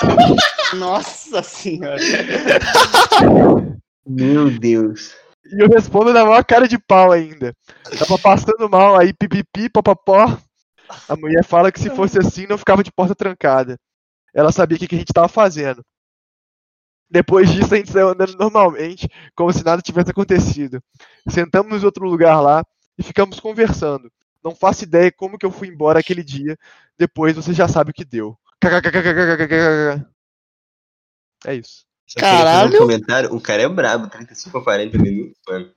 Nossa 0.76 1.42
senhora. 1.42 1.96
Meu 4.06 4.50
Deus. 4.50 5.14
E 5.50 5.62
eu 5.62 5.68
respondo 5.68 6.12
na 6.12 6.24
maior 6.24 6.44
cara 6.44 6.68
de 6.68 6.78
pau 6.78 7.10
ainda. 7.10 7.54
Tava 7.98 8.18
passando 8.18 8.68
mal, 8.68 8.96
aí 8.96 9.12
pipipi, 9.14 9.70
papapó. 9.70 10.38
A 11.08 11.16
mulher 11.16 11.44
fala 11.44 11.72
que 11.72 11.80
se 11.80 11.90
fosse 11.90 12.18
assim 12.18 12.46
não 12.46 12.58
ficava 12.58 12.82
de 12.82 12.92
porta 12.92 13.14
trancada. 13.14 13.78
Ela 14.34 14.52
sabia 14.52 14.76
o 14.76 14.78
que 14.80 14.86
que 14.86 14.94
a 14.94 14.98
gente 14.98 15.12
tava 15.12 15.28
fazendo. 15.28 15.82
Depois 17.10 17.50
disso 17.50 17.72
a 17.72 17.76
gente 17.78 17.90
saiu 17.90 18.10
andando 18.10 18.36
normalmente, 18.36 19.08
como 19.34 19.52
se 19.52 19.64
nada 19.64 19.80
tivesse 19.80 20.10
acontecido. 20.10 20.82
Sentamos 21.28 21.82
em 21.82 21.86
outro 21.86 22.06
lugar 22.06 22.40
lá 22.40 22.62
e 22.98 23.02
ficamos 23.02 23.40
conversando. 23.40 24.10
Não 24.42 24.54
faço 24.54 24.84
ideia 24.84 25.12
como 25.12 25.38
que 25.38 25.44
eu 25.44 25.50
fui 25.50 25.68
embora 25.68 26.00
aquele 26.00 26.22
dia. 26.22 26.56
Depois 26.96 27.34
você 27.34 27.52
já 27.52 27.68
sabe 27.68 27.90
o 27.90 27.94
que 27.94 28.04
deu. 28.04 28.38
É 31.44 31.54
isso. 31.54 31.86
Caralho! 32.16 32.74
Um 32.74 32.78
comentário, 32.78 33.34
o 33.34 33.40
cara 33.40 33.62
é 33.62 33.68
brabo, 33.68 34.08
35 34.08 34.58
a 34.58 34.64
40 34.64 34.98
minutos, 34.98 35.38
mano. 35.46 35.72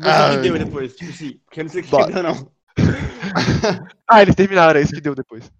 Ah, 0.00 0.30
que 0.30 0.38
deu 0.38 0.58
depois, 0.58 0.94
tipo 0.94 1.10
assim, 1.10 1.40
porque 1.44 1.60
eu 1.60 1.64
não 1.64 1.70
sei 1.70 1.80
o 1.80 1.84
que, 1.84 1.90
que 1.90 2.12
deu, 2.12 2.22
não. 2.22 2.52
ah, 4.08 4.22
eles 4.22 4.34
terminaram, 4.34 4.78
é 4.78 4.82
isso 4.82 4.92
que 4.92 5.00
deu 5.00 5.14
depois. 5.14 5.50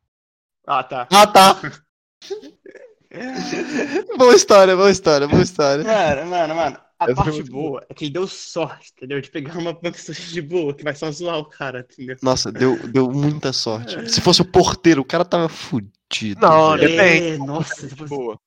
Ah, 0.66 0.82
tá. 0.82 1.08
Ah, 1.10 1.26
tá. 1.26 1.60
boa 4.18 4.34
história, 4.34 4.76
boa 4.76 4.90
história, 4.90 5.26
boa 5.26 5.42
história. 5.42 5.84
Mano, 5.84 6.30
mano, 6.30 6.54
mano. 6.54 6.78
A 7.00 7.04
Essa 7.04 7.14
parte 7.14 7.42
boa 7.44 7.86
é 7.88 7.94
que 7.94 8.10
deu 8.10 8.26
sorte, 8.26 8.92
entendeu? 8.96 9.20
De 9.20 9.30
pegar 9.30 9.56
uma 9.56 9.72
pessoa 9.74 10.16
de 10.16 10.42
boa, 10.42 10.74
que 10.74 10.82
vai 10.82 10.94
só 10.96 11.10
zoar 11.12 11.38
o 11.38 11.44
cara, 11.44 11.86
entendeu? 11.88 12.16
Nossa, 12.22 12.50
deu, 12.50 12.76
deu 12.88 13.08
muita 13.10 13.52
sorte. 13.52 14.10
Se 14.10 14.20
fosse 14.20 14.42
o 14.42 14.44
porteiro, 14.44 15.02
o 15.02 15.04
cara 15.04 15.24
tava 15.24 15.48
fudido. 15.48 16.40
Não, 16.40 16.76
velho. 16.76 16.88
depende. 16.88 17.26
É, 17.34 17.38
nossa, 17.38 17.88
fosse, 17.88 18.04
Boa. 18.08 18.40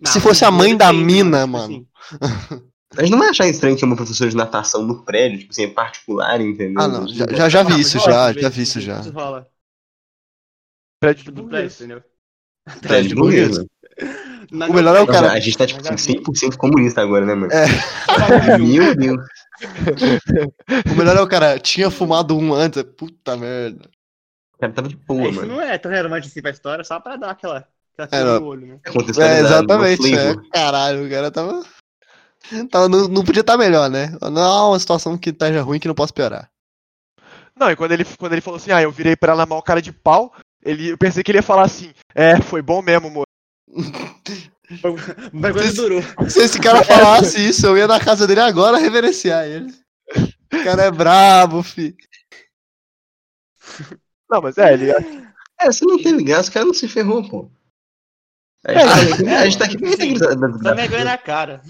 Não, 0.00 0.10
Se 0.10 0.18
fosse 0.20 0.44
a 0.44 0.50
mãe 0.50 0.76
da 0.76 0.92
mina, 0.92 1.42
tipo 1.42 1.52
mano. 1.52 1.86
assim, 2.10 2.66
A 2.96 3.02
gente 3.02 3.10
não 3.12 3.18
vai 3.18 3.28
achar 3.28 3.46
estranho 3.46 3.76
ter 3.78 3.84
uma 3.84 3.94
professora 3.94 4.28
de 4.30 4.36
natação 4.36 4.82
no 4.84 5.04
prédio, 5.04 5.38
tipo 5.38 5.52
assim, 5.52 5.64
é 5.64 5.68
particular, 5.70 6.40
entendeu? 6.40 6.82
Ah, 6.82 6.88
não, 6.88 7.06
já, 7.06 7.26
já, 7.32 7.48
já 7.48 7.62
vi 7.62 7.78
isso, 7.78 7.96
mas 7.98 8.06
rola, 8.06 8.32
já, 8.32 8.40
já 8.40 8.48
vi 8.48 8.62
isso 8.62 8.80
já. 8.80 9.00
Isso 9.00 9.10
rola. 9.12 9.48
Prédio 10.98 11.24
Tipo, 11.24 11.36
de 11.36 11.42
do 11.42 11.48
prédio, 11.48 11.74
entendeu? 11.76 12.02
Prédio 12.82 13.08
de 13.10 13.14
burguês. 13.14 13.48
burguês, 13.58 13.68
Na 14.50 14.66
O 14.66 14.72
melhor 14.74 14.96
é 14.96 15.00
o 15.00 15.06
Não, 15.06 15.12
cara- 15.12 15.32
A 15.32 15.40
gente 15.40 15.56
tá, 15.56 15.66
tipo, 15.66 15.80
Mas 15.82 15.92
assim, 15.92 16.12
a 16.16 16.20
100% 16.22 16.56
comunista 16.56 17.00
agora, 17.00 17.24
né, 17.24 17.34
mano? 17.34 17.52
É. 17.52 17.66
Meu 18.58 18.94
Deus. 18.96 19.24
O 20.92 20.94
melhor 20.96 21.16
é 21.16 21.20
o 21.20 21.28
cara, 21.28 21.58
tinha 21.58 21.90
fumado 21.90 22.36
um 22.36 22.52
antes. 22.52 22.82
Puta 22.82 23.36
merda. 23.36 23.88
O 24.54 24.58
cara 24.60 24.72
tava 24.72 24.88
de 24.88 24.96
boa, 24.96 25.28
Isso 25.28 25.40
mano. 25.40 25.54
não 25.54 25.60
é 25.62 25.78
tão 25.78 25.90
relevante 25.90 26.26
assim 26.28 26.42
pra 26.42 26.50
história, 26.50 26.84
só 26.84 26.98
pra 27.00 27.16
dar 27.16 27.30
aquela, 27.30 27.66
aquela 27.96 28.36
É, 28.36 28.40
no 28.40 28.46
olho, 28.46 28.66
né? 28.66 28.80
É, 29.18 29.40
exatamente. 29.40 30.14
É. 30.14 30.34
Caralho, 30.52 31.06
o 31.06 31.10
cara 31.10 31.30
tava. 31.30 31.64
tava 32.70 32.88
não, 32.88 33.08
não 33.08 33.24
podia 33.24 33.40
estar 33.40 33.56
melhor, 33.56 33.88
né? 33.88 34.12
Não 34.20 34.42
é 34.42 34.68
uma 34.70 34.78
situação 34.78 35.16
que 35.16 35.30
esteja 35.30 35.62
ruim 35.62 35.78
que 35.78 35.88
não 35.88 35.94
posso 35.94 36.12
piorar. 36.12 36.50
Não, 37.56 37.70
e 37.70 37.76
quando 37.76 37.92
ele, 37.92 38.04
quando 38.18 38.32
ele 38.32 38.40
falou 38.40 38.56
assim, 38.58 38.72
ah, 38.72 38.82
eu 38.82 38.90
virei 38.90 39.14
pra 39.14 39.32
ela 39.32 39.42
na 39.42 39.46
maior 39.46 39.62
cara 39.62 39.80
de 39.82 39.92
pau, 39.92 40.32
ele, 40.64 40.90
eu 40.90 40.98
pensei 40.98 41.22
que 41.22 41.30
ele 41.30 41.38
ia 41.38 41.42
falar 41.42 41.62
assim, 41.62 41.92
é, 42.14 42.40
foi 42.40 42.60
bom 42.62 42.80
mesmo, 42.82 43.08
amor. 43.08 43.24
Isso- 45.64 45.74
durou. 45.76 46.02
Se 46.28 46.40
esse 46.40 46.60
cara 46.60 46.84
falasse 46.84 47.38
isso, 47.48 47.66
eu 47.66 47.76
ia 47.76 47.86
na 47.88 47.98
casa 47.98 48.26
dele 48.26 48.40
agora 48.40 48.78
reverenciar 48.78 49.44
ele. 49.46 49.72
O 50.52 50.64
cara 50.64 50.84
é 50.84 50.90
brabo, 50.90 51.62
fi. 51.62 51.96
Não, 54.30 54.40
mas 54.42 54.56
é, 54.58 54.72
ele. 54.74 54.90
É, 55.60 55.72
se 55.72 55.84
não 55.84 56.00
teve 56.02 56.22
graça, 56.22 56.50
o 56.50 56.52
cara 56.52 56.66
não 56.66 56.74
se 56.74 56.88
ferrou, 56.88 57.28
pô. 57.28 57.50
A 58.66 58.72
É, 58.72 58.78
gente, 58.80 58.88
tá 58.88 59.14
aqui- 59.14 59.28
a 59.34 59.44
gente 59.44 59.58
tá 59.58 59.64
aqui 59.64 59.76
tipo 59.76 59.84
pra 60.18 60.28
assim, 60.28 60.40
da- 60.40 60.46
da- 60.48 60.58
Dá 60.58 60.74
vergonha 60.74 61.04
na 61.04 61.18
cara. 61.18 61.62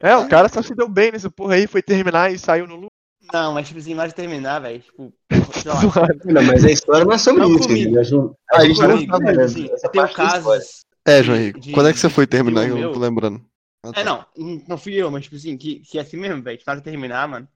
É, 0.00 0.16
o 0.16 0.28
cara 0.28 0.48
só 0.48 0.60
se 0.62 0.74
deu 0.74 0.88
bem 0.88 1.12
nessa 1.12 1.30
porra 1.30 1.54
aí, 1.54 1.66
foi 1.66 1.82
terminar 1.82 2.32
e 2.32 2.38
saiu 2.38 2.66
no 2.66 2.74
lucro. 2.74 2.95
Não, 3.32 3.52
mas 3.54 3.66
tipo 3.68 3.80
assim, 3.80 3.94
na 3.94 4.02
hora 4.02 4.08
de 4.08 4.14
terminar, 4.14 4.60
velho, 4.60 4.80
tipo. 4.80 5.12
Não, 6.24 6.42
mas 6.42 6.64
a 6.64 6.70
história 6.70 7.04
não 7.04 7.12
é 7.12 7.18
sobre 7.18 7.42
Não 7.42 7.56
isso. 7.56 7.66
comigo. 7.68 7.98
A 7.98 8.02
gente, 8.02 8.34
a 8.52 8.58
Aí, 8.60 8.68
gente 8.68 8.80
não 8.80 8.90
comigo, 8.90 9.12
tá 9.12 9.18
tipo 9.18 9.26
vendo 9.30 9.40
assim, 9.40 9.68
tem 9.92 10.12
casos. 10.12 10.86
É, 11.04 11.22
João 11.22 11.38
Henrique, 11.38 11.60
de- 11.60 11.72
quando 11.72 11.88
é 11.88 11.92
que 11.92 11.98
você 11.98 12.08
foi 12.08 12.26
terminar? 12.26 12.68
Eu 12.68 12.76
não 12.76 12.92
tô 12.92 12.98
lembrando. 12.98 13.44
Ah, 13.84 13.92
tá. 13.92 14.00
É, 14.00 14.04
não, 14.04 14.24
não 14.68 14.78
fui 14.78 14.94
eu, 14.94 15.10
mas 15.10 15.24
tipo 15.24 15.36
assim, 15.36 15.56
que, 15.56 15.80
que 15.80 15.98
é 15.98 16.02
assim 16.02 16.16
mesmo, 16.16 16.42
velho. 16.42 16.60
Na 16.66 16.72
hora 16.72 16.80
de 16.80 16.84
terminar, 16.84 17.28
mano. 17.28 17.48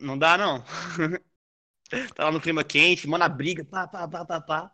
Não 0.00 0.16
dá, 0.18 0.36
não. 0.38 0.62
Tá 2.14 2.26
lá 2.26 2.30
no 2.30 2.40
clima 2.40 2.62
quente, 2.62 3.08
mano, 3.08 3.24
na 3.24 3.28
briga, 3.28 3.64
pá, 3.64 3.84
pá, 3.88 4.06
pá, 4.06 4.24
pá, 4.24 4.40
pá. 4.40 4.70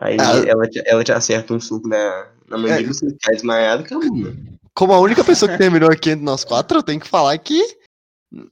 Aí 0.00 0.16
Ah. 0.18 0.42
ela, 0.48 0.66
te, 0.66 0.82
ela 0.86 1.04
te 1.04 1.12
acerta 1.12 1.52
um 1.52 1.60
suco 1.60 1.86
na, 1.86 2.32
na 2.48 2.56
mandíbula, 2.56 2.94
você 2.94 3.14
cai 3.20 3.34
desmaiado, 3.34 3.82
acabou, 3.82 4.14
mano. 4.16 4.58
Como 4.74 4.94
a 4.94 4.98
única 5.00 5.22
pessoa 5.22 5.52
que 5.52 5.58
terminou 5.58 5.90
aqui 5.90 6.08
entre 6.10 6.24
nós 6.24 6.42
quatro, 6.44 6.78
eu 6.78 6.82
tenho 6.82 6.98
que 6.98 7.06
falar 7.06 7.36
que 7.36 7.60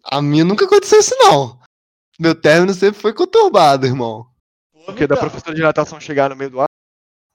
a 0.05 0.21
minha 0.21 0.45
nunca 0.45 0.65
aconteceu 0.65 1.01
isso, 1.01 1.15
não. 1.19 1.59
Meu 2.19 2.35
término 2.35 2.75
sempre 2.75 3.01
foi 3.01 3.15
conturbado, 3.15 3.87
irmão. 3.87 4.27
Porque 4.85 5.07
da 5.07 5.15
Então, 5.15 5.29
professora 5.29 5.55
de 5.55 5.63
natação 5.63 6.01
chegar 6.01 6.31
no 6.31 6.37
meio 6.37 6.51
do 6.51 6.61
ar. 6.61 6.69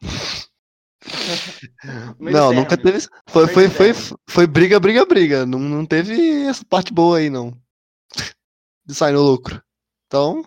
meio 2.19 2.37
não, 2.37 2.53
nunca 2.53 2.77
teve 2.77 2.97
isso. 2.97 3.09
Foi, 3.29 3.47
foi, 3.47 3.69
foi, 3.69 3.93
foi 4.29 4.47
briga, 4.47 4.79
briga, 4.79 5.05
briga. 5.05 5.45
Não, 5.45 5.59
não 5.59 5.85
teve 5.85 6.45
essa 6.45 6.63
parte 6.65 6.93
boa 6.93 7.17
aí, 7.17 7.29
não. 7.29 7.57
De 8.85 8.93
sair 8.93 9.13
no 9.13 9.23
lucro. 9.23 9.61
Então, 10.07 10.45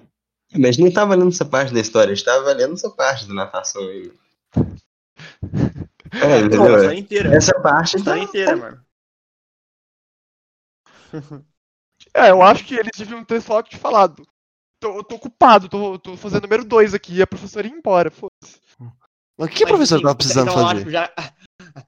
Mas 0.57 0.79
não 0.79 0.93
tá 0.93 1.05
valendo 1.05 1.31
essa 1.31 1.45
parte 1.45 1.75
da 1.75 1.81
história, 1.81 2.13
a 2.13 2.15
gente 2.15 2.25
tá 2.25 2.39
valendo 2.39 2.75
essa 2.75 2.91
parte 2.91 3.27
da 3.27 3.35
natação 3.35 3.83
aí. 3.83 4.13
É, 6.11 6.41
entendeu? 6.41 7.35
Essa 7.35 7.53
parte 7.61 8.03
tá. 8.03 8.19
inteira, 8.19 8.57
mano. 8.57 8.83
É, 12.15 12.31
eu 12.31 12.43
acho 12.43 12.65
que 12.65 12.75
eles 12.75 12.91
deviam 12.97 13.25
ter 13.25 13.41
só 13.41 13.63
te 13.63 13.77
falado. 13.77 14.23
Tô, 14.81 14.97
eu 14.99 15.05
tô 15.05 15.17
ocupado, 15.17 15.69
tô, 15.69 15.99
tô 15.99 16.17
fazendo 16.17 16.43
número 16.43 16.65
2 16.65 16.95
aqui 16.95 17.17
e 17.17 17.23
a 17.23 17.27
professora 17.27 17.67
ia 17.67 17.73
embora. 17.73 18.11
Foda-se. 18.11 18.59
mas 19.37 19.49
o 19.49 19.51
que 19.51 19.65
a 19.65 19.67
professora 19.67 19.99
enfim, 19.99 20.07
tava 20.07 20.17
precisando 20.17 20.49
então, 20.51 20.61
eu 20.61 20.67
fazer? 20.69 20.81
acho 20.83 20.91
já 20.91 21.13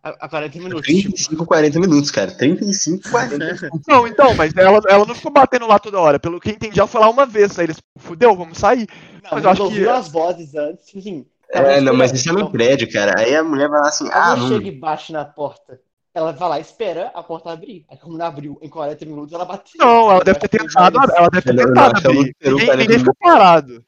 a, 0.03 0.09
a 0.27 0.29
40 0.29 0.59
minutos. 0.59 0.87
tipo, 0.87 1.03
35, 1.03 1.47
40 1.47 1.81
minutos, 1.81 2.11
cara. 2.11 2.33
35, 2.33 3.09
40 3.11 3.39
minutos. 3.39 3.81
Não, 3.87 4.07
então, 4.07 4.35
mas 4.35 4.53
ela, 4.57 4.81
ela 4.89 5.07
não 5.07 5.15
ficou 5.15 5.33
batendo 5.33 5.67
lá 5.67 5.79
toda 5.79 6.01
hora. 6.01 6.19
Pelo 6.19 6.41
que 6.41 6.51
eu 6.51 6.55
entendi, 6.55 6.79
ela 6.81 6.89
foi 6.89 7.01
lá 7.01 7.09
uma 7.09 7.27
vez. 7.27 7.59
Aí 7.59 7.67
eles, 7.67 7.77
fudeu, 7.99 8.35
vamos 8.37 8.59
sair. 8.59 8.89
Não, 9.23 9.31
Mas 9.33 9.45
eu 9.45 9.51
acho 9.51 9.63
ouviu 9.63 9.85
que- 9.85 9.91
as 9.91 10.09
vozes 10.09 10.55
antes, 10.55 10.97
assim. 10.97 11.27
É, 11.53 11.81
não, 11.81 11.95
mas 11.95 12.13
isso 12.13 12.29
é 12.29 12.33
no 12.33 12.51
prédio, 12.51 12.91
cara. 12.93 13.13
Aí 13.19 13.35
a 13.35 13.43
mulher 13.43 13.69
vai 13.69 13.81
lá 13.81 13.89
assim, 13.89 14.09
ah, 14.13 14.37
não. 14.37 14.49
chega 14.49 14.69
e 14.69 14.79
bate 14.79 15.13
na 15.13 15.25
porta. 15.25 15.81
Ela 16.15 16.33
vai 16.33 16.49
lá, 16.49 16.59
espera 16.61 17.09
a 17.15 17.23
porta 17.23 17.51
abrir. 17.53 17.85
Aí, 17.89 17.97
como 17.99 18.19
não 18.19 18.27
abriu 18.27 18.59
em 18.61 18.69
40 18.69 19.05
minutos, 19.07 19.33
ela 19.33 19.45
bateu. 19.45 19.73
Não, 19.79 20.11
ela 20.11 20.25
deve 20.25 20.41
ter 20.41 20.49
tentado, 20.49 20.99
ela 20.99 21.29
deve 21.29 21.43
ter 21.43 21.61
Eu 21.61 21.67
tentado 21.69 21.97
abrir. 21.99 22.37
Ninguém, 22.43 22.67
40 22.67 22.77
ninguém 22.77 22.99
fica 22.99 23.15
parado. 23.21 23.85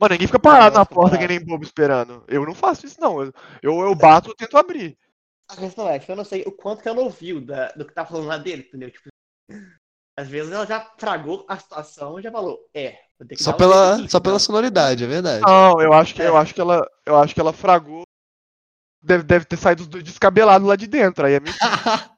Mano, 0.00 0.12
ninguém 0.12 0.26
fica 0.26 0.38
parado 0.38 0.76
na 0.76 0.86
porta 0.86 1.18
que 1.18 1.26
nem 1.26 1.44
bobo 1.44 1.64
esperando. 1.64 2.22
Eu 2.28 2.44
não 2.46 2.54
faço 2.54 2.86
isso, 2.86 3.00
não. 3.00 3.22
Eu, 3.22 3.32
eu, 3.62 3.80
eu 3.80 3.94
bato 3.94 4.30
eu 4.30 4.36
tento 4.36 4.56
abrir. 4.56 4.96
A 5.50 5.56
questão 5.56 5.88
é 5.88 5.98
que 5.98 6.10
eu 6.10 6.16
não 6.16 6.24
sei 6.24 6.42
o 6.46 6.52
quanto 6.52 6.82
que 6.82 6.88
ela 6.88 7.00
ouviu 7.02 7.40
da- 7.40 7.68
do 7.72 7.84
que 7.84 7.92
tá 7.92 8.04
falando 8.06 8.26
lá 8.28 8.38
dele, 8.38 8.64
entendeu? 8.66 8.90
Tipo, 8.90 9.08
às 10.16 10.28
vezes 10.28 10.52
ela 10.52 10.64
já 10.66 10.80
fragou 10.96 11.44
a 11.48 11.56
situação 11.58 12.18
e 12.18 12.22
já 12.22 12.30
falou, 12.30 12.58
é, 12.72 12.96
vou 13.18 13.26
ter 13.26 13.34
que 13.36 13.42
Só 13.42 13.52
pela, 13.52 13.96
aqui, 13.96 14.08
só 14.10 14.20
pela 14.20 14.38
senão- 14.38 14.46
sonoridade, 14.46 15.04
é 15.04 15.06
verdade. 15.06 15.42
Não, 15.44 15.80
eu 15.80 15.92
acho 15.92 16.14
que, 16.14 16.22
eu 16.22 16.36
É. 16.36 16.40
acho 16.40 16.54
que 16.54 16.60
ela. 16.60 16.88
Eu 17.04 17.16
acho 17.18 17.34
que 17.34 17.40
ela 17.40 17.52
fragou. 17.52 18.04
Deve, 19.04 19.22
deve 19.22 19.44
ter 19.44 19.56
saído 19.58 19.86
do 19.86 20.02
descabelado 20.02 20.64
lá 20.66 20.76
de 20.76 20.86
dentro. 20.86 21.26
Aí 21.26 21.34
é 21.34 21.40
meio. 21.40 21.54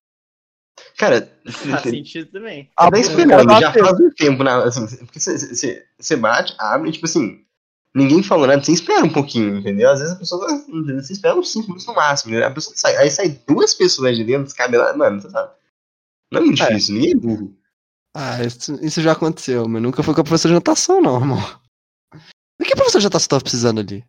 Cara, 0.96 1.30
Faz 1.46 1.82
sentido 1.82 2.30
também. 2.30 2.70
A 2.76 2.90
tá 2.90 2.98
esperando, 2.98 3.60
já 3.60 3.72
faz 3.72 4.00
um 4.00 4.10
tempo, 4.10 4.42
na, 4.42 4.64
assim, 4.64 4.86
porque 5.04 5.18
você 5.18 6.16
bate, 6.16 6.54
abre, 6.58 6.92
tipo 6.92 7.06
assim, 7.06 7.44
ninguém 7.94 8.22
falou 8.22 8.46
nada, 8.46 8.62
você 8.62 8.72
espera 8.72 9.04
um 9.04 9.12
pouquinho, 9.12 9.58
entendeu? 9.58 9.90
Às 9.90 10.00
vezes 10.00 10.14
a 10.14 10.18
pessoa, 10.18 10.50
entendeu? 10.52 11.02
você 11.02 11.12
espera 11.12 11.34
uns 11.34 11.52
5 11.52 11.66
minutos 11.66 11.86
no 11.86 11.94
máximo, 11.94 12.30
entendeu? 12.30 12.48
A 12.48 12.52
pessoa 12.52 12.74
sai, 12.76 12.96
aí 12.96 13.10
sai 13.10 13.28
duas 13.46 13.74
pessoas 13.74 14.16
de 14.16 14.24
dentro, 14.24 14.44
descabeladas, 14.44 14.96
mano, 14.96 15.20
você 15.20 15.30
sabe. 15.30 15.52
Não 16.32 16.40
é 16.40 16.44
muito 16.44 16.62
É. 16.62 16.68
difícil, 16.68 16.94
ninguém 16.94 17.12
é 17.12 17.16
burro. 17.16 17.56
Ah, 18.14 18.42
isso, 18.42 18.74
isso 18.82 19.02
já 19.02 19.12
aconteceu, 19.12 19.68
mas 19.68 19.82
nunca 19.82 20.02
foi 20.02 20.14
com 20.14 20.20
a 20.20 20.24
professora 20.24 20.52
de 20.52 20.58
natação, 20.58 21.00
não, 21.02 21.16
irmão. 21.20 21.38
O 22.60 22.64
que 22.64 22.72
a 22.72 22.76
professora 22.76 23.00
de 23.00 23.06
natação 23.06 23.28
tava 23.28 23.42
precisando 23.42 23.80
ali? 23.80 24.04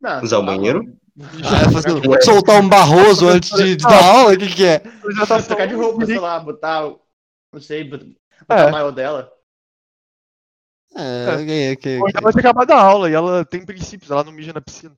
Não, 0.00 0.22
Usar 0.22 0.38
o 0.38 0.42
não, 0.42 0.46
banheiro? 0.56 0.98
Não. 1.16 1.26
Ah, 1.44 1.70
fazer- 1.70 2.08
Ué. 2.08 2.20
soltar 2.22 2.60
um 2.60 2.68
barroso 2.68 3.28
antes 3.28 3.50
de, 3.50 3.76
de 3.76 3.84
dar 3.84 4.02
aula? 4.04 4.32
O 4.34 4.38
que, 4.38 4.48
que 4.48 4.64
é? 4.64 4.82
Já 5.16 5.26
tá 5.26 5.42
Trocar 5.42 5.66
de 5.68 5.74
roupa, 5.74 6.04
sei 6.06 6.18
lá, 6.18 6.38
botar, 6.40 6.82
não 7.52 7.60
sei, 7.60 7.84
botar, 7.84 8.06
É. 8.48 8.66
o 8.66 8.72
maior 8.72 8.90
dela. 8.90 9.30
É, 10.96 11.70
é 11.72 11.76
que. 11.76 11.98
Ou 11.98 12.08
ela 12.08 12.20
vai 12.20 12.32
ter 12.32 12.40
acabado 12.40 12.70
a 12.72 12.80
aula 12.80 13.10
e 13.10 13.14
ela 13.14 13.44
tem 13.44 13.64
princípios, 13.64 14.10
ela 14.10 14.22
não 14.24 14.32
mija 14.32 14.52
na 14.52 14.60
piscina. 14.60 14.94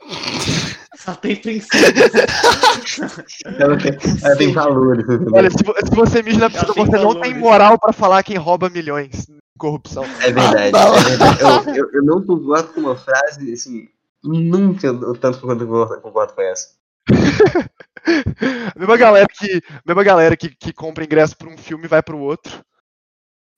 Só 0.96 1.14
tem 1.14 1.36
princípios. 1.36 1.82
Ela 3.58 3.76
tem, 3.78 3.92
ela 4.24 4.36
tem 4.36 4.52
valores? 4.52 5.04
Olha, 5.32 5.50
se, 5.50 5.58
se 5.58 5.94
você 5.94 6.22
mija 6.22 6.38
na 6.38 6.50
piscina, 6.50 6.72
você 6.72 6.90
não 6.96 7.12
valores. 7.12 7.22
tem 7.22 7.34
moral 7.38 7.78
pra 7.78 7.92
falar 7.92 8.22
quem 8.22 8.36
rouba 8.36 8.70
milhões 8.70 9.26
corrupção. 9.58 10.04
É 10.20 10.32
verdade, 10.32 10.72
Ah, 10.74 10.84
não. 10.86 10.96
é 10.96 11.00
verdade. 11.02 11.40
Eu, 11.70 11.74
eu, 11.84 11.90
eu 11.92 12.02
não 12.02 12.22
concordo 12.24 12.72
com 12.72 12.80
uma 12.80 12.96
frase, 12.96 13.52
assim, 13.52 13.88
nunca 14.26 14.88
tanto 15.20 15.40
quanto 15.40 15.64
eu 15.64 16.00
concordo, 16.00 16.32
com 16.34 16.42
essa. 16.42 16.74
A 17.08 17.12
mesma 18.78 18.96
galera 18.96 19.26
que, 19.28 19.62
mesma 19.86 20.02
galera 20.04 20.36
que, 20.36 20.48
que 20.54 20.72
compra 20.72 21.04
ingresso 21.04 21.36
pra 21.36 21.48
um 21.48 21.56
filme 21.56 21.84
e 21.84 21.88
vai 21.88 22.02
pro 22.02 22.18
outro. 22.18 22.64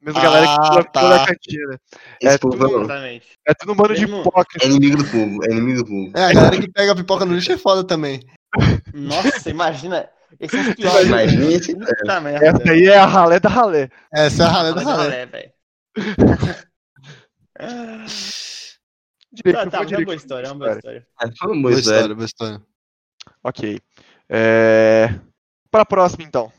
Mesma 0.01 0.21
galera 0.21 0.47
que 0.47 0.53
Ah, 0.53 0.85
tá. 0.85 1.01
pula 1.01 1.19
na 1.19 1.27
cantina. 1.27 1.81
Esse 2.23 2.35
É 2.35 2.39
tudo-. 2.39 2.67
Exatamente. 2.85 3.27
É 3.47 3.55
tudo 3.55 3.73
um 3.73 3.77
bando 3.77 3.95
de 3.95 4.07
Mesmo- 4.07 4.23
É 4.63 4.67
inimigo 4.67 4.97
do 4.99 5.05
povo, 5.05 5.45
é 5.45 5.51
inimigo 5.51 5.83
do 5.83 5.87
povo. 5.87 6.13
É, 6.17 6.25
a 6.27 6.33
galera 6.33 6.57
que 6.61 6.71
pega 6.71 6.93
a 6.93 6.97
pipoca 6.97 7.25
no 7.25 7.35
lixo 7.35 7.51
é 7.53 7.59
foda 7.59 7.83
também. 7.85 8.21
Nossa, 8.95 9.51
imagina. 9.51 10.09
Esse 10.39 10.57
é 10.57 10.75
pior. 10.75 11.05
Imagina 11.05 11.45
esse 11.53 11.75
Puta 11.75 12.21
merda. 12.21 12.47
Essa 12.47 12.71
aí 12.71 12.87
é 12.87 12.97
a 12.99 13.07
ralé 13.07 13.41
da 13.41 13.49
ralé. 13.49 13.89
Essa 14.13 14.43
é 14.45 14.47
a 14.47 14.49
ralé 14.51 14.73
da 14.75 14.83
Ralé, 14.83 15.25
ralé. 15.25 15.53
Direito, 19.33 19.57
Tá, 19.57 19.71
tá, 19.71 19.79
foi 19.85 19.97
uma 19.97 20.05
boa 20.05 20.17
história, 20.17 20.47
é 20.47 20.51
uma 20.53 20.59
boa 20.59 20.77
história. 20.77 21.07
Foi 21.39 21.49
uma 21.49 21.55
boa 21.55 21.61
Boa 21.63 21.73
história. 21.73 21.97
história, 21.97 22.15
boa 22.15 22.25
história. 22.27 22.63
Ok. 23.45 23.81
É... 24.29 25.09
Pra 25.71 25.85
próxima, 25.85 26.25
então. 26.25 26.51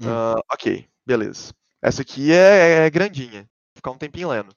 Hum. 0.00 0.06
Ah, 0.08 0.36
ok, 0.52 0.86
beleza. 1.06 1.52
Essa 1.82 2.02
aqui 2.02 2.32
é, 2.32 2.86
é 2.86 2.90
grandinha. 2.90 3.42
Vou 3.42 3.76
ficar 3.76 3.90
um 3.90 3.98
tempinho 3.98 4.30
lendo. 4.30 4.50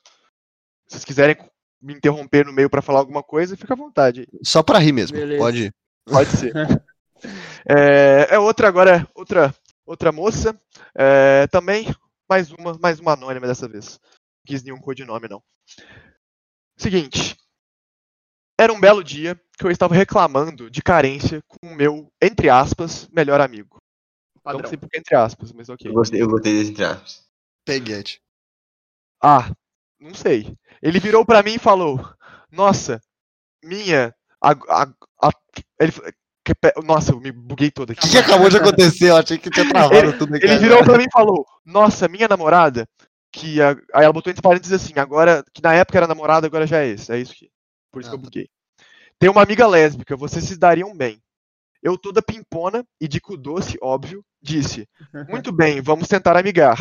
Se 0.88 0.92
vocês 0.94 1.06
quiserem 1.06 1.36
me 1.82 1.94
interromper 1.94 2.46
no 2.46 2.54
meio 2.54 2.70
pra 2.70 2.82
falar 2.82 3.00
alguma 3.00 3.22
coisa, 3.24 3.58
fica 3.58 3.74
à 3.74 3.78
vontade. 3.78 4.28
Só 4.44 4.64
pra 4.64 4.80
rir 4.80 4.92
mesmo. 4.94 5.18
Beleza. 5.18 5.42
Pode 5.42 5.64
ir. 5.66 5.76
Pode 6.06 6.30
ser. 6.30 6.54
é, 7.68 8.28
é 8.36 8.40
outra 8.40 8.68
agora, 8.68 9.08
outra, 9.14 9.54
outra 9.86 10.12
moça. 10.12 10.60
É, 10.96 11.48
também 11.48 11.94
mais 12.30 12.52
uma, 12.52 12.78
mais 12.80 13.00
uma 13.00 13.14
anônima 13.14 13.48
dessa 13.48 13.68
vez. 13.68 14.00
Não 14.04 14.42
quis 14.48 14.64
nenhum 14.64 14.80
codinome, 14.80 15.28
não. 15.28 15.44
Seguinte. 16.78 17.38
Era 18.60 18.72
um 18.72 18.80
belo 18.80 19.04
dia 19.04 19.40
que 19.58 19.66
eu 19.66 19.72
estava 19.72 19.94
reclamando 19.94 20.70
de 20.70 20.82
carência 20.82 21.42
com 21.48 21.68
o 21.68 21.76
meu, 21.76 22.12
entre 22.22 22.50
aspas, 22.50 23.08
melhor 23.10 23.42
amigo. 23.42 23.78
Padrão. 24.44 24.62
Não 24.62 24.70
sei 24.70 24.78
porque 24.78 24.98
entre 24.98 25.16
aspas, 25.16 25.52
mas 25.52 25.70
ok. 25.70 25.90
Eu 25.90 25.94
gostei, 25.94 26.22
eu 26.22 26.28
gostei 26.28 26.54
desse 26.54 26.74
traço. 26.74 27.24
Peguete. 27.66 28.22
Ah, 29.22 29.52
não 30.00 30.14
sei. 30.14 30.56
Ele 30.82 31.00
virou 31.00 31.26
pra 31.26 31.42
mim 31.42 31.56
e 31.56 31.60
falou: 31.60 32.00
Nossa, 32.52 33.02
minha. 33.64 34.14
A, 34.42 34.52
a, 34.52 34.84
a- 35.24 35.32
ele, 35.80 35.92
que 36.46 36.54
nossa, 36.84 37.12
eu 37.12 37.20
me 37.20 37.32
buguei 37.32 37.72
todo 37.72 37.90
O 37.90 37.92
aqui. 37.94 38.02
que, 38.02 38.10
que 38.10 38.18
acabou 38.20 38.50
de 38.50 38.58
acontecer? 38.58 39.10
Eu 39.10 39.18
achei 39.18 39.38
que 39.40 39.50
tinha 39.50 39.68
travado 39.68 40.16
tudo 40.18 40.36
aqui. 40.36 40.46
Ele 40.46 40.60
virou 40.60 40.84
pra 40.84 40.98
mim 40.98 41.06
e 41.08 41.12
falou: 41.12 41.44
Nossa, 41.66 42.08
minha 42.08 42.28
namorada, 42.28 42.88
que. 43.36 43.62
a- 43.62 43.72
Aí 43.94 44.04
ela 44.04 44.14
botou 44.14 44.32
entre 44.32 44.42
parênteses 44.42 44.74
assim: 44.82 44.94
Agora, 44.98 45.44
que 45.54 45.62
na 45.62 45.74
época 45.74 45.98
era 45.98 46.08
namorada, 46.08 46.48
agora 46.48 46.66
já 46.66 46.80
é 46.82 46.88
esse. 46.88 47.12
É 47.12 47.18
isso 47.20 47.34
que. 47.36 47.50
Por 47.92 48.02
isso 48.02 48.10
que 48.10 48.16
eu 48.16 48.20
Ah, 48.20 48.22
tá. 48.22 48.26
buguei. 48.26 48.50
Tem 49.20 49.30
uma 49.30 49.42
amiga 49.44 49.66
lésbica, 49.68 50.16
vocês 50.18 50.44
se 50.44 50.58
dariam 50.58 50.96
bem. 50.96 51.22
Eu 51.82 51.98
toda 51.98 52.22
pimpona 52.22 52.84
e 53.00 53.08
de 53.08 53.22
cu 53.22 53.38
doce, 53.38 53.78
óbvio, 53.82 54.24
disse: 54.42 54.88
Muito 55.30 55.52
bem, 55.56 55.82
vamos 55.82 56.08
tentar 56.08 56.36
amigar. 56.38 56.78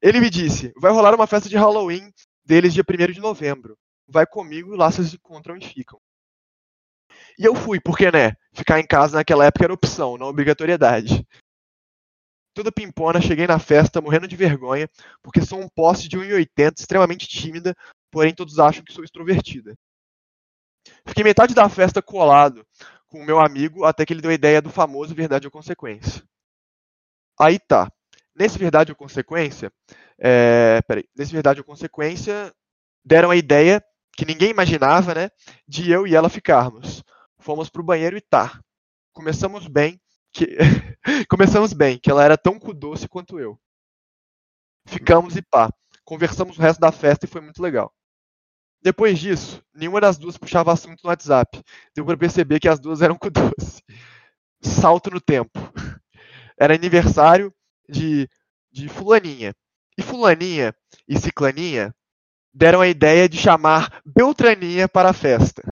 Ele 0.00 0.20
me 0.20 0.28
disse: 0.30 0.72
Vai 0.76 0.90
rolar 0.92 1.14
uma 1.14 1.26
festa 1.26 1.48
de 1.48 1.56
Halloween 1.56 2.10
deles 2.44 2.74
dia 2.74 2.82
1 2.88 3.12
de 3.12 3.20
novembro. 3.20 3.76
Vai 4.08 4.26
comigo 4.26 4.74
e 4.74 4.76
lá 4.76 4.90
vocês 4.90 5.08
se 5.10 5.16
encontram 5.16 5.56
e 5.56 5.64
ficam. 5.64 5.98
E 7.38 7.44
eu 7.44 7.54
fui, 7.54 7.80
porque, 7.80 8.10
né? 8.10 8.34
Ficar 8.52 8.78
em 8.80 8.86
casa 8.86 9.16
naquela 9.16 9.44
época 9.46 9.64
era 9.64 9.72
opção, 9.72 10.18
não 10.18 10.26
obrigatoriedade. 10.26 11.26
Toda 12.54 12.70
pimpona, 12.70 13.20
cheguei 13.20 13.46
na 13.46 13.58
festa 13.58 14.00
morrendo 14.00 14.28
de 14.28 14.36
vergonha, 14.36 14.88
porque 15.22 15.40
sou 15.40 15.58
um 15.58 15.68
poste 15.68 16.08
de 16.08 16.18
1,80, 16.18 16.78
extremamente 16.78 17.26
tímida, 17.26 17.74
porém 18.10 18.34
todos 18.34 18.58
acham 18.58 18.84
que 18.84 18.92
sou 18.92 19.02
extrovertida. 19.02 19.74
Fiquei 21.06 21.24
metade 21.24 21.54
da 21.54 21.68
festa 21.68 22.02
colado 22.02 22.66
com 23.08 23.20
o 23.20 23.24
meu 23.24 23.38
amigo 23.38 23.84
até 23.84 24.04
que 24.04 24.12
ele 24.12 24.22
deu 24.22 24.30
a 24.30 24.34
ideia 24.34 24.60
do 24.60 24.70
famoso 24.70 25.14
verdade 25.14 25.46
ou 25.46 25.50
consequência. 25.50 26.22
Aí 27.38 27.58
tá. 27.58 27.90
Nesse 28.34 28.58
verdade 28.58 28.90
ou 28.90 28.96
consequência, 28.96 29.70
é, 30.18 30.80
peraí, 30.82 31.04
nesse 31.14 31.32
verdade 31.32 31.60
ou 31.60 31.66
consequência, 31.66 32.50
deram 33.04 33.30
a 33.30 33.36
ideia 33.36 33.84
que 34.16 34.24
ninguém 34.24 34.50
imaginava, 34.50 35.14
né, 35.14 35.28
de 35.68 35.90
eu 35.90 36.06
e 36.06 36.14
ela 36.14 36.30
ficarmos. 36.30 37.02
Fomos 37.38 37.68
pro 37.68 37.82
banheiro 37.82 38.16
e 38.16 38.20
tá. 38.22 38.58
Começamos 39.12 39.66
bem, 39.66 40.00
que 40.32 40.56
começamos 41.28 41.72
bem, 41.72 41.98
que 41.98 42.10
ela 42.10 42.24
era 42.24 42.36
tão 42.38 42.58
cu 42.58 42.72
doce 42.72 43.08
quanto 43.08 43.38
eu. 43.38 43.58
Ficamos 44.86 45.36
e 45.36 45.42
pá. 45.42 45.68
Conversamos 46.04 46.58
o 46.58 46.60
resto 46.60 46.80
da 46.80 46.90
festa 46.90 47.26
e 47.26 47.28
foi 47.28 47.40
muito 47.40 47.62
legal. 47.62 47.92
Depois 48.82 49.18
disso, 49.18 49.62
nenhuma 49.72 50.00
das 50.00 50.18
duas 50.18 50.36
puxava 50.36 50.72
assunto 50.72 51.00
no 51.04 51.10
WhatsApp. 51.10 51.62
Deu 51.94 52.04
pra 52.04 52.16
perceber 52.16 52.58
que 52.58 52.68
as 52.68 52.80
duas 52.80 53.00
eram 53.00 53.16
com 53.16 53.28
doce. 53.30 53.82
Salto 54.60 55.10
no 55.10 55.20
tempo. 55.20 55.58
Era 56.58 56.74
aniversário 56.74 57.54
de, 57.88 58.28
de 58.70 58.88
Fulaninha. 58.88 59.54
E 59.96 60.02
Fulaninha 60.02 60.74
e 61.06 61.18
Ciclaninha 61.18 61.94
deram 62.52 62.80
a 62.80 62.88
ideia 62.88 63.28
de 63.28 63.38
chamar 63.38 64.00
Beltraninha 64.04 64.88
para 64.88 65.10
a 65.10 65.14
festa. 65.14 65.62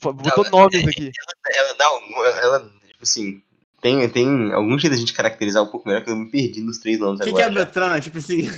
Botou 0.00 0.44
Ela- 0.46 0.50
nomes 0.50 0.86
aqui. 0.88 1.10
Ela, 1.54 1.74
não, 1.78 2.24
ela, 2.26 2.70
tipo 2.86 3.02
assim, 3.02 3.42
tem, 3.80 4.08
tem 4.08 4.52
algum 4.52 4.78
jeito 4.78 4.92
da 4.92 4.98
gente 4.98 5.12
caracterizar 5.12 5.62
um 5.62 5.66
pouco 5.68 5.88
melhor 5.88 6.02
que 6.04 6.10
eu 6.10 6.16
me 6.16 6.30
perdi 6.30 6.60
nos 6.60 6.78
três 6.78 6.98
nomes 6.98 7.20
Quem 7.20 7.34
que 7.34 7.40
é 7.40 7.44
a 7.44 7.46
agora. 7.46 7.64
Beltrana? 7.64 8.00
Tipo 8.00 8.18
assim. 8.18 8.48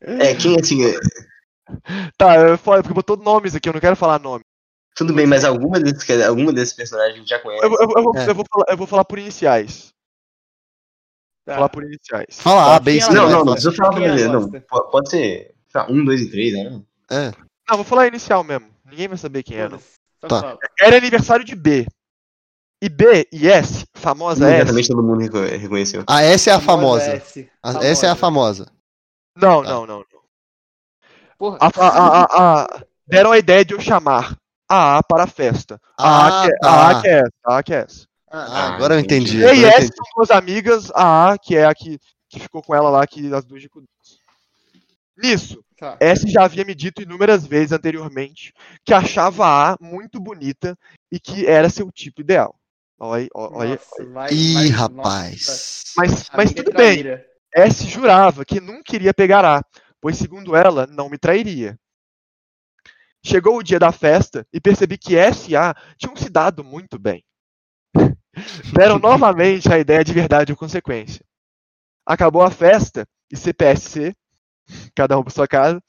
É, 0.00 0.34
quem 0.34 0.58
assim, 0.58 0.84
é, 0.84 0.94
Tá, 2.16 2.34
é 2.34 2.56
foda, 2.56 2.82
porque 2.82 2.94
botou 2.94 3.16
nomes 3.16 3.54
aqui, 3.54 3.68
eu 3.68 3.72
não 3.72 3.80
quero 3.80 3.94
falar 3.96 4.18
nome. 4.18 4.42
tudo 4.96 5.12
bem, 5.14 5.26
mas 5.26 5.44
alguma 5.44 5.78
desses, 5.78 6.08
alguma 6.26 6.52
desses 6.52 6.74
personagens 6.74 7.14
a 7.14 7.18
gente 7.18 7.28
já 7.28 7.38
conhece. 7.38 7.64
Eu, 7.64 7.70
eu- 7.72 7.92
eu 7.96 8.02
vou, 8.02 8.16
É. 8.16 8.28
eu 8.28 8.34
vou 8.34 8.44
falar, 8.50 8.64
eu 8.70 8.76
vou 8.76 8.86
falar 8.86 9.04
por 9.04 9.18
iniciais. 9.18 9.88
Tá. 11.46 11.54
Falar 11.54 11.68
por 11.68 11.84
iniciais. 11.84 12.40
Fala 12.40 12.76
A, 12.76 12.80
Quem 12.80 12.94
B 12.94 13.00
C. 13.00 13.12
Não, 13.12 13.22
não, 13.24 13.30
não 13.30 13.44
vai. 13.44 13.52
precisa 13.54 13.72
falar 13.72 13.90
Quem 13.94 14.02
primeiro, 14.02 14.32
não. 14.32 14.50
Pode 14.90 15.10
ser 15.10 15.54
lá, 15.74 15.86
um, 15.90 16.04
dois 16.04 16.20
e 16.22 16.30
três, 16.30 16.52
né? 16.54 16.82
É. 17.10 17.30
Não, 17.68 17.76
vou 17.76 17.84
falar 17.84 18.08
inicial 18.08 18.42
mesmo. 18.44 18.66
Ninguém 18.84 19.08
vai 19.08 19.16
saber 19.18 19.42
quem 19.42 19.56
é, 19.58 19.68
não. 19.68 19.78
Tá. 20.20 20.58
Era 20.80 20.96
aniversário 20.98 21.44
de 21.44 21.54
B. 21.54 21.86
E 22.82 22.88
B 22.88 23.28
e 23.32 23.46
S, 23.48 23.84
famosa 23.94 24.44
S. 24.46 24.52
Imediatamente 24.54 24.88
todo 24.88 25.02
mundo 25.02 25.20
reco- 25.20 25.38
reconheceu. 25.58 26.02
A 26.06 26.22
S 26.22 26.48
é 26.48 26.52
a 26.54 26.60
famosa. 26.60 27.04
S. 27.16 27.50
A- 27.62 27.84
essa 27.84 28.06
é 28.06 28.10
a 28.10 28.14
famosa. 28.16 28.66
Não, 29.36 29.62
Tá. 29.62 29.68
não, 29.70 29.86
não. 29.86 29.98
não. 29.98 30.20
Porra. 31.38 31.58
A, 31.60 31.66
a, 31.66 31.88
a, 31.88 32.22
a- 32.22 32.64
a- 32.64 32.84
deram 33.06 33.32
a 33.32 33.38
ideia 33.38 33.64
de 33.64 33.74
eu 33.74 33.80
chamar 33.80 34.36
a 34.68 34.98
A 34.98 35.02
para 35.02 35.24
a 35.24 35.26
festa. 35.26 35.78
A 35.98 36.08
A, 36.08 36.26
Ah, 36.28 36.42
que, 36.46 36.50
é- 36.50 36.58
tá. 36.58 36.70
a, 36.70 36.90
a 36.90 37.02
que 37.02 37.08
é 37.08 37.12
essa, 37.18 37.30
a 37.46 37.58
A 37.58 37.62
que 37.62 37.74
é 37.74 37.76
essa. 37.78 38.06
Ah, 38.32 38.46
Ah, 38.48 38.74
agora 38.76 38.94
eu 38.94 39.00
entendi. 39.00 39.38
e 39.38 39.44
agora 39.44 39.56
eu 39.56 39.68
S 39.68 39.76
entendi. 39.78 39.96
são 39.96 40.06
duas 40.16 40.30
amigas, 40.30 40.90
a 40.94 41.32
A, 41.32 41.38
que 41.38 41.56
é 41.56 41.64
a 41.66 41.74
que, 41.74 41.98
que 42.28 42.38
ficou 42.40 42.62
com 42.62 42.74
ela 42.74 42.88
lá, 42.88 43.06
que 43.06 43.32
as 43.34 43.44
duas 43.44 43.60
de 43.60 43.68
Nisso, 45.16 45.62
Tá. 45.78 45.96
S 45.98 46.30
já 46.30 46.44
havia 46.44 46.62
me 46.64 46.74
dito 46.74 47.00
inúmeras 47.02 47.46
vezes 47.46 47.72
anteriormente 47.72 48.52
que 48.84 48.92
achava 48.92 49.46
a 49.46 49.72
A 49.72 49.76
muito 49.80 50.20
bonita 50.20 50.76
e 51.10 51.18
que 51.18 51.46
era 51.46 51.70
seu 51.70 51.90
tipo 51.90 52.20
ideal. 52.20 52.54
Olha 53.00 53.22
aí, 53.22 53.28
ó- 53.34 53.50
olha, 53.58 53.70
Nossa, 53.70 54.04
vai- 54.06 54.32
Ih, 54.32 54.54
vai- 54.54 54.68
rapaz. 54.68 55.84
Mas, 55.96 56.30
mas 56.36 56.50
Amiga 56.50 56.62
tudo 56.64 56.76
bem, 56.76 57.02
traíra. 57.02 57.26
S 57.54 57.86
jurava 57.86 58.44
que 58.44 58.60
não 58.60 58.82
queria 58.82 59.14
pegar 59.14 59.42
A, 59.44 59.64
pois 60.00 60.18
segundo 60.18 60.54
ela, 60.54 60.86
não 60.86 61.08
me 61.08 61.16
trairia. 61.16 61.78
Chegou 63.24 63.56
o 63.56 63.62
dia 63.62 63.78
da 63.78 63.90
festa 63.90 64.46
e 64.52 64.60
percebi 64.60 64.96
que 64.98 65.16
S 65.16 65.50
e 65.50 65.56
A 65.56 65.74
tinham 65.98 66.14
se 66.16 66.28
dado 66.28 66.62
muito 66.62 66.98
bem. 66.98 67.24
Deram 68.74 68.98
novamente 68.98 69.72
a 69.72 69.78
ideia 69.78 70.04
de 70.04 70.12
verdade 70.12 70.52
ou 70.52 70.58
consequência. 70.58 71.24
Acabou 72.06 72.42
a 72.42 72.50
festa 72.50 73.06
e 73.30 73.36
CPSC, 73.36 74.14
cada 74.94 75.18
um 75.18 75.22
para 75.22 75.32
sua 75.32 75.48
casa. 75.48 75.82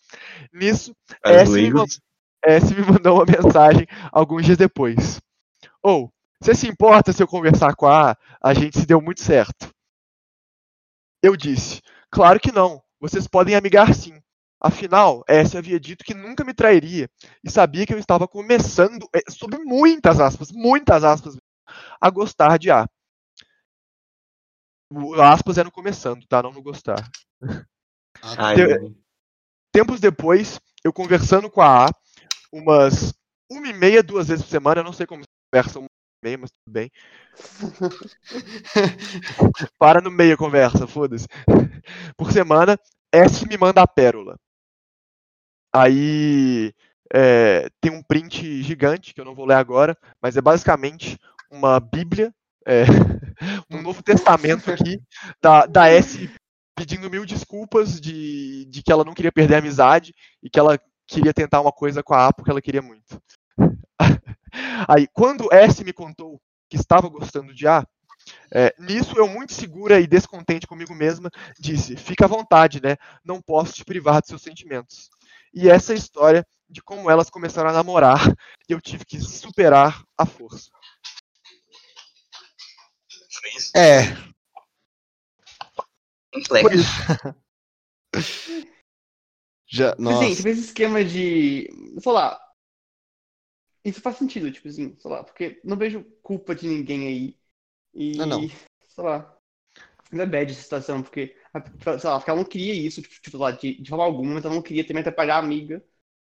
Nisso, 0.52 0.94
S 1.24 1.52
me, 1.52 1.72
S 2.46 2.74
me 2.74 2.82
mandou 2.82 3.18
uma 3.18 3.26
mensagem 3.26 3.86
alguns 4.12 4.46
dias 4.46 4.58
depois. 4.58 5.22
Ou, 5.82 6.12
você 6.42 6.56
se 6.56 6.68
importa 6.68 7.14
se 7.14 7.22
eu 7.22 7.28
conversar 7.28 7.76
com 7.76 7.86
a 7.88 8.12
A? 8.12 8.18
A 8.42 8.54
gente 8.54 8.80
se 8.80 8.86
deu 8.86 9.00
muito 9.00 9.22
certo. 9.22 9.70
Eu 11.22 11.38
disse, 11.38 11.82
claro 12.10 12.40
que 12.40 12.52
não. 12.52 12.82
Vocês 13.00 13.28
podem 13.28 13.56
amigar 13.56 13.94
sim. 13.94 14.20
Afinal, 14.60 15.24
S 15.28 15.58
havia 15.58 15.80
dito 15.80 16.04
que 16.04 16.14
nunca 16.14 16.44
me 16.44 16.54
trairia 16.54 17.10
e 17.44 17.50
sabia 17.50 17.86
que 17.86 17.94
eu 17.94 17.98
estava 18.00 18.28
começando, 18.28 19.08
eh, 19.16 19.24
sob 19.30 19.58
muitas 19.60 20.20
aspas, 20.20 20.52
muitas 20.52 21.04
aspas, 21.04 21.36
a 22.00 22.10
gostar 22.10 22.58
de 22.58 22.70
A. 22.70 22.88
O 24.92 25.16
aspas 25.22 25.58
era 25.58 25.66
no 25.66 25.72
começando, 25.72 26.26
tá? 26.28 26.44
Não 26.44 26.52
no 26.52 26.62
gostar. 26.62 27.10
Ai, 28.22 28.56
Deu- 28.56 28.82
mano. 28.82 28.98
Tempos 29.72 30.00
depois, 30.00 30.60
eu 30.84 30.92
conversando 30.92 31.50
com 31.50 31.62
a 31.62 31.86
A, 31.86 31.90
umas 32.52 33.14
uma 33.50 33.68
e 33.68 33.74
meia, 33.74 34.04
duas 34.04 34.28
vezes 34.28 34.44
por 34.44 34.52
semana, 34.52 34.82
eu 34.82 34.86
não 34.86 34.94
sei 34.94 35.06
como 35.06 35.24
se 35.24 35.30
meia, 36.22 36.38
mas 36.38 36.52
tudo 36.52 36.74
bem. 36.74 36.92
Para 39.78 40.02
no 40.02 40.12
meio 40.12 40.36
a 40.36 40.38
conversa, 40.38 40.88
foda-se. 40.88 41.28
Por 42.16 42.32
semana, 42.32 42.78
S 43.12 43.48
me 43.48 43.58
manda 43.58 43.82
a 43.82 43.88
pérola. 43.88 44.38
Aí 45.74 46.74
é, 47.14 47.70
tem 47.80 47.92
um 47.92 48.04
print 48.04 48.62
gigante, 48.64 49.14
que 49.14 49.22
eu 49.22 49.26
não 49.26 49.36
vou 49.36 49.46
ler 49.46 49.56
agora, 49.56 49.98
mas 50.22 50.38
é 50.38 50.42
basicamente 50.42 51.18
uma 51.50 51.80
bíblia, 51.80 52.34
é, 52.66 52.84
um 53.70 53.82
Novo 53.82 54.04
Testamento 54.04 54.72
aqui, 54.72 55.02
da, 55.42 55.66
da 55.66 55.90
S 55.90 56.30
pedindo 56.76 57.10
mil 57.10 57.26
desculpas 57.26 58.00
de, 58.00 58.66
de 58.66 58.82
que 58.82 58.92
ela 58.92 59.04
não 59.04 59.14
queria 59.14 59.32
perder 59.32 59.56
a 59.56 59.60
amizade 59.60 60.14
e 60.42 60.50
que 60.50 60.60
ela 60.60 60.80
queria 61.08 61.34
tentar 61.34 61.62
uma 61.62 61.72
coisa 61.72 62.02
com 62.02 62.14
a 62.14 62.28
A 62.28 62.34
porque 62.34 62.50
ela 62.50 62.62
queria 62.62 62.82
muito. 62.82 63.22
Aí, 64.88 65.08
quando 65.08 65.52
S 65.54 65.84
me 65.84 65.94
contou 65.94 66.42
que 66.70 66.78
estava 66.78 67.08
gostando 67.10 67.54
de 67.54 67.68
A, 67.68 67.86
é, 68.54 68.74
nisso 68.78 69.18
eu, 69.18 69.28
muito 69.28 69.54
segura 69.54 70.00
e 70.00 70.08
descontente 70.08 70.68
comigo 70.68 70.94
mesma, 70.94 71.30
disse: 71.60 71.96
Fica 71.96 72.26
à 72.26 72.28
vontade, 72.28 72.82
né? 72.82 72.98
Não 73.24 73.42
posso 73.42 73.74
te 73.74 73.86
privar 73.86 74.22
de 74.22 74.28
seus 74.28 74.42
sentimentos. 74.42 75.10
E 75.54 75.70
essa 75.70 75.92
é 75.92 75.96
a 75.96 75.98
história 75.98 76.48
de 76.70 76.82
como 76.82 77.10
elas 77.10 77.30
começaram 77.30 77.70
a 77.70 77.74
namorar 77.74 78.20
e 78.70 78.74
eu 78.74 78.80
tive 78.80 79.06
que 79.06 79.20
superar 79.20 80.04
a 80.18 80.26
força. 80.26 80.70
É, 83.76 84.16
Complexo. 86.34 86.88
Já, 89.68 89.96
nossa. 89.98 90.36
tipo 90.36 90.48
esse 90.50 90.62
esquema 90.62 91.04
de. 91.04 91.70
Sei 92.00 92.12
lá. 92.12 92.40
Isso 93.84 94.02
faz 94.02 94.18
sentido, 94.18 94.52
tipo 94.52 94.68
assim, 94.68 94.96
sei 95.00 95.12
lá, 95.12 95.24
porque 95.24 95.60
não 95.64 95.78
vejo 95.78 96.04
culpa 96.22 96.54
de 96.54 96.68
ninguém 96.68 97.08
aí. 97.08 97.38
E. 97.94 98.18
Não, 98.18 98.26
não. 98.26 98.50
Sei 98.88 99.04
lá. 99.04 99.36
Não 100.12 100.24
é 100.24 100.26
bad 100.26 100.52
essa 100.52 100.62
situação, 100.62 101.02
porque. 101.02 101.36
Sei 102.00 102.10
lá, 102.10 102.18
porque 102.18 102.30
ela 102.30 102.40
não 102.40 102.48
queria 102.48 102.74
isso, 102.74 103.02
tipo, 103.02 103.16
tipo, 103.22 103.38
lá, 103.38 103.52
de, 103.52 103.82
de 103.82 103.90
forma 103.90 104.06
alguma, 104.06 104.36
mas 104.36 104.46
ela 104.46 104.54
não 104.54 104.62
queria 104.62 104.86
também 104.86 105.02
atrapalhar 105.02 105.36
a 105.36 105.40
amiga. 105.40 105.84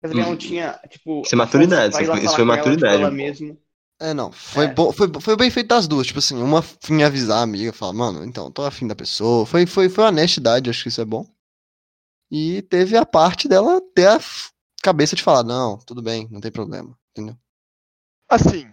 Mas 0.03 0.13
ela 0.13 0.23
não 0.23 0.33
Hum. 0.33 0.37
tinha, 0.37 0.81
tipo. 0.89 1.23
Isso 1.23 1.35
é 1.35 1.39
maturidade, 1.39 1.89
isso 1.89 1.97
foi 1.97 2.07
com 2.07 2.17
ela, 2.17 2.45
maturidade, 2.45 2.77
Tipo, 2.77 2.87
ela 2.87 3.11
mesma. 3.11 3.57
É, 4.01 4.13
não. 4.13 4.33
Foi, 4.33 4.65
É. 4.65 4.75
Bom, 4.75 4.93
foi, 4.93 5.09
foi 5.21 5.37
bem 5.37 5.51
feito 5.51 5.69
das 5.69 5.87
duas. 5.87 6.07
Tipo 6.07 6.19
assim, 6.19 6.37
uma 6.43 6.65
em 6.91 7.05
avisar 7.05 7.39
a 7.39 7.43
amiga, 7.43 7.73
falar, 7.73 7.93
mano, 7.93 8.25
então, 8.25 8.51
tô 8.51 8.65
afim 8.65 8.87
da 8.87 8.97
pessoa. 8.97 9.47
Foi, 9.47 9.65
foi, 9.65 9.89
foi 9.89 10.05
honestidade, 10.05 10.69
acho 10.69 10.83
que 10.83 10.89
isso 10.89 11.01
é 11.01 11.05
bom. 11.05 11.25
E 12.31 12.63
teve 12.63 12.97
a 12.97 13.07
parte 13.07 13.47
dela 13.47 13.81
ter 13.95 14.09
a 14.09 14.19
cabeça 14.83 15.15
de 15.15 15.23
falar, 15.23 15.45
não, 15.45 15.79
tudo 15.79 16.03
bem, 16.03 16.27
não 16.31 16.41
tem 16.41 16.51
problema. 16.51 16.99
Entendeu? 17.13 17.37
Assim, 18.31 18.67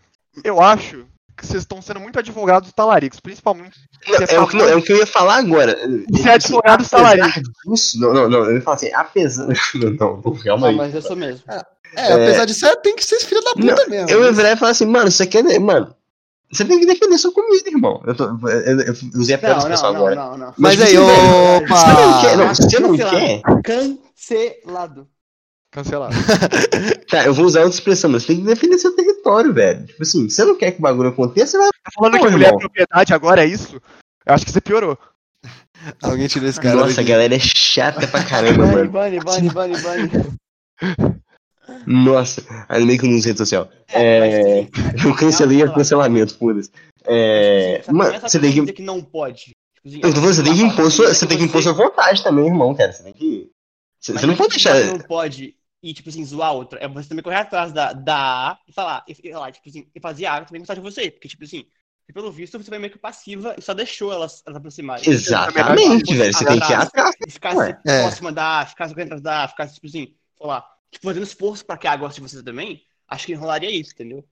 eu 0.44 0.62
acho 0.62 1.06
que 1.36 1.46
vocês 1.46 1.64
estão 1.64 1.82
sendo 1.82 2.00
muito 2.00 2.20
advogados 2.20 2.72
talaricos, 2.74 3.20
principalmente 3.20 3.78
Não, 4.08 4.18
Você 4.20 4.36
é, 4.36 4.40
o 4.40 4.48
que, 4.48 4.58
não, 4.58 4.66
é 4.66 4.76
o 4.76 4.82
que 4.82 4.92
eu 4.92 4.98
ia 4.98 5.08
falar 5.08 5.38
agora. 5.38 5.78
Você 6.10 6.30
é 6.30 6.34
advogado 6.34 6.86
apesar 6.86 7.16
disso- 7.66 8.00
Não, 8.00 8.14
não, 8.14 8.30
não. 8.30 8.40
Eu 8.46 8.56
ia 8.56 8.62
falar 8.62 8.76
assim, 8.76 8.92
apesar. 8.94 9.48
Não, 9.76 9.92
não, 9.92 10.22
não, 10.24 10.36
calma 10.38 10.68
aí. 10.70 10.76
mas 10.76 10.94
eu 10.94 11.02
sou 11.02 11.16
mesmo. 11.16 11.44
É, 11.96 12.14
apesar 12.14 12.46
de 12.46 12.54
ser, 12.54 12.76
tem 12.78 12.96
que 12.96 13.04
ser 13.04 13.20
filho 13.20 13.42
da 13.42 13.54
puta 13.54 13.88
mesmo. 13.88 14.10
Eu 14.10 14.24
ia 14.24 14.32
virar 14.32 14.52
e 14.52 14.58
falar 14.58 14.72
assim, 14.72 14.86
mano, 14.86 15.10
você 15.10 15.26
quer. 15.26 15.44
Mano, 15.60 15.96
você 16.52 16.66
tem 16.66 16.80
que 16.80 16.86
defender 16.86 17.18
sua 17.18 17.32
comida, 17.32 17.70
irmão. 17.70 18.02
Eu, 18.06 18.16
tô, 18.16 18.26
eu, 18.48 18.82
eu 18.82 18.94
usei 19.16 19.36
a 19.36 19.38
pior 19.38 19.52
Não, 19.52 19.58
expressão 19.60 19.94
não, 19.94 20.00
não, 20.00 20.08
agora. 20.08 20.16
não, 20.16 20.38
não. 20.38 20.54
Mas 20.58 20.74
tipo 20.76 20.84
aí, 20.84 20.98
opa! 20.98 21.76
Você 21.76 21.88
não 21.94 22.22
quer, 22.22 22.38
não, 22.38 22.56
você 22.56 22.80
não 22.80 22.98
quer. 22.98 23.42
Cancelado. 23.64 25.08
Cancelado. 25.72 26.16
Tá, 27.10 27.26
eu 27.26 27.34
vou 27.34 27.46
usar 27.46 27.62
outra 27.62 27.74
expressão, 27.74 28.08
mas 28.08 28.22
você 28.22 28.28
tem 28.28 28.42
que 28.42 28.46
defender 28.46 28.78
seu 28.78 28.96
território, 28.96 29.52
velho. 29.52 29.84
Tipo 29.88 30.04
assim, 30.04 30.30
você 30.30 30.46
não 30.46 30.56
quer 30.56 30.72
que 30.72 30.78
o 30.78 30.82
bagulho 30.82 31.10
aconteça, 31.10 31.54
você 31.54 31.58
vai. 31.58 31.70
Tá 31.70 31.92
falando 31.96 32.14
Não, 32.14 32.20
que 32.20 32.30
mulher 32.30 32.54
é 32.54 32.58
propriedade 32.58 33.14
agora 33.16 33.44
é 33.44 33.48
isso? 33.48 33.82
Eu 34.28 34.36
acho 34.36 34.46
que 34.46 34.52
você 34.52 34.62
piorou. 34.62 34.96
Alguém 36.04 36.28
tirou 36.28 36.48
esse 36.48 36.62
cara 36.62 36.76
Nossa, 36.76 37.02
a 37.02 37.04
galera 37.04 37.36
é 37.36 37.40
chata 37.40 38.08
pra 38.08 38.24
caramba, 38.24 38.68
mano. 38.68 38.92
bunny, 38.92 39.20
bunny, 39.20 39.50
bunny, 39.50 39.74
bunny. 39.82 40.38
Nossa, 41.88 42.44
ainda 42.70 42.96
que 42.96 43.06
eu 43.06 43.10
não 43.10 43.20
rede 43.20 43.38
social. 43.38 43.70
É, 43.92 44.68
eu 45.04 45.16
cancelei 45.16 45.64
o 45.64 45.74
cancelamento, 45.74 46.38
foda-se. 46.38 46.70
É, 47.06 47.82
mano, 47.92 48.20
você 48.20 48.40
tem 48.40 48.54
que. 48.54 48.74
que 48.74 48.84
não 48.84 49.02
pode. 49.02 49.56
Tipo 49.74 49.88
assim, 49.88 50.02
Eu 50.04 50.14
tô 50.14 50.22
falando, 50.22 50.34
você 50.36 50.44
tem 50.44 50.54
que 50.54 50.62
impor 50.62 50.92
sua, 50.92 51.14
você 51.14 51.26
tem 51.26 51.38
que 51.40 51.44
impor 51.46 51.64
sua 51.64 51.74
vontade 51.74 52.24
também, 52.24 52.46
irmão, 52.46 52.76
cara. 52.76 52.92
Você 52.92 53.02
tem 53.02 53.14
que. 53.14 53.50
Você, 54.00 54.14
não 54.14 54.36
pode 54.36 54.36
tipo, 54.36 54.50
deixar. 54.50 54.76
Você 54.76 54.92
não 54.92 55.00
pode 55.00 55.56
e, 55.82 55.94
tipo 55.94 56.10
assim, 56.10 56.24
zoar 56.26 56.54
outra. 56.54 56.80
É 56.80 56.88
você 56.88 57.10
também 57.10 57.24
correr 57.24 57.38
atrás 57.38 57.72
da, 57.72 57.94
da 57.94 58.52
A 58.52 58.60
e 58.68 58.74
falar, 58.74 59.04
e, 59.08 59.16
e, 59.24 59.32
falar, 59.32 59.52
tipo 59.52 59.70
assim, 59.70 59.88
e 59.94 60.00
fazer 60.00 60.26
a 60.26 60.36
A 60.36 60.46
também 60.46 60.62
gostar 60.62 60.76
de 60.76 60.82
você. 60.82 61.10
Porque, 61.10 61.28
tipo 61.28 61.44
assim, 61.44 61.66
pelo 62.14 62.32
visto 62.32 62.58
você 62.58 62.70
foi 62.70 62.80
meio 62.80 62.92
que 62.92 62.98
passiva 63.00 63.56
e 63.58 63.62
só 63.62 63.74
deixou 63.74 64.12
elas, 64.12 64.42
elas 64.46 64.58
aproximarem. 64.58 65.08
Exatamente, 65.08 66.16
velho. 66.16 66.34
Você 66.34 66.46
tem 66.46 66.60
que 66.60 66.72
ir 66.72 66.76
atrás. 66.76 67.16
E 67.28 67.32
ficar. 67.32 67.56
É. 67.86 68.02
próxima 68.02 68.32
da, 68.32 68.66
ficar 68.66 68.90
correndo 68.90 69.14
atrás 69.14 69.22
da, 69.22 69.48
ficar 69.48 69.68
tipo 69.68 69.88
assim, 69.88 70.14
lá, 70.40 70.66
tipo, 70.92 71.06
fazendo 71.06 71.24
esforço 71.24 71.66
pra 71.66 71.78
que 71.78 71.88
a 71.88 71.96
goste 71.96 72.22
de 72.22 72.28
você 72.28 72.44
também, 72.44 72.82
acho 73.08 73.26
que 73.26 73.34
enrolaria 73.34 73.72
isso, 73.72 73.94
entendeu? 73.94 74.26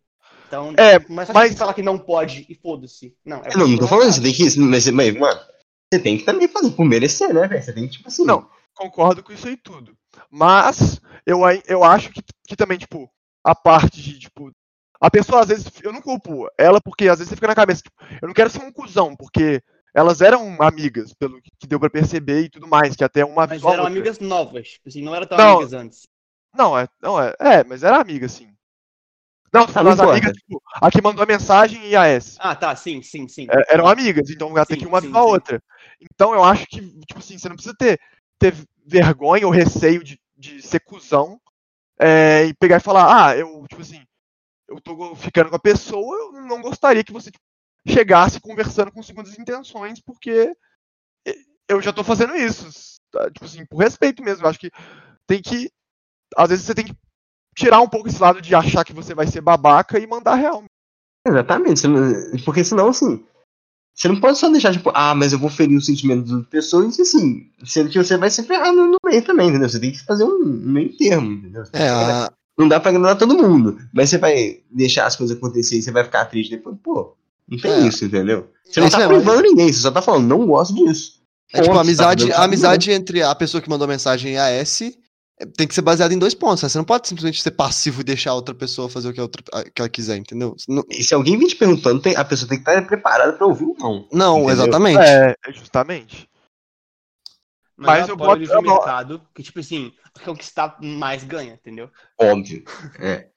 Então, 0.48 0.74
É, 0.78 0.98
mas 1.10 1.28
só 1.28 1.34
mas- 1.34 1.58
falar 1.58 1.74
que 1.74 1.82
não 1.82 1.98
pode 2.00 2.46
e 2.50 2.56
foda-se. 2.56 3.14
Não, 3.24 3.38
é 3.44 3.56
Não, 3.56 3.68
não 3.68 3.78
tô 3.78 3.88
falando, 3.88 4.12
você 4.12 4.22
tem 4.22 4.34
que. 4.34 4.60
Mas, 4.60 4.88
mas, 4.90 5.14
mano, 5.18 5.40
você 5.94 6.00
tem 6.02 6.18
que 6.18 6.24
também 6.24 6.48
fazer 6.48 6.72
por 6.72 6.86
merecer, 6.86 7.34
né, 7.34 7.48
velho? 7.48 7.62
Você 7.64 7.74
tem 7.74 7.86
que, 7.88 7.98
tipo 7.98 8.08
assim. 8.08 8.26
Não. 8.26 8.50
Concordo 8.78 9.24
com 9.24 9.34
isso 9.34 9.48
aí 9.48 9.58
tudo. 9.58 9.98
Mas 10.30 11.02
eu, 11.26 11.40
eu 11.68 11.84
acho 11.84 12.12
que, 12.12 12.22
que 12.48 12.56
também, 12.56 12.78
tipo, 12.78 13.10
a 13.44 13.56
parte 13.56 14.02
de, 14.02 14.20
tipo. 14.20 14.52
A 15.00 15.12
pessoa, 15.12 15.42
às 15.42 15.48
vezes, 15.48 15.72
eu 15.84 15.94
não 15.94 16.02
culpo 16.02 16.48
ela, 16.58 16.82
porque 16.82 17.08
às 17.08 17.20
vezes 17.20 17.30
você 17.30 17.36
fica 17.36 17.48
na 17.48 17.56
cabeça, 17.56 17.84
tipo, 17.84 17.96
eu 18.20 18.28
não 18.28 18.34
quero 18.34 18.50
ser 18.50 18.60
um 18.64 18.72
cuzão, 18.72 19.16
porque 19.16 19.62
elas 19.94 20.22
eram 20.22 20.58
amigas, 20.60 21.14
pelo 21.14 21.40
que 21.40 21.68
deu 21.68 21.80
pra 21.80 21.90
perceber 21.90 22.42
e 22.42 22.50
tudo 22.50 22.68
mais, 22.68 22.96
que 22.96 23.04
até 23.04 23.24
uma 23.24 23.46
Mas 23.46 23.62
eram 23.62 23.84
outra. 23.84 23.88
amigas 23.88 24.20
novas, 24.20 24.70
tipo 24.70 24.90
assim, 24.90 25.04
não 25.04 25.14
eram 25.14 25.28
tão 25.28 25.38
Não. 25.38 25.54
amigas 25.54 25.74
antes. 25.74 26.08
Não, 26.54 26.78
é, 26.78 26.88
não 27.00 27.22
é, 27.22 27.34
é, 27.40 27.64
mas 27.64 27.84
era 27.84 28.02
amiga, 28.02 28.28
sim. 28.28 28.52
Não, 29.54 29.66
Ah, 29.76 29.84
não 29.84 29.92
as 29.92 30.00
amigas, 30.00 30.34
tipo, 30.34 30.62
a 30.82 30.92
que 30.92 31.02
mandou 31.02 31.24
a 31.24 31.28
mensagem 31.28 31.86
e 31.88 31.96
a 31.96 32.06
S. 32.06 32.38
Ah, 32.40 32.56
tá, 32.56 32.76
sim, 32.76 33.02
sim, 33.02 33.28
sim. 33.28 33.48
É, 33.50 33.74
eram 33.76 33.88
amigas, 33.88 34.30
então 34.30 34.56
até 34.58 34.76
Sim, 34.76 34.82
que 34.82 34.88
uma 34.88 35.00
sim, 35.00 35.08
avisou 35.08 35.22
a 35.22 35.24
sim. 35.24 35.32
outra. 35.32 35.64
Então 36.02 36.34
eu 36.34 36.44
acho 36.44 36.66
que, 36.68 36.82
tipo 36.82 37.20
assim, 37.20 37.38
você 37.38 37.48
não 37.48 37.56
precisa 37.56 37.76
ter, 37.78 38.00
ter 38.40 38.54
vergonha 38.86 39.46
ou 39.46 39.52
receio 39.52 40.04
de, 40.04 40.20
de 40.38 40.62
ser 40.62 40.80
cuzão 40.80 41.40
é, 42.00 42.46
e 42.46 42.54
pegar 42.54 42.78
e 42.78 42.82
falar, 42.82 43.28
ah, 43.28 43.38
eu, 43.38 43.66
tipo 43.68 43.82
assim, 43.82 44.02
eu 44.68 44.80
tô 44.82 45.16
ficando 45.16 45.50
com 45.50 45.56
a 45.56 45.60
pessoa, 45.60 46.16
eu 46.18 46.42
não 46.44 46.62
gostaria 46.62 47.04
que 47.04 47.14
você 47.14 47.32
tipo, 47.32 47.44
chegasse 47.88 48.40
conversando 48.40 48.92
com 48.92 49.02
segundas 49.02 49.38
intenções, 49.38 50.00
porque 50.02 50.54
eu 51.68 51.82
já 51.82 51.92
tô 51.92 52.04
fazendo 52.04 52.36
isso. 52.36 53.00
tá? 53.12 53.30
Tipo 53.32 53.46
assim, 53.46 53.66
por 53.66 53.78
respeito 53.78 54.24
mesmo. 54.24 54.46
Eu 54.46 54.50
acho 54.50 54.60
que 54.60 54.72
tem 55.28 55.42
que. 55.42 55.70
Às 56.36 56.50
vezes 56.50 56.66
você 56.66 56.74
tem 56.74 56.86
que 56.86 56.96
tirar 57.56 57.82
um 57.82 57.90
pouco 57.90 58.08
esse 58.08 58.22
lado 58.22 58.42
de 58.42 58.56
achar 58.56 58.86
que 58.86 58.94
você 58.94 59.14
vai 59.14 59.28
ser 59.28 59.42
babaca 59.42 60.00
e 60.00 60.08
mandar 60.08 60.36
real. 60.36 60.64
Exatamente. 61.26 61.84
porque 62.46 62.64
senão, 62.64 62.90
assim. 62.90 63.26
Você 63.98 64.08
não 64.08 64.20
pode 64.20 64.38
só 64.38 64.48
deixar, 64.48 64.72
tipo, 64.72 64.92
ah, 64.94 65.16
mas 65.16 65.34
eu 65.34 65.40
vou 65.40 65.50
ferir 65.50 65.76
os 65.76 65.88
sentimentos 65.88 66.32
das 66.32 66.46
pessoas, 66.46 67.00
e 67.00 67.02
assim, 67.02 67.48
sendo 67.66 67.90
que 67.90 67.98
você 67.98 68.16
vai 68.16 68.30
se 68.30 68.44
ferrar 68.44 68.72
no, 68.72 68.92
no 68.92 68.98
meio 69.04 69.24
também, 69.24 69.50
entendeu? 69.50 69.68
Você 69.68 69.80
tem 69.80 69.92
que 69.92 70.06
fazer 70.06 70.24
um, 70.24 70.38
meio 70.46 70.96
termo, 70.96 71.32
entendeu? 71.32 71.64
É, 71.74 71.90
a, 71.90 72.32
Não 72.56 72.68
dá 72.68 72.80
pra 72.80 72.92
agradar 72.92 73.18
todo 73.18 73.36
mundo, 73.36 73.76
mas 73.92 74.12
você 74.12 74.20
vai 74.20 74.60
deixar 74.70 75.08
as 75.08 75.16
coisas 75.16 75.36
acontecerem 75.36 75.80
e 75.80 75.82
você 75.82 75.92
vai 75.92 76.04
ficar 76.04 76.26
triste 76.26 76.52
depois, 76.52 76.78
pô, 76.84 77.16
não 77.50 77.58
tem 77.58 77.72
É. 77.72 77.88
isso, 77.88 78.06
entendeu? 78.06 78.48
Você 78.64 78.80
não 78.80 78.88
Isso 78.88 78.98
tá 78.98 79.08
mesmo, 79.08 79.24
privando 79.24 79.42
ninguém, 79.42 79.74
você 79.74 79.80
só 79.80 79.90
tá 79.90 80.02
falando, 80.02 80.28
não 80.28 80.46
gosto 80.46 80.76
disso. 80.76 81.14
é 81.52 81.62
tipo, 81.64 81.76
a 81.76 81.82
amizade, 81.82 82.28
tá 82.30 82.38
a 82.40 82.44
amizade 82.44 82.92
entre 82.92 83.24
a 83.24 83.34
pessoa 83.34 83.62
que 83.62 83.70
mandou 83.70 83.86
a 83.86 83.90
mensagem 83.90 84.34
e 84.34 84.38
a 84.38 84.48
S 84.50 84.86
é, 84.86 84.92
tem 85.56 85.68
que 85.68 85.76
ser 85.76 85.82
baseada 85.82 86.14
em 86.14 86.18
dois 86.20 86.34
pontos. 86.34 86.64
né? 86.64 86.70
Você 86.70 86.78
não 86.78 86.86
pode 86.86 87.08
simplesmente 87.08 87.42
ser 87.42 87.52
passivo 87.52 88.02
e 88.02 88.04
deixar 88.04 88.32
a 88.32 88.36
outra 88.36 88.56
pessoa 88.56 88.90
fazer 88.90 89.10
o 89.10 89.14
que, 89.14 89.20
a 89.20 89.24
outra, 89.24 89.44
a- 89.54 89.64
que 89.64 89.82
ela 89.82 89.90
quiser, 89.90 90.18
entendeu? 90.18 90.56
Não, 90.68 90.84
E 90.90 91.04
se 91.04 91.14
alguém 91.14 91.38
vir 91.38 91.48
te 91.48 91.56
perguntando, 91.56 92.02
tem- 92.02 92.16
a 92.16 92.26
pessoa 92.26 92.50
tem 92.50 92.58
que 92.62 92.70
estar 92.70 92.82
preparada 92.88 93.34
pra 93.34 93.46
ouvir 93.46 93.66
ou 93.66 93.76
não. 93.78 94.08
não 94.12 94.38
Entendeu? 94.40 94.54
exatamente. 94.54 95.00
É, 95.04 95.36
é 95.46 95.52
justamente. 95.54 96.28
Mas, 97.80 98.00
Mas 98.02 98.10
eu 98.10 98.18
boto- 98.18 98.40
boto- 98.48 98.62
mercado 98.64 99.22
que, 99.36 99.44
tipo 99.44 99.60
assim, 99.60 99.94
conquistar 100.26 100.78
mais 100.82 101.24
ganha, 101.24 101.54
entendeu? 101.54 101.92
Óbvio. 102.20 102.64
É. 103.00 103.28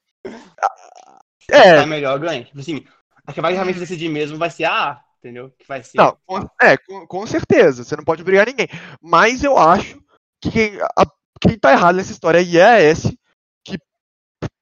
É, 1.49 1.75
Tá 1.75 1.85
melhor 1.85 2.17
ganha. 2.19 2.43
Tipo 2.45 2.59
assim, 2.59 2.83
a 3.27 3.33
que 3.33 3.41
vai 3.41 3.53
realmente 3.53 3.77
decidir 3.79 4.09
mesmo 4.09 4.37
vai 4.37 4.49
ser 4.49 4.63
a 4.63 4.73
A, 4.93 5.01
entendeu? 5.19 5.51
Que 5.59 5.67
vai 5.67 5.83
ser. 5.83 5.97
Não, 5.97 6.17
com, 6.25 6.49
é, 6.59 6.75
com, 6.77 7.05
com 7.05 7.27
certeza. 7.27 7.83
Você 7.83 7.95
não 7.95 8.03
pode 8.03 8.21
obrigar 8.23 8.47
ninguém. 8.47 8.67
Mas 9.01 9.43
eu 9.43 9.57
acho 9.57 10.01
que 10.41 10.49
quem, 10.49 10.81
a- 10.81 11.05
quem 11.41 11.57
tá 11.57 11.71
errado 11.71 11.95
nessa 11.95 12.11
história 12.11 12.39
aí 12.39 12.57
é 12.57 12.63
a 12.65 12.79
S, 12.79 13.17
que, 13.65 13.77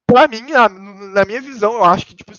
pra 0.08 0.28
mim, 0.28 0.52
a- 0.54 0.70
na 0.70 1.26
minha 1.26 1.42
visão, 1.42 1.74
eu 1.74 1.84
acho 1.84 2.06
que, 2.06 2.16
tipo, 2.16 2.32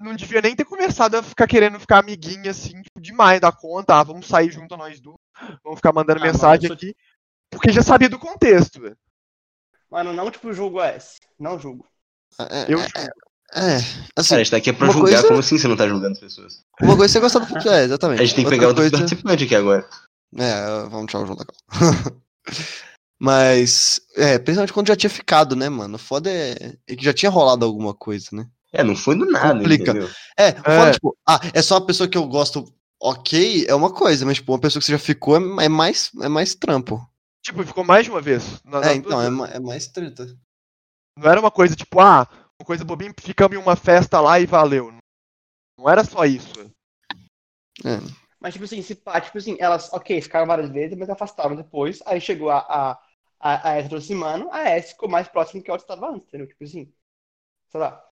não 0.00 0.14
devia 0.16 0.40
nem 0.42 0.56
ter 0.56 0.64
começado 0.64 1.14
a 1.14 1.22
ficar 1.22 1.46
querendo 1.46 1.78
ficar 1.78 1.98
amiguinha, 2.00 2.50
assim, 2.50 2.82
tipo, 2.82 3.00
demais 3.00 3.40
da 3.40 3.52
conta. 3.52 3.94
Ah, 3.94 4.02
vamos 4.02 4.26
sair 4.26 4.50
junto 4.50 4.76
nós 4.76 5.00
duas. 5.00 5.16
Vamos 5.62 5.78
ficar 5.78 5.92
mandando 5.92 6.18
Ah, 6.20 6.24
mano, 6.24 6.32
mensagem 6.32 6.66
sou- 6.66 6.74
aqui. 6.74 6.94
Porque 7.50 7.70
já 7.70 7.82
sabia 7.82 8.08
do 8.08 8.18
contexto, 8.18 8.80
velho. 8.80 8.96
Mano, 9.90 10.12
não 10.12 10.30
tipo 10.30 10.52
jogo 10.52 10.80
S. 10.80 11.20
Não 11.38 11.58
julgo. 11.58 11.86
É, 12.40 12.64
Eu 12.72 12.78
é, 12.80 12.82
julgo. 12.82 13.10
é, 13.54 13.76
assim, 14.16 14.28
Cara, 14.30 14.40
a 14.40 14.44
gente 14.44 14.50
tá 14.50 14.56
aqui 14.56 14.72
pra 14.72 14.86
uma 14.86 14.92
julgar, 14.92 15.10
coisa- 15.12 15.28
como 15.28 15.38
assim 15.40 15.58
você 15.58 15.68
não 15.68 15.76
tá 15.76 15.86
julgando 15.86 16.14
as 16.14 16.18
pessoas? 16.20 16.62
uma 16.80 16.96
coisa 16.96 17.12
é 17.18 17.20
você 17.20 17.38
gostar 17.38 17.38
do 17.60 17.68
É, 17.68 17.84
exatamente. 17.84 18.22
A 18.22 18.24
gente 18.24 18.34
tem 18.34 18.44
que 18.44 18.46
Outra 18.46 18.58
pegar 18.58 18.68
outro 18.68 18.82
coisa... 18.82 18.96
participante 18.98 19.44
aqui 19.44 19.54
agora. 19.54 19.88
É, 20.36 20.88
vamos 20.88 21.12
tchau, 21.12 21.26
João 21.26 21.38
Legal. 21.38 21.54
Mas, 23.24 24.00
é, 24.16 24.36
principalmente 24.36 24.72
quando 24.72 24.88
já 24.88 24.96
tinha 24.96 25.08
ficado, 25.08 25.54
né, 25.54 25.68
mano? 25.68 25.94
O 25.94 25.98
foda 25.98 26.28
é, 26.28 26.76
é 26.88 26.96
que 26.96 27.04
já 27.04 27.14
tinha 27.14 27.30
rolado 27.30 27.64
alguma 27.64 27.94
coisa, 27.94 28.26
né? 28.32 28.48
É, 28.72 28.82
não 28.82 28.96
foi 28.96 29.16
do 29.16 29.24
nada, 29.30 29.60
Complica. 29.60 29.92
entendeu? 29.92 30.08
É, 30.36 30.48
o 30.50 30.54
foda, 30.56 30.88
É. 30.88 30.92
tipo, 30.92 31.16
ah, 31.28 31.40
é 31.54 31.62
só 31.62 31.76
uma 31.76 31.86
pessoa 31.86 32.08
que 32.08 32.18
eu 32.18 32.26
gosto 32.26 32.64
ok, 33.00 33.64
é 33.68 33.74
uma 33.76 33.92
coisa, 33.94 34.26
mas, 34.26 34.38
tipo, 34.38 34.50
uma 34.50 34.58
pessoa 34.58 34.80
que 34.80 34.86
você 34.86 34.92
já 34.92 34.98
ficou 34.98 35.36
é, 35.36 35.66
é 35.66 35.68
mais, 35.68 36.10
é 36.20 36.28
mais 36.28 36.56
trampo. 36.56 37.00
Tipo, 37.44 37.64
ficou 37.64 37.84
mais 37.84 38.04
de 38.06 38.10
uma 38.10 38.20
vez. 38.20 38.60
Na- 38.64 38.78
É, 38.78 38.98
duas 38.98 39.24
então, 39.24 39.44
é, 39.46 39.56
é 39.56 39.60
mais 39.60 39.86
treta. 39.86 40.26
Não 41.16 41.30
era 41.30 41.38
uma 41.38 41.50
coisa 41.50 41.76
tipo, 41.76 42.00
ah, 42.00 42.26
uma 42.60 42.66
coisa 42.66 42.84
bobinha, 42.84 43.14
ficamos 43.20 43.56
em 43.56 43.60
uma 43.60 43.76
festa 43.76 44.20
lá 44.20 44.40
e 44.40 44.46
valeu. 44.46 44.92
Não 45.78 45.88
era 45.88 46.02
só 46.02 46.24
isso. 46.24 46.52
É. 47.84 47.98
Mas, 48.40 48.54
tipo 48.54 48.64
assim, 48.64 48.82
se 48.82 48.96
pá, 48.96 49.20
tipo 49.20 49.38
assim, 49.38 49.56
elas, 49.60 49.92
ok, 49.92 50.20
ficaram 50.20 50.46
várias 50.46 50.70
vezes, 50.70 50.98
mas 50.98 51.08
afastaram 51.08 51.54
depois. 51.54 52.00
Aí 52.04 52.20
chegou 52.20 52.50
a, 52.50 52.58
a, 52.58 52.98
a, 53.42 53.70
a 53.70 53.76
S 53.76 53.86
aproximando, 53.86 54.48
a 54.52 54.62
S 54.70 54.92
ficou 54.92 55.08
mais 55.08 55.26
próximo 55.28 55.62
que 55.62 55.70
a 55.70 55.74
outra 55.74 55.84
estava 55.92 56.10
antes, 56.14 56.28
entendeu? 56.28 56.46
Tipo 56.46 56.64
assim, 56.64 56.92
sei 57.70 57.80
lá. 57.80 58.02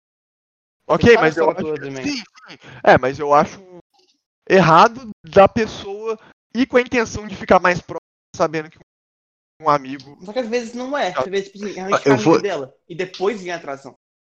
Ok, 0.86 1.16
mas 1.16 1.36
eu 1.36 1.48
acho. 1.50 1.76
Sim, 2.02 2.16
sim. 2.16 2.58
É, 2.82 2.98
mas 2.98 3.18
eu 3.18 3.32
acho 3.32 3.60
errado 4.48 5.10
da 5.24 5.46
pessoa 5.46 6.18
ir 6.52 6.66
com 6.66 6.76
a 6.76 6.80
intenção 6.80 7.28
de 7.28 7.36
ficar 7.36 7.60
mais 7.60 7.80
próximo, 7.80 8.00
sabendo 8.34 8.68
que 8.68 8.78
um 9.62 9.70
amigo. 9.70 10.18
Só 10.24 10.32
que 10.32 10.40
às 10.40 10.48
vezes 10.48 10.74
não 10.74 10.98
é. 10.98 11.12
Às 11.16 11.26
vezes, 11.26 11.50
tipo 11.50 11.64
assim, 11.64 11.74
realmente 11.74 12.02
Ah, 12.08 12.10
eu 12.10 12.16
vou- 12.16 12.40
dela. 12.40 12.74
E 12.88 12.94
depois 12.96 13.40
vem 13.40 13.52
a 13.52 13.56
atração. 13.56 13.94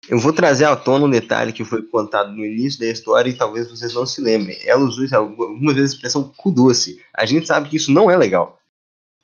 Eu 0.09 0.17
vou 0.19 0.33
trazer 0.33 0.65
à 0.65 0.75
tona 0.75 1.05
um 1.05 1.09
detalhe 1.09 1.53
que 1.53 1.63
foi 1.63 1.83
contado 1.83 2.31
no 2.31 2.43
início 2.43 2.79
da 2.79 2.87
história 2.87 3.29
e 3.29 3.37
talvez 3.37 3.69
vocês 3.69 3.93
não 3.93 4.05
se 4.05 4.19
lembrem. 4.19 4.57
Ela 4.67 4.81
usou 4.81 5.05
isso 5.05 5.15
algumas 5.15 5.75
vezes 5.75 5.91
a 5.91 5.95
expressão 5.95 6.33
cu 6.35 6.51
doce. 6.51 6.99
A 7.13 7.23
gente 7.25 7.45
sabe 7.45 7.69
que 7.69 7.77
isso 7.77 7.91
não 7.91 8.09
é 8.09 8.17
legal. 8.17 8.59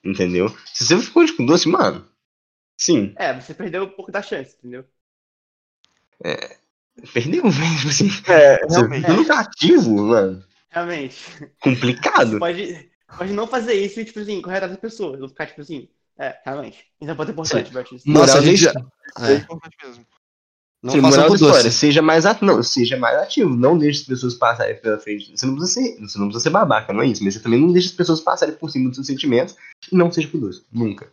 Entendeu? 0.04 0.50
Se 0.74 0.86
você 0.86 0.98
ficou 1.00 1.24
de 1.26 1.34
cu 1.34 1.45
doce, 1.45 1.68
mano. 1.70 2.08
Sim, 2.78 3.16
É, 3.16 3.34
você 3.34 3.54
perdeu 3.54 3.84
um 3.84 3.89
pouco 3.89 4.12
da 4.12 4.22
chance, 4.22 4.56
entendeu? 4.58 4.86
perdeu, 7.14 7.43
velho. 7.50 7.76
Tipo 7.78 7.89
assim, 7.89 8.10
É, 8.28 8.66
você 8.66 8.88
realmente. 8.88 9.26
cativo, 9.26 10.08
mano. 10.08 10.43
Realmente. 10.70 11.18
Complicado. 11.60 12.39
Pode, 12.39 12.91
pode 13.18 13.34
não 13.34 13.48
fazer 13.48 13.74
isso 13.74 14.00
e, 14.00 14.06
tipo 14.06 14.20
assim, 14.20 14.41
correr 14.41 14.58
atrás 14.58 14.72
das 14.74 14.82
pessoas. 14.82 15.20
Não 15.20 15.28
ficar, 15.30 15.48
tipo 15.48 15.62
assim, 15.62 15.89
é, 16.18 16.39
realmente. 16.45 16.86
Isso 17.02 17.10
é 17.10 17.14
um 17.14 17.18
ponto 17.18 17.32
importante, 17.32 17.72
Batista. 17.72 18.10
Nossa, 18.10 18.38
Moral 18.38 18.38
a 18.38 18.41
gente 18.41 18.62
já... 18.62 18.74
É 19.20 19.34
É, 19.34 19.36
importante 19.36 19.78
mesmo. 19.84 20.06
Não 20.82 20.93
Sim, 20.93 21.01
façam 21.01 21.17
moral 21.21 21.28
com 21.28 21.38
da 21.39 21.45
história, 21.47 21.71
seja 21.71 22.01
mais, 22.01 22.25
ativo, 22.25 22.45
não, 22.45 22.63
seja 22.63 22.97
mais 22.97 23.17
ativo, 23.17 23.49
não 23.49 23.78
deixe 23.78 24.01
as 24.01 24.05
pessoas 24.07 24.36
passarem 24.36 24.80
pela 24.80 24.99
frente. 24.99 25.36
Você 25.36 25.45
não 25.45 25.55
precisa 25.55 25.82
ser, 25.82 25.99
você 25.99 26.17
não 26.19 26.28
precisa 26.28 26.43
ser 26.43 26.49
babaca, 26.51 26.93
não 26.93 27.01
é 27.01 27.07
isso, 27.07 27.23
mas 27.23 27.34
você 27.34 27.39
também 27.39 27.59
não 27.59 27.71
deixe 27.73 27.88
as 27.89 27.93
pessoas 27.95 28.21
passarem 28.21 28.55
por 28.55 28.69
cima 28.69 28.88
dos 28.88 28.95
seus 28.97 29.07
sentimentos 29.07 29.55
e 29.91 29.95
não 29.95 30.11
seja 30.11 30.30
doce. 30.34 30.63
Nunca. 30.71 31.09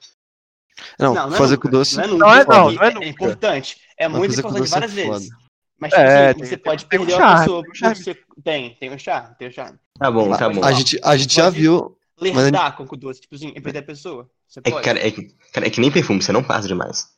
Não, 0.98 1.12
é 1.16 1.30
fazer 1.36 1.54
nunca, 1.54 1.68
com 1.68 1.70
doce... 1.76 1.96
Não 1.96 2.02
é, 2.04 2.06
Não 2.06 2.18
nunca, 2.18 2.26
é 2.26 2.44
não, 2.44 2.70
não 2.72 2.82
é 2.82 2.88
é, 2.88 2.94
nunca. 2.94 3.06
importante. 3.06 3.80
É 3.98 4.08
Mas 4.08 4.18
muito 4.18 4.38
importante 4.38 4.66
é 4.66 4.70
várias 4.70 4.92
vezes. 4.92 5.28
foda. 5.28 5.44
Mas, 5.78 5.90
tipo 5.90 6.02
É, 6.02 6.28
assim, 6.28 6.38
tem- 6.38 6.46
você 6.46 6.56
tem- 6.56 6.64
pode 6.64 6.84
tem 6.86 6.98
um 7.00 7.06
perder 7.06 7.16
charme, 7.20 7.34
a 7.34 7.38
pessoa 7.40 7.60
tem 7.62 7.68
um 7.68 7.72
por 7.72 7.76
charme. 7.78 7.96
ser... 7.96 8.24
Tem, 8.44 8.74
tem 8.74 8.90
um 8.92 8.98
charme, 8.98 9.34
tem 9.38 9.48
um 9.48 9.50
charme. 9.50 9.78
Tá 9.98 10.10
bom, 10.10 10.28
Mas 10.28 10.38
tá 10.38 10.48
bom. 10.50 10.64
A 10.64 10.72
gente, 10.72 11.00
a 11.02 11.16
gente 11.16 11.34
já 11.34 11.48
viu... 11.50 11.96
Mas 12.20 12.32
Lerdar 12.34 12.76
com 12.76 12.84
o 12.84 12.96
doce, 12.96 13.20
tipo 13.20 13.34
assim, 13.34 13.52
e 13.56 13.60
perder 13.60 13.80
a 13.80 13.82
pessoa. 13.82 14.30
Você 14.46 14.60
É, 14.62 14.70
pode. 14.70 14.84
cara, 14.84 15.04
é, 15.04 15.10
que- 15.10 15.34
cara, 15.52 15.66
é 15.66 15.70
que 15.70 15.80
nem 15.80 15.90
perfume, 15.90 16.22
você 16.22 16.30
não 16.32 16.44
passa 16.44 16.68
demais. 16.68 17.08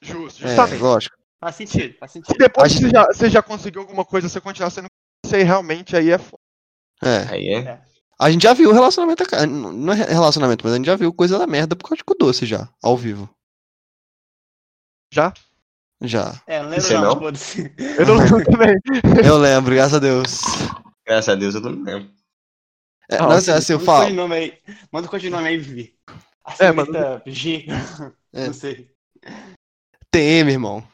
Justo, 0.00 0.44
É, 0.44 0.48
justamente. 0.48 0.80
lógico. 0.82 1.16
Faz 1.42 1.56
sentido, 1.56 1.98
faz 1.98 2.12
Se 2.12 2.18
sentido. 2.20 2.38
depois 2.38 2.72
que 2.72 2.78
você 2.78 2.90
já, 2.90 3.04
você 3.06 3.28
já 3.28 3.42
conseguiu 3.42 3.80
alguma 3.80 4.04
coisa, 4.04 4.28
você 4.28 4.40
continuar 4.40 4.70
sendo 4.70 4.86
você 5.26 5.42
realmente 5.42 5.96
aí 5.96 6.10
é 6.10 6.18
foda. 6.18 6.40
É. 7.02 7.32
Aí 7.32 7.48
é. 7.54 7.82
A 8.20 8.30
gente 8.30 8.42
já 8.42 8.54
viu 8.54 8.70
o 8.70 8.72
relacionamento... 8.72 9.24
Não 9.48 9.92
é 9.92 9.96
relacionamento, 9.96 10.64
mas 10.64 10.72
a 10.72 10.76
gente 10.76 10.86
já 10.86 10.94
viu 10.94 11.12
coisa 11.12 11.40
da 11.40 11.46
merda 11.46 11.74
por 11.74 11.88
causa 11.88 11.96
de 11.96 12.14
doce 12.16 12.46
já, 12.46 12.68
ao 12.80 12.96
vivo. 12.96 13.28
Já? 15.12 15.32
Já. 16.00 16.40
É, 16.46 16.62
não 16.62 16.68
lembro 16.68 16.84
Você 16.84 16.94
não, 16.94 17.14
não? 17.16 17.22
Eu 17.98 18.06
não 18.06 18.14
lembro 18.18 18.44
também. 18.44 18.80
Eu 19.26 19.38
lembro, 19.38 19.74
graças 19.74 19.94
a 19.94 19.98
Deus. 19.98 20.40
Graças 21.04 21.28
a 21.28 21.34
Deus 21.34 21.56
eu 21.56 21.60
não 21.60 21.70
lembro. 21.82 22.08
É, 23.10 23.16
Ah, 23.16 23.22
não, 23.22 23.30
assim, 23.32 23.50
assim, 23.50 23.72
eu 23.72 23.80
Manda 23.80 23.92
o 23.92 24.28
falo... 24.28 24.52
Manda 24.92 25.06
o 25.08 25.10
codinome 25.10 25.48
aí, 25.48 25.58
Vivi. 25.58 25.98
A 26.44 26.52
É, 26.52 26.54
senhorita 26.54 27.22
G. 27.26 27.66
É. 28.32 28.46
Não 28.46 28.54
sei. 28.54 28.90
TM, 30.10 30.50
irmão. 30.50 30.86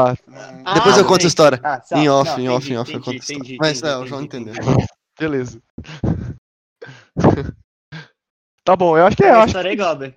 Tá. 0.00 0.16
Ah, 0.64 0.74
Depois 0.74 0.96
eu 0.96 1.04
conto 1.04 1.24
a 1.24 1.28
história. 1.28 1.60
Ah, 1.62 1.80
tá. 1.80 1.98
Em 1.98 2.08
off, 2.08 2.30
Não, 2.30 2.40
em 2.40 2.48
off, 2.48 2.66
entendi, 2.66 2.74
em 2.74 2.78
off 2.78 2.92
eu 2.92 2.98
entendi, 2.98 3.04
conto 3.04 3.10
a 3.10 3.18
história. 3.18 3.38
entendi, 3.38 3.58
Mas 3.60 3.78
entendi, 3.78 3.92
é, 3.92 3.96
o 3.96 4.06
João 4.06 4.22
entendeu. 4.22 4.54
Beleza. 5.18 5.62
tá 8.64 8.76
bom, 8.76 8.96
eu 8.96 9.06
acho 9.06 9.16
que 9.16 9.24
é. 9.24 9.30
Eu 9.30 9.40
acho 9.40 9.52
que 9.52 9.68
igual, 9.68 9.98
tem, 9.98 10.16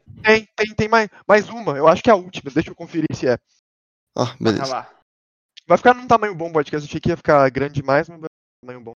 tem, 0.56 0.76
tem 0.76 0.88
mais, 0.88 1.10
mais 1.28 1.50
uma. 1.50 1.76
Eu 1.76 1.88
acho 1.88 2.02
que 2.02 2.10
é 2.10 2.14
a 2.14 2.16
última. 2.16 2.50
Deixa 2.52 2.70
eu 2.70 2.76
conferir 2.76 3.14
se 3.14 3.28
é. 3.28 3.38
Ó, 4.16 4.26
Vai 4.26 4.36
beleza. 4.40 4.88
Vai 5.68 5.78
ficar 5.78 5.94
num 5.94 6.08
tamanho 6.08 6.36
bom 6.36 6.50
o 6.50 6.54
podcast. 6.54 6.86
Eu 6.86 6.90
achei 6.90 7.00
que 7.00 7.10
ia 7.10 7.18
ficar 7.18 7.50
grande 7.50 7.76
demais, 7.76 8.08
mas 8.08 8.20
vai 8.20 8.30
ficar 8.30 8.64
num 8.64 8.68
tamanho 8.68 8.86
bom. 8.86 8.94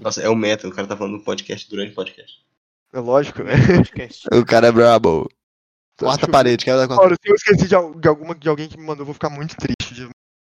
Nossa, 0.00 0.22
é 0.22 0.28
o 0.28 0.36
meta, 0.36 0.66
o 0.66 0.74
cara 0.74 0.86
tá 0.86 0.96
falando 0.96 1.18
no 1.18 1.24
podcast 1.24 1.68
durante 1.68 1.92
o 1.92 1.94
podcast. 1.94 2.42
É 2.92 2.98
lógico, 2.98 3.42
né? 3.42 3.52
O 4.32 4.44
cara 4.44 4.68
é 4.68 4.72
brabo. 4.72 5.28
Quarta 5.98 6.26
parede, 6.26 6.64
quero 6.64 6.78
dar 6.78 6.88
conta. 6.88 7.02
Olha, 7.02 7.14
se 7.14 7.30
eu 7.30 7.34
esqueci 7.34 7.68
de, 7.68 8.00
de 8.00 8.08
alguma, 8.08 8.34
de 8.34 8.48
alguém 8.48 8.68
que 8.68 8.78
me 8.78 8.86
mandou, 8.86 9.02
eu 9.02 9.06
vou 9.06 9.14
ficar 9.14 9.28
muito 9.28 9.54
triste. 9.56 9.79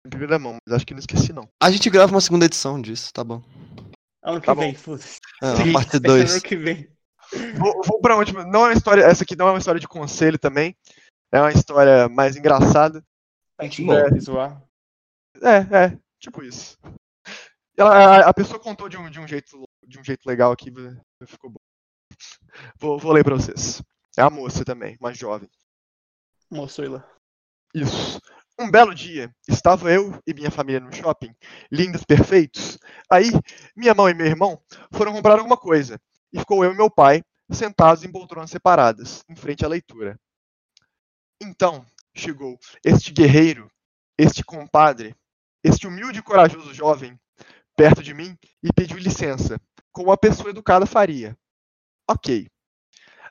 Em 0.06 0.10
primeira 0.10 0.40
mão, 0.40 0.58
mas 0.66 0.76
acho 0.76 0.86
que 0.86 0.94
não 0.94 1.00
esqueci, 1.00 1.32
não. 1.32 1.48
A 1.62 1.70
gente 1.70 1.90
grava 1.90 2.12
uma 2.12 2.22
segunda 2.22 2.46
edição 2.46 2.82
disso, 2.82 3.12
tá 3.14 3.24
bom. 3.24 3.42
Ano 4.24 4.40
que 4.40 4.46
Tá 4.48 4.56
bom. 4.56 4.62
vem, 4.62 4.76
foda-se. 4.76 5.20
É, 5.42 5.48
a 5.48 5.52
parte 5.74 5.96
espera 5.96 6.00
2. 6.00 6.32
Ano 6.32 6.42
que 6.42 6.56
vem. 6.56 6.92
Vou, 7.58 7.82
vou 7.84 8.02
pra 8.02 8.18
última. 8.18 8.44
Não 8.46 8.66
é 8.66 8.70
uma 8.70 8.74
história. 8.74 9.04
Essa 9.04 9.24
aqui 9.24 9.36
não 9.36 9.48
é 9.48 9.52
uma 9.52 9.60
história 9.60 9.80
de 9.80 9.88
conselho 9.88 10.38
também. 10.38 10.76
É 11.32 11.40
uma 11.40 11.52
história 11.52 12.10
mais 12.10 12.36
engraçada. 12.36 13.04
A 13.58 13.64
gente 13.64 13.86
vai 13.86 14.20
zoar. 14.20 14.62
É, 15.42 15.86
é, 15.86 16.00
tipo 16.20 16.44
isso. 16.44 16.78
Ela, 17.78 18.26
a, 18.26 18.30
a 18.30 18.34
pessoa 18.34 18.60
contou 18.60 18.90
de 18.90 18.98
um, 18.98 19.10
de 19.10 19.20
um 19.20 19.28
jeito 19.28 19.64
de 19.88 20.00
um 20.00 20.04
jeito 20.04 20.26
legal 20.26 20.52
aqui, 20.52 20.72
ficou 21.26 21.50
bom. 21.50 21.60
Vou, 22.80 22.98
vou 22.98 23.12
ler 23.12 23.24
pra 23.24 23.36
vocês. 23.36 23.82
É 24.18 24.22
a 24.22 24.30
moça 24.30 24.64
também, 24.64 24.98
mais 25.00 25.18
jovem. 25.18 25.50
Moçoila. 26.50 27.10
Isso. 27.74 28.20
Um 28.62 28.70
belo 28.70 28.94
dia, 28.94 29.36
estava 29.50 29.92
eu 29.92 30.22
e 30.26 30.36
minha 30.36 30.52
família 30.52 30.80
no 30.80 30.94
shopping, 30.94 31.34
lindos, 31.72 32.04
perfeitos. 32.04 32.78
Aí, 33.12 33.32
minha 33.76 33.92
mãe 33.96 34.12
e 34.12 34.16
meu 34.16 34.28
irmão 34.28 34.62
foram 34.92 35.14
comprar 35.14 35.40
alguma 35.40 35.58
coisa, 35.58 36.00
e 36.32 36.38
ficou 36.38 36.64
eu 36.64 36.72
e 36.72 36.78
meu 36.78 36.88
pai 36.88 37.24
sentados 37.52 38.04
em 38.04 38.12
poltronas 38.12 38.52
separadas, 38.52 39.26
em 39.28 39.36
frente 39.36 39.66
à 39.66 39.68
leitura. 39.68 40.16
Então, 41.42 41.84
chegou 42.16 42.60
este 42.86 43.12
guerreiro, 43.12 43.68
este 44.16 44.44
compadre, 44.44 45.16
este 45.64 45.88
humilde 45.88 46.20
e 46.20 46.24
corajoso 46.24 46.72
jovem, 46.72 47.20
perto 47.76 48.04
de 48.04 48.14
mim 48.14 48.38
e 48.62 48.72
pediu 48.72 49.00
licença, 49.00 49.60
como 49.92 50.10
uma 50.10 50.18
pessoa 50.18 50.52
educada 50.52 50.86
faria. 50.86 51.36
Ok. 52.08 52.48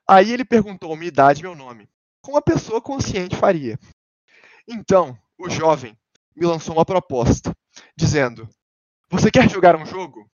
Aí 0.09 0.33
ele 0.33 0.45
perguntou 0.45 0.97
minha 0.97 1.07
idade 1.07 1.39
e 1.39 1.45
meu 1.45 1.55
nome, 1.55 1.89
como 2.21 2.37
uma 2.37 2.43
pessoa 2.43 2.83
consciente 2.83 3.37
faria. 3.37 3.79
Então, 4.71 5.19
o 5.39 5.51
jovem 5.51 5.97
me 6.37 6.47
lançou 6.47 6.75
uma 6.75 6.85
proposta, 6.85 7.53
dizendo: 7.97 8.49
Você 9.11 9.31
quer 9.31 9.51
jogar 9.51 9.77
um 9.77 9.85
jogo? 9.85 10.31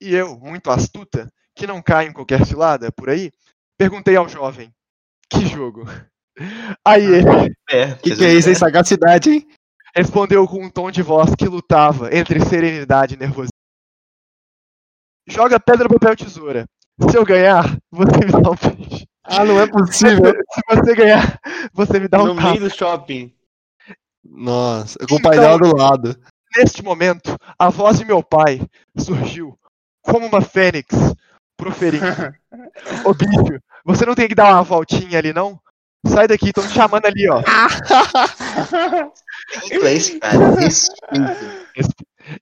E 0.00 0.14
eu, 0.14 0.38
muito 0.38 0.70
astuta, 0.70 1.30
que 1.54 1.66
não 1.66 1.82
cai 1.82 2.06
em 2.06 2.12
qualquer 2.12 2.44
cilada 2.46 2.90
por 2.90 3.08
aí, 3.10 3.30
perguntei 3.78 4.16
ao 4.16 4.28
jovem: 4.28 4.72
Que 5.30 5.46
jogo? 5.46 5.84
Aí 6.84 7.04
ele 7.04 7.54
É, 7.70 7.94
Que 7.94 8.16
que 8.16 8.24
é 8.24 8.34
isso, 8.34 8.48
hein? 8.48 8.54
Sagacidade, 8.56 9.30
hein? 9.30 9.46
respondeu 9.94 10.44
com 10.48 10.64
um 10.64 10.68
tom 10.68 10.90
de 10.90 11.00
voz 11.02 11.32
que 11.36 11.46
lutava 11.46 12.12
entre 12.12 12.40
serenidade 12.40 13.14
e 13.14 13.16
nervosismo: 13.16 13.50
Joga 15.28 15.58
pedra, 15.60 15.88
papel, 15.88 16.16
tesoura. 16.16 16.66
Se 17.10 17.16
eu 17.16 17.24
ganhar, 17.24 17.76
você 17.90 18.18
me 18.24 18.32
dá 18.32 18.50
um 18.50 18.54
beijo. 18.54 19.04
Ah, 19.24 19.44
não 19.44 19.58
é 19.60 19.66
possível. 19.70 20.32
Se 20.52 20.60
você 20.68 20.94
ganhar, 20.94 21.40
você 21.72 21.98
me 21.98 22.08
dá 22.08 22.22
um 22.22 22.26
No 22.26 22.34
tapa. 22.36 22.48
meio 22.50 22.60
do 22.60 22.70
shopping. 22.70 23.33
Nossa, 24.24 24.98
com 25.06 25.16
o 25.16 25.22
pai 25.22 25.38
dela 25.38 25.58
do 25.58 25.76
lado. 25.76 26.16
Neste 26.56 26.82
momento, 26.82 27.36
a 27.58 27.68
voz 27.68 27.98
de 27.98 28.04
meu 28.04 28.22
pai 28.22 28.60
surgiu 28.96 29.58
como 30.02 30.26
uma 30.26 30.40
fênix, 30.40 30.94
proferindo: 31.56 32.04
Ô 33.04 33.12
bicho, 33.12 33.60
você 33.84 34.06
não 34.06 34.14
tem 34.14 34.28
que 34.28 34.34
dar 34.34 34.52
uma 34.52 34.62
voltinha 34.62 35.18
ali, 35.18 35.32
não? 35.32 35.60
Sai 36.06 36.28
daqui, 36.28 36.48
estão 36.48 36.66
te 36.66 36.72
chamando 36.72 37.06
ali, 37.06 37.28
ó. 37.28 37.42
É 39.70 39.78
cara. 40.20 40.38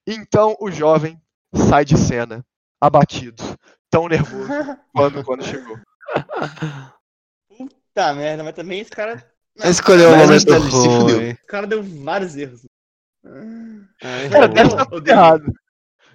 Então 0.07 0.55
o 0.59 0.71
jovem 0.71 1.19
sai 1.53 1.83
de 1.83 1.97
cena, 1.97 2.45
abatido, 2.79 3.43
tão 3.89 4.07
nervoso 4.07 4.49
quando, 4.93 5.23
quando 5.23 5.43
chegou. 5.43 5.77
Puta 7.49 8.13
merda, 8.13 8.43
mas 8.43 8.53
também 8.53 8.79
esse 8.79 8.91
cara. 8.91 9.32
Não, 9.57 9.69
Escolheu 9.69 10.11
Mas 10.11 10.19
momento 10.27 10.49
ele 10.53 10.63
se 10.63 10.69
fudeu. 10.71 11.17
ruim. 11.17 11.29
esse 11.29 11.45
cara 11.45 11.67
deu 11.67 11.83
vários 11.83 12.35
erros. 12.35 12.61
Ai, 14.03 14.29
Cara, 14.29 14.47
deve 14.47 14.69
estar 14.69 14.83
o 14.83 14.89
tudo 14.89 15.07
errado. 15.07 15.53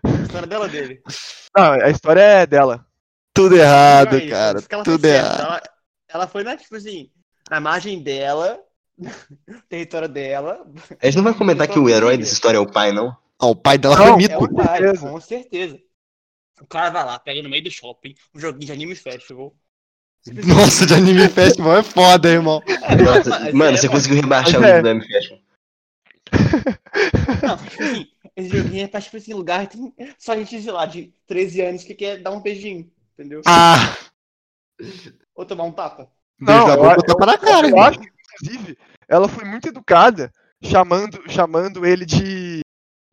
A 0.05 0.11
história 0.23 0.47
dela 0.47 0.65
ou 0.65 0.71
dele. 0.71 1.03
Não, 1.57 1.73
a 1.73 1.91
história 1.91 2.21
é 2.21 2.47
dela. 2.47 2.87
Tudo 3.33 3.57
errado, 3.57 4.17
é 4.17 4.19
isso, 4.19 4.29
cara. 4.31 4.63
ela 4.69 4.85
Tudo 4.85 5.05
errado. 5.05 5.41
Ela, 5.41 5.63
ela 6.09 6.27
foi 6.27 6.43
na, 6.43 6.57
tipo 6.57 6.75
assim, 6.77 7.11
na 7.51 7.61
margem 7.61 8.03
dela, 8.03 8.59
território 9.69 10.09
dela. 10.09 10.67
A 11.01 11.07
gente 11.07 11.17
não 11.17 11.25
vai 11.25 11.35
comentar 11.35 11.69
que 11.69 11.79
o 11.79 11.89
herói 11.89 12.17
dessa 12.19 12.33
história 12.33 12.59
é 12.59 12.61
o 12.61 12.71
pai, 12.71 12.93
não? 12.93 13.17
Ó, 13.41 13.51
o 13.51 13.57
pai 13.57 13.79
dela 13.79 13.97
Não, 13.97 14.05
foi 14.05 14.13
É 14.15 14.17
mito. 14.17 14.45
o 14.45 14.55
pai, 14.55 14.97
com 14.97 15.21
certeza. 15.21 15.79
O 16.61 16.67
cara 16.67 16.91
vai 16.91 17.05
lá, 17.05 17.19
pega 17.21 17.41
no 17.41 17.49
meio 17.49 17.63
do 17.63 17.71
shopping, 17.71 18.15
um 18.35 18.41
joguinho 18.41 18.67
de 18.67 18.73
anime 18.73 18.97
festival. 18.97 19.55
Nossa, 20.47 20.87
de 20.87 20.95
anime 20.95 21.29
festival 21.29 21.79
é 21.79 21.83
foda, 21.83 22.29
irmão. 22.29 22.63
Nossa, 23.05 23.53
mano, 23.53 23.77
é, 23.77 23.81
você 23.81 23.89
conseguiu 23.89 24.21
rebaixar 24.21 24.61
Mas 24.61 24.71
o 24.71 24.73
é. 24.73 24.77
nível 24.77 24.83
do 24.83 24.89
M 24.89 25.07
Festival. 25.07 25.39
Não, 27.43 27.57
tipo 27.57 27.83
assim, 27.83 28.09
esse 28.37 28.49
joguinho 28.49 28.85
é 28.85 28.89
pra, 28.89 29.01
tipo 29.01 29.17
assim, 29.17 29.33
lugar 29.35 29.67
tem 29.67 29.95
só 30.19 30.37
gente, 30.37 30.61
sei 30.61 30.73
lá, 30.73 30.87
de 30.87 31.13
13 31.27 31.63
anos 31.63 31.85
que 31.85 31.95
quer 31.95 32.19
dar 32.19 32.31
um 32.31 32.41
beijinho, 32.41 32.91
entendeu? 33.15 33.43
Ah! 33.47 33.97
Ou 35.35 35.45
tomar 35.45 35.65
um 35.65 35.73
tapa. 35.73 36.11
Beijo 36.41 36.61
Não, 36.61 36.69
eu, 36.69 36.77
boca, 36.77 36.97
eu, 37.01 37.07
tapa 37.07 37.27
na 37.27 37.39
cara, 37.39 37.67
eu 37.67 37.71
irmão. 37.71 37.85
acho 37.85 37.99
que, 37.99 38.09
inclusive, 38.09 38.79
ela 39.09 39.29
foi 39.29 39.45
muito 39.45 39.69
educada, 39.69 40.31
chamando, 40.63 41.23
chamando 41.29 41.87
ele 41.87 42.05
de, 42.05 42.61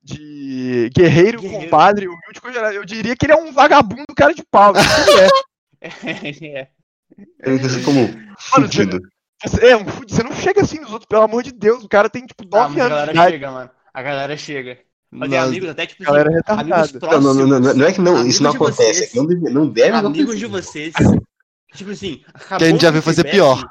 de 0.03 0.89
guerreiro, 0.95 1.41
Guerreiro. 1.41 1.63
compadre, 1.63 2.07
humilde, 2.07 2.41
coisa. 2.41 2.59
Eu 2.73 2.85
diria 2.85 3.15
que 3.15 3.25
ele 3.25 3.33
é 3.33 3.37
um 3.37 3.51
vagabundo 3.51 4.13
cara 4.15 4.33
de 4.33 4.43
pau. 4.43 4.73
isso 4.75 5.45
ele 6.23 6.47
é. 6.47 6.74
É. 7.17 7.49
Eu 7.49 7.55
entendi 7.55 7.83
como 7.83 8.07
fudido. 8.39 8.99
Você, 9.43 9.67
é 9.67 9.77
um 9.77 9.85
fudido, 9.85 10.15
você 10.15 10.23
não 10.23 10.33
chega 10.33 10.61
assim 10.61 10.79
nos 10.79 10.91
outros, 10.91 11.07
pelo 11.07 11.21
amor 11.23 11.43
de 11.43 11.51
Deus. 11.51 11.83
O 11.83 11.89
cara 11.89 12.09
tem, 12.09 12.25
tipo, 12.25 12.43
Ah, 12.53 12.67
9 12.69 12.75
mas 12.75 12.79
a 12.79 12.85
anos 12.85 12.87
de 12.87 12.89
galera 12.89 13.11
idade. 13.11 13.31
chega, 13.31 13.51
mano. 13.51 13.71
A 13.93 14.01
galera 14.01 14.37
chega. 14.37 14.79
Mas 15.11 15.33
amigos 15.33 15.69
até, 15.69 15.85
tipo 15.85 16.03
A 16.03 16.05
galera 16.07 16.29
é 16.29 16.33
assim, 16.33 16.59
amigos 16.61 16.91
retardada. 16.91 16.93
Não, 16.93 16.99
próximos. 16.99 17.35
não, 17.37 17.47
não, 17.47 17.59
não, 17.59 17.73
não 17.75 17.85
é 17.85 17.93
que 17.93 18.01
não, 18.01 18.27
isso 18.27 18.43
não 18.43 18.51
de 18.51 18.55
acontece. 18.57 18.93
vocês. 18.93 19.13
é 19.13 19.17
Não 19.17 19.25
deve, 19.27 19.49
não 19.49 19.69
deve 19.69 19.97
amigos 19.97 20.37
de 20.39 20.45
vocês. 20.45 20.93
Tipo 21.73 21.91
assim, 21.91 22.23
acabou 22.33 22.57
Que 22.59 22.63
a 22.63 22.69
gente 22.69 22.81
já 22.81 22.89
o 22.89 22.93
viu 22.93 23.01
fazer 23.01 23.23
pior. 23.29 23.69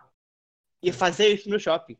E 0.83 0.93
fazer 0.93 1.29
isso 1.29 1.49
no 1.49 1.59
shopping. 1.59 1.97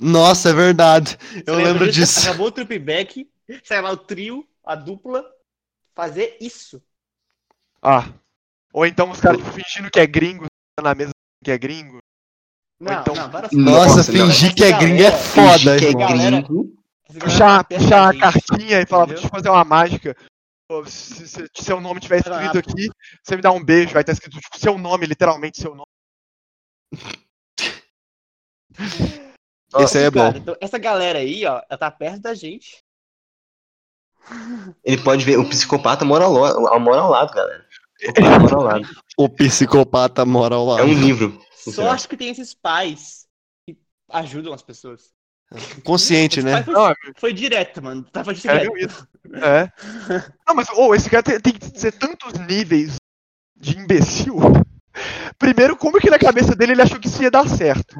Nossa, 0.00 0.50
é 0.50 0.52
verdade. 0.52 1.16
Você 1.32 1.44
Eu 1.46 1.54
lembro 1.56 1.90
disso. 1.90 2.20
Acabou 2.28 2.48
o 2.48 2.50
tripback, 2.52 3.28
sai 3.64 3.80
lá 3.80 3.90
o 3.92 3.96
trio, 3.96 4.44
a 4.64 4.74
dupla, 4.74 5.24
fazer 5.94 6.36
isso. 6.40 6.82
Ah. 7.80 8.08
Ou 8.76 8.84
então 8.84 9.10
os 9.10 9.20
caras 9.20 9.38
tipo, 9.38 9.50
fingindo 9.52 9.90
que 9.90 9.98
é 9.98 10.06
gringo, 10.06 10.44
na 10.82 10.94
mesa 10.94 11.12
que 11.42 11.50
é 11.50 11.56
gringo. 11.56 11.98
Não, 12.78 13.00
então- 13.00 13.14
não, 13.14 13.30
várias 13.30 13.52
Nossa, 13.52 13.96
Nossa, 13.96 14.12
não. 14.12 14.26
fingir 14.26 14.54
que 14.54 14.64
é 14.64 14.78
gringo 14.78 15.02
é 15.02 15.10
foda, 15.12 15.78
que 15.78 15.86
é 15.86 15.92
gringo. 15.92 16.02
Essa 16.02 16.12
galera 16.12 16.42
Puxar, 17.20 17.64
tá 17.64 17.78
puxar 17.78 18.08
a 18.10 18.18
cartinha 18.18 18.80
e 18.82 18.86
falar, 18.86 19.06
deixa 19.06 19.24
eu 19.24 19.30
fazer 19.30 19.48
uma 19.48 19.64
mágica. 19.64 20.14
Pô, 20.68 20.84
se, 20.84 21.26
se- 21.26 21.46
se 21.56 21.64
seu 21.64 21.80
nome 21.80 22.00
tiver 22.00 22.16
escrito 22.18 22.58
aqui, 22.58 22.90
você 23.24 23.36
me 23.36 23.40
dá 23.42 23.50
um 23.52 23.64
beijo, 23.64 23.92
vai 23.94 24.02
estar 24.02 24.12
escrito 24.12 24.38
tipo, 24.38 24.58
seu 24.58 24.76
nome, 24.76 25.06
literalmente 25.06 25.58
seu 25.60 25.74
nome. 25.74 25.86
Esse 29.78 29.98
aí 29.98 30.04
é 30.04 30.10
bom. 30.10 30.20
Cara, 30.20 30.38
então, 30.38 30.56
essa 30.60 30.78
galera 30.78 31.18
aí, 31.18 31.44
ó, 31.46 31.60
ela 31.68 31.78
tá 31.78 31.90
perto 31.90 32.20
da 32.20 32.34
gente. 32.34 32.78
Ele 34.84 35.02
pode 35.02 35.24
ver, 35.24 35.38
o 35.38 35.48
psicopata 35.48 36.04
mora 36.04 36.24
ao, 36.24 36.32
lo- 36.32 36.80
mora 36.80 37.00
ao 37.00 37.10
lado, 37.10 37.32
galera. 37.32 37.65
O 38.04 38.08
psicopata 38.12 38.38
mora 38.38 38.54
ao 38.54 38.62
lado. 38.62 38.88
O 39.18 39.28
psicopata 39.28 40.26
mora 40.26 40.54
ao 40.56 40.66
lado. 40.66 40.80
É 40.82 40.84
um 40.84 40.92
livro. 40.92 41.40
Sorte 41.56 42.06
que 42.08 42.16
tem 42.16 42.28
esses 42.28 42.52
pais 42.54 43.26
que 43.66 43.76
ajudam 44.10 44.52
as 44.52 44.62
pessoas. 44.62 45.14
Consciente, 45.84 46.40
Esse 46.40 46.46
né? 46.46 46.62
foi, 46.64 46.94
foi 47.16 47.32
direto, 47.32 47.82
mano. 47.82 48.02
Tava 48.04 48.32
É 48.32 48.34
direto. 48.34 48.76
isso. 48.76 49.06
É. 49.42 49.72
Não, 50.46 50.54
mas 50.54 50.68
ô, 50.70 50.94
esse 50.94 51.10
cara 51.10 51.20
tem, 51.22 51.40
tem 51.40 51.52
que 51.52 51.80
ser 51.80 51.90
tantos 51.92 52.32
níveis 52.46 52.94
de 53.56 53.76
imbecil. 53.76 54.36
Primeiro, 55.36 55.76
como 55.76 55.98
que 55.98 56.08
na 56.08 56.18
cabeça 56.18 56.54
dele 56.54 56.72
ele 56.72 56.82
achou 56.82 57.00
que 57.00 57.08
isso 57.08 57.22
ia 57.22 57.30
dar 57.30 57.48
certo? 57.48 57.96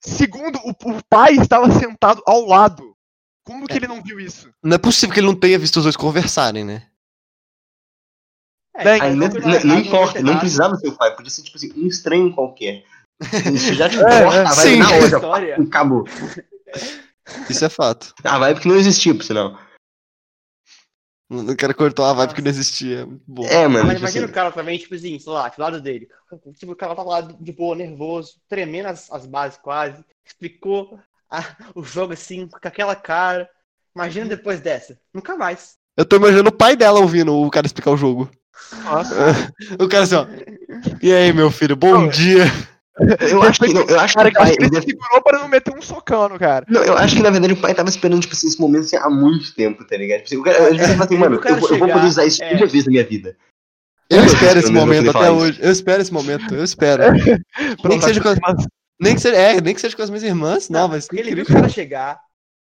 Segundo, 0.00 0.58
o, 0.64 0.70
o 0.70 1.04
pai 1.08 1.34
estava 1.34 1.70
sentado 1.70 2.22
ao 2.26 2.46
lado. 2.46 2.96
Como 3.44 3.66
que 3.66 3.74
ele 3.74 3.86
não 3.86 4.02
viu 4.02 4.18
isso? 4.18 4.50
Não 4.62 4.74
é 4.74 4.78
possível 4.78 5.12
que 5.14 5.20
ele 5.20 5.26
não 5.28 5.36
tenha 5.38 5.58
visto 5.58 5.76
os 5.76 5.84
dois 5.84 5.96
conversarem, 5.96 6.64
né? 6.64 6.89
É, 8.76 8.84
Bem, 8.84 8.98
faz 8.98 9.10
Aí 9.12 9.16
não, 9.18 9.30
coisa 9.30 9.64
não- 9.66 9.78
importa, 9.78 10.22
não 10.22 10.38
precisava 10.38 10.76
ser 10.76 10.88
o 10.88 10.96
pai, 10.96 11.14
podia 11.16 11.30
ser 11.30 11.42
tipo 11.42 11.56
assim, 11.56 11.72
um 11.76 11.86
estranho 11.86 12.32
qualquer. 12.34 12.84
Isso 13.54 13.74
já 13.74 13.88
te 13.88 13.98
É, 13.98 14.22
corta, 14.22 14.38
é. 14.38 14.44
vai 14.44 14.54
Sim. 14.54 14.76
na 14.78 14.88
hora. 14.90 15.04
História. 15.04 15.56
Acabou. 15.60 16.04
Isso 17.48 17.64
é 17.64 17.68
fato. 17.68 18.14
A 18.24 18.38
vibe 18.38 18.60
que 18.60 18.68
não 18.68 18.76
existia, 18.76 19.14
por 19.14 19.22
sinal. 19.24 19.58
O 21.30 21.56
cara 21.56 21.72
cortou 21.74 22.04
a 22.04 22.12
vibe 22.12 22.34
que 22.34 22.42
não 22.42 22.50
existia. 22.50 23.06
Muito 23.06 23.22
bom. 23.26 23.44
É, 23.46 23.68
mano. 23.68 23.84
Mas 23.86 23.94
tipo 23.96 24.00
imagina 24.00 24.24
assim, 24.24 24.30
o 24.32 24.34
cara 24.34 24.50
também, 24.50 24.78
tipo 24.78 24.94
assim, 24.94 25.18
sei 25.18 25.32
lá, 25.32 25.48
do 25.48 25.60
lado 25.62 25.80
dele. 25.80 26.08
Tipo, 26.58 26.72
o 26.72 26.76
cara 26.76 26.94
tava 26.96 27.08
lá 27.08 27.20
de 27.20 27.52
boa, 27.52 27.76
nervoso, 27.76 28.34
tremendo 28.48 28.86
as, 28.86 29.10
as 29.12 29.26
bases 29.26 29.58
quase. 29.62 30.04
Explicou 30.26 30.98
a- 31.30 31.44
o 31.74 31.84
jogo 31.84 32.14
assim, 32.14 32.48
com 32.48 32.56
aquela 32.66 32.96
cara. 32.96 33.48
Imagina 33.94 34.26
depois 34.26 34.60
dessa. 34.60 34.98
Nunca 35.14 35.36
mais. 35.36 35.74
Eu 35.96 36.04
tô 36.04 36.16
imaginando 36.16 36.48
o 36.48 36.56
pai 36.56 36.74
dela 36.76 36.98
ouvindo 37.00 37.32
o 37.36 37.50
cara 37.50 37.66
explicar 37.66 37.90
o 37.92 37.96
jogo. 37.96 38.28
Nossa. 38.84 39.14
O 39.80 39.88
cara 39.88 40.04
assim, 40.04 40.14
ó. 40.14 40.26
E 41.02 41.12
aí, 41.12 41.32
meu 41.32 41.50
filho, 41.50 41.76
bom 41.76 41.92
Não, 41.92 42.08
dia. 42.08 42.44
eu 43.30 43.42
acho 43.42 43.60
que, 43.60 43.72
não, 43.72 43.82
eu 43.82 43.98
acho 44.00 44.12
que 44.14 44.18
Cara, 44.18 44.28
o 44.28 44.32
que 44.32 44.38
pai, 44.38 44.48
acho 44.48 44.56
que 44.56 44.62
ele 44.64 44.70
deve- 44.70 44.86
segurou 44.86 45.22
pra 45.22 45.38
não 45.38 45.48
meter 45.48 45.74
um 45.76 45.80
socão 45.82 46.28
no 46.28 46.38
cara. 46.38 46.64
Não, 46.68 46.82
eu 46.84 46.96
acho 46.96 47.16
que 47.16 47.22
na 47.22 47.30
verdade 47.30 47.52
o 47.54 47.56
pai 47.56 47.74
tava 47.74 47.88
esperando, 47.88 48.20
tipo 48.20 48.34
assim, 48.34 48.46
esse 48.46 48.60
momento 48.60 48.84
assim, 48.84 48.96
há 48.96 49.08
muito 49.10 49.54
tempo, 49.54 49.84
tá 49.86 49.96
ligado? 49.96 50.18
Tipo 50.22 50.26
assim, 50.28 50.36
o 50.36 50.42
cara, 50.42 50.68
ele 50.70 50.78
fala 50.80 51.04
assim, 51.04 51.14
Ele 51.14 51.20
mano, 51.24 51.36
o 51.36 51.40
cara 51.40 51.54
eu, 51.56 51.60
vou- 51.60 51.70
eu 51.70 51.78
vou 51.78 51.86
chegar, 51.86 51.94
poder 51.98 52.08
usar 52.08 52.24
isso 52.26 52.42
é. 52.42 52.54
uma 52.56 52.66
vez 52.66 52.84
na 52.84 52.90
minha 52.90 53.04
vida. 53.04 53.36
Eu 54.10 54.18
Eu 54.18 54.24
espero 54.26 54.58
esse 54.58 54.68
eu 54.68 54.72
momento 54.74 55.10
até 55.10 55.30
hoje. 55.30 55.58
Eu 55.62 55.70
espero 55.70 56.02
esse 56.02 56.12
momento, 56.12 56.54
eu 56.54 56.64
espero. 56.64 57.02
Pra 57.80 57.90
que 57.90 58.02
seja 58.02 58.20
com- 58.20 58.34
mas- 58.42 58.66
Nem 59.00 59.14
que 59.14 59.20
seja, 59.20 59.36
é, 59.36 59.60
nem 59.60 59.74
que 59.74 59.80
seja 59.80 59.96
com 59.96 60.02
as 60.02 60.10
minhas 60.10 60.24
irmãs, 60.24 60.68
não, 60.68 60.90
Porque 60.90 61.18
ele 61.18 61.34
viu 61.34 61.44
o 61.44 61.46
cara 61.46 61.68
chegar, 61.68 62.20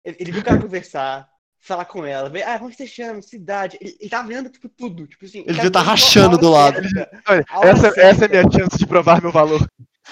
ele, 0.05 0.15
ele 0.19 0.31
viu 0.31 0.41
o 0.41 0.45
cara 0.45 0.59
conversar, 0.61 1.27
falar 1.61 1.85
com 1.85 2.03
ela, 2.03 2.27
ver, 2.29 2.41
ah, 2.43 2.59
onde 2.61 2.75
você 2.75 2.87
chama, 2.87 3.21
cidade. 3.21 3.77
Ele, 3.79 3.95
ele 3.99 4.09
tava 4.09 4.27
vendo, 4.27 4.49
tipo, 4.49 4.67
tudo. 4.67 5.05
Tipo 5.07 5.25
assim, 5.25 5.39
Ele 5.45 5.53
devia 5.53 5.71
tá 5.71 5.79
a 5.79 5.83
rachando 5.83 6.37
do 6.37 6.49
lado. 6.49 6.81
Olha, 7.29 7.45
A 7.49 7.67
essa, 7.67 7.87
essa 7.99 8.25
é 8.25 8.27
a 8.27 8.29
minha 8.29 8.51
chance 8.51 8.77
de 8.77 8.85
provar 8.87 9.21
meu 9.21 9.31
valor. 9.31 9.65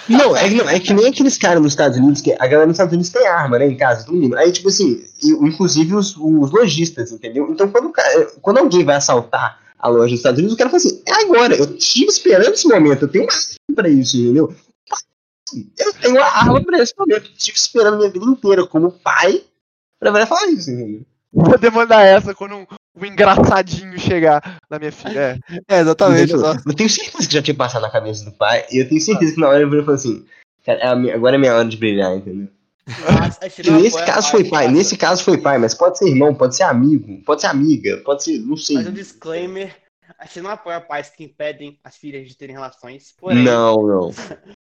Não, 0.07 0.37
é, 0.37 0.47
que- 0.47 0.55
não, 0.55 0.69
é 0.69 0.79
que 0.79 0.93
nem 0.93 1.07
aqueles 1.07 1.37
caras 1.37 1.61
nos 1.61 1.73
Estados 1.73 1.97
Unidos, 1.97 2.21
que 2.21 2.31
a 2.33 2.37
galera 2.47 2.67
nos 2.67 2.75
Estados 2.75 2.93
Unidos 2.93 3.11
tem 3.11 3.27
arma, 3.27 3.57
né, 3.59 3.67
em 3.67 3.75
casa, 3.75 4.05
todo 4.05 4.15
mundo. 4.15 4.37
Aí, 4.37 4.51
tipo 4.51 4.69
assim, 4.69 5.03
e- 5.23 5.31
inclusive 5.47 5.93
os, 5.95 6.15
os 6.15 6.51
lojistas, 6.51 7.11
entendeu? 7.11 7.51
Então, 7.51 7.69
quando, 7.69 7.91
quando 8.41 8.57
alguém 8.59 8.85
vai 8.85 8.95
assaltar 8.95 9.59
a 9.77 9.87
loja 9.89 10.11
nos 10.11 10.19
Estados 10.19 10.37
Unidos, 10.37 10.53
o 10.53 10.57
cara 10.57 10.69
fala 10.69 10.77
assim, 10.81 11.01
é 11.05 11.13
agora, 11.23 11.55
eu 11.55 11.75
estive 11.75 12.07
esperando 12.11 12.53
esse 12.53 12.67
momento, 12.67 13.03
eu 13.05 13.07
tenho 13.11 13.23
uma 13.25 13.33
arma 13.33 13.75
pra 13.75 13.89
isso, 13.89 14.17
entendeu? 14.17 14.55
Eu 15.77 15.93
tenho 15.93 16.15
uma 16.15 16.25
arma 16.25 16.63
pra 16.63 16.79
esse 16.81 16.93
momento, 16.97 17.25
eu 17.25 17.33
estive 17.33 17.57
esperando 17.57 17.97
minha 17.97 18.09
vida 18.11 18.25
inteira 18.25 18.67
como 18.67 18.91
pai 18.91 19.43
pra 19.99 20.27
falar 20.27 20.47
isso, 20.47 20.69
entendeu? 20.69 21.01
Vou 21.31 21.57
demandar 21.57 22.03
essa 22.05 22.33
quando 22.33 22.55
um, 22.55 22.65
um 22.95 23.05
engraçadinho 23.05 23.97
chegar 23.99 24.57
na 24.69 24.79
minha 24.79 24.91
filha. 24.91 25.39
É. 25.67 25.75
É, 25.77 25.79
exatamente. 25.81 26.37
Só- 26.37 26.53
Eu 26.65 26.73
tenho 26.75 26.89
certeza 26.89 27.27
que 27.27 27.33
já 27.33 27.41
tinha 27.41 27.55
passado 27.55 27.81
na 27.83 27.89
cabeça 27.91 28.25
do 28.25 28.31
pai, 28.31 28.65
e 28.71 28.77
eu 28.81 28.87
tenho 28.89 28.99
certeza 29.01 29.33
que 29.33 29.39
na 29.39 29.47
hora 29.47 29.61
ele 29.61 29.79
falou 29.81 29.93
assim, 29.95 30.25
cara, 30.65 30.79
é 30.79 30.87
a 30.87 30.95
minha- 30.95 31.15
agora 31.15 31.35
é 31.35 31.39
minha 31.39 31.53
hora 31.55 31.67
de 31.67 31.77
brilhar, 31.77 32.15
entendeu? 32.15 32.47
A 33.41 33.47
gente 33.47 33.69
não 33.69 33.79
nesse 33.79 34.03
caso 34.03 34.27
a 34.27 34.31
foi 34.31 34.43
pai, 34.49 34.67
nesse 34.67 34.97
caso 34.97 35.23
foi 35.23 35.37
pai, 35.37 35.59
mas 35.59 35.75
pode 35.75 35.99
ser 35.99 36.07
irmão, 36.09 36.33
pode 36.33 36.55
ser 36.55 36.63
amigo, 36.63 37.21
pode 37.23 37.41
ser 37.41 37.47
amiga, 37.47 37.97
pode 38.03 38.23
ser, 38.23 38.39
não 38.39 38.57
sei. 38.57 38.77
Mas 38.77 38.87
um 38.87 38.91
disclaimer, 38.91 39.75
a 40.17 40.25
gente 40.25 40.41
não 40.41 40.49
apoia 40.49 40.81
pais 40.81 41.09
que 41.09 41.23
impedem 41.23 41.77
as 41.83 41.95
filhas 41.95 42.27
de 42.27 42.35
terem 42.35 42.55
relações. 42.55 43.13
Porém, 43.19 43.43
Não, 43.43 43.75
não. 43.85 44.11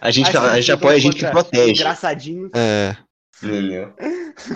A 0.00 0.10
gente, 0.10 0.36
a 0.36 0.56
gente 0.60 0.72
apoia 0.72 0.96
a 0.96 0.98
gente 0.98 1.16
que 1.16 1.26
protege. 1.30 1.70
Engraçadinho. 1.70 2.50
É. 2.52 2.96
Entendeu? 3.42 3.92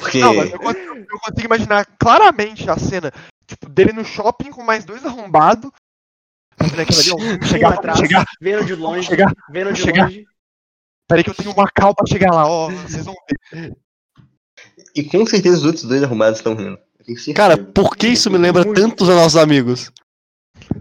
Porque. 0.01 0.19
Não, 0.19 0.35
mas 0.35 0.53
eu 0.53 0.59
consigo, 0.59 0.95
eu 0.97 1.19
consigo 1.21 1.45
imaginar 1.47 1.87
claramente 1.99 2.69
a 2.69 2.77
cena 2.79 3.13
tipo, 3.47 3.69
dele 3.69 3.93
no 3.93 4.05
shopping 4.05 4.51
com 4.51 4.63
mais 4.63 4.85
dois 4.85 5.05
arrombados. 5.05 5.71
Ó, 6.61 6.65
vamos 6.67 7.49
Chegar 7.49 7.75
atrás, 7.75 7.99
chegar, 7.99 8.25
vendo 8.41 8.65
de 8.65 8.75
longe, 8.75 9.07
chegar. 9.07 9.33
vendo 9.51 9.73
de 9.73 9.81
chegar. 9.81 10.05
longe. 10.05 10.25
Peraí 11.09 11.25
que 11.25 11.31
eu 11.31 11.35
tenho 11.35 11.53
uma 11.53 11.69
cal 11.71 11.95
pra 11.95 12.07
chegar 12.07 12.33
lá, 12.33 12.47
ó. 12.47 12.71
Vocês 12.71 13.05
vão 13.05 13.15
ver. 13.53 13.77
E 14.95 15.03
com 15.05 15.27
certeza 15.27 15.59
os 15.59 15.65
outros 15.65 15.85
dois 15.85 16.03
arrumados 16.03 16.39
estão 16.39 16.55
rindo. 16.55 16.79
Cara, 17.35 17.59
por 17.59 17.97
que 17.97 18.09
isso 18.09 18.31
me 18.31 18.39
lembra 18.39 18.65
Muito. 18.65 18.81
tanto 18.81 19.05
dos 19.05 19.15
nossos 19.15 19.37
amigos? 19.37 19.91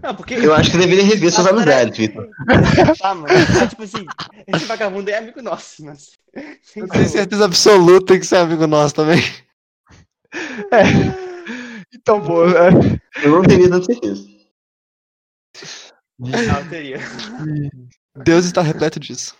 Não, 0.00 0.14
porque. 0.14 0.34
Eu 0.34 0.54
acho 0.54 0.70
que 0.70 0.78
deveria 0.78 1.04
rever 1.04 1.32
suas 1.32 1.46
Ah, 1.46 1.50
amizades, 1.50 1.98
Vitor. 1.98 2.28
Tá, 3.00 3.14
mano. 3.14 3.28
É, 3.28 3.66
tipo 3.66 3.82
assim, 3.82 4.04
esse 4.46 4.64
vagabundo 4.66 5.10
é 5.10 5.18
amigo 5.18 5.42
nosso, 5.42 5.84
mas. 5.84 6.12
Eu 6.76 6.88
tenho 6.88 7.08
certeza 7.08 7.44
absoluta 7.44 8.18
que 8.18 8.24
você 8.24 8.36
é 8.36 8.40
amigo 8.40 8.66
nosso 8.66 8.94
também. 8.94 9.20
É. 10.72 10.82
Então, 11.94 12.22
pô. 12.22 12.44
é, 12.46 12.70
Eu 13.22 13.32
não 13.32 13.42
teria 13.42 13.68
dado 13.68 13.84
certeza. 13.84 14.26
Não, 16.18 16.68
teria. 16.68 16.98
Deus 18.24 18.44
está 18.46 18.62
repleto 18.62 18.98
disso. 19.00 19.36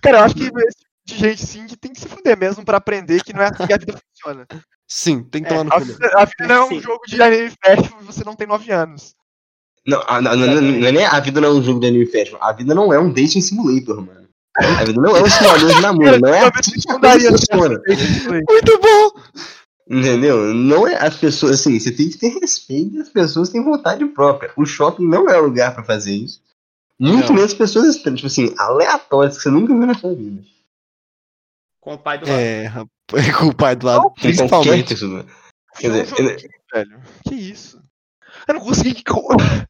Cara, 0.00 0.18
eu 0.18 0.22
acho 0.24 0.34
que 0.34 0.44
esse 0.44 0.84
de 1.04 1.16
gente 1.16 1.44
sim 1.44 1.66
que 1.66 1.76
tem 1.76 1.92
que 1.92 2.00
se 2.00 2.08
fuder 2.08 2.38
mesmo 2.38 2.64
pra 2.64 2.78
aprender 2.78 3.22
que 3.22 3.32
não 3.32 3.42
é 3.42 3.46
assim 3.46 3.66
que 3.66 3.72
a 3.72 3.78
vida 3.78 3.98
funciona. 4.10 4.46
Sim, 4.88 5.22
tem 5.24 5.42
que 5.42 5.48
É, 5.48 5.50
tomar 5.50 5.64
no 5.64 5.72
A 5.72 5.78
cu. 5.78 5.84
vida, 5.84 6.12
a 6.14 6.24
vida 6.24 6.46
não 6.46 6.54
é 6.54 6.64
um 6.64 6.68
Sim. 6.68 6.80
jogo 6.80 7.00
de 7.06 7.22
anime 7.22 7.50
festival 7.62 8.00
e 8.00 8.04
você 8.04 8.24
não 8.24 8.34
tem 8.34 8.46
9 8.46 8.72
anos. 8.72 9.14
Não, 9.86 10.02
a, 10.06 10.20
não, 10.20 10.34
não, 10.36 10.46
não, 10.46 10.62
não 10.62 10.86
é 10.88 10.92
nem 10.92 11.04
a 11.04 11.20
vida 11.20 11.40
não 11.40 11.48
é 11.48 11.52
um 11.52 11.62
jogo 11.62 11.80
de 11.80 11.86
anime 11.88 12.06
festival. 12.06 12.42
A 12.42 12.52
vida 12.52 12.74
não 12.74 12.92
é 12.92 12.98
um 12.98 13.12
dating 13.12 13.40
simulator, 13.40 14.00
mano. 14.00 14.24
A 14.56 14.84
vida 14.84 15.00
não 15.00 15.16
é 15.16 15.22
um 15.22 15.28
simulador 15.28 15.74
de 15.74 15.80
namoro. 15.82 16.20
Não 16.20 16.34
é 16.34 16.44
Eu 16.44 16.50
assim 16.54 16.72
que 16.72 16.88
a 16.88 16.92
não 16.92 17.00
coisa 17.00 17.16
daria 17.16 17.30
funciona. 17.30 17.80
Muito 18.48 18.80
bom! 18.80 19.20
Entendeu? 19.90 20.54
Não 20.54 20.88
é 20.88 20.94
as 20.96 21.16
pessoas 21.16 21.60
assim, 21.60 21.78
você 21.78 21.90
tem 21.92 22.08
que 22.08 22.16
ter 22.16 22.28
respeito 22.40 22.96
e 22.96 23.00
as 23.00 23.08
pessoas 23.10 23.50
têm 23.50 23.62
vontade 23.62 24.04
própria. 24.06 24.50
O 24.56 24.64
shopping 24.64 25.06
não 25.06 25.28
é 25.28 25.38
o 25.38 25.44
lugar 25.44 25.74
pra 25.74 25.84
fazer 25.84 26.14
isso. 26.14 26.40
Muito 26.98 27.28
Não. 27.28 27.34
menos 27.34 27.52
pessoas 27.52 27.96
tipo 27.96 28.26
assim, 28.26 28.54
aleatórias 28.56 29.36
que 29.36 29.42
você 29.42 29.50
nunca 29.50 29.74
viu 29.74 29.84
na 29.86 29.94
sua 29.94 30.14
vida. 30.14 30.42
Com 31.84 31.94
o 31.94 31.98
pai 31.98 32.16
do 32.18 32.26
lado. 32.26 32.38
É, 32.40 32.64
rapaz, 32.64 33.36
com 33.36 33.46
o 33.48 33.54
pai 33.54 33.76
do 33.76 33.86
lado, 33.86 34.10
principalmente. 34.14 34.88
pessoa. 34.94 35.26
Quer 35.78 35.90
É 35.90 36.02
dizer, 36.02 36.18
ele- 36.18 36.48
velho. 36.72 37.02
Que 37.28 37.34
isso? 37.34 37.78
Eu 38.48 38.54
não 38.54 38.60
consegui. 38.62 39.04
co- 39.04 39.28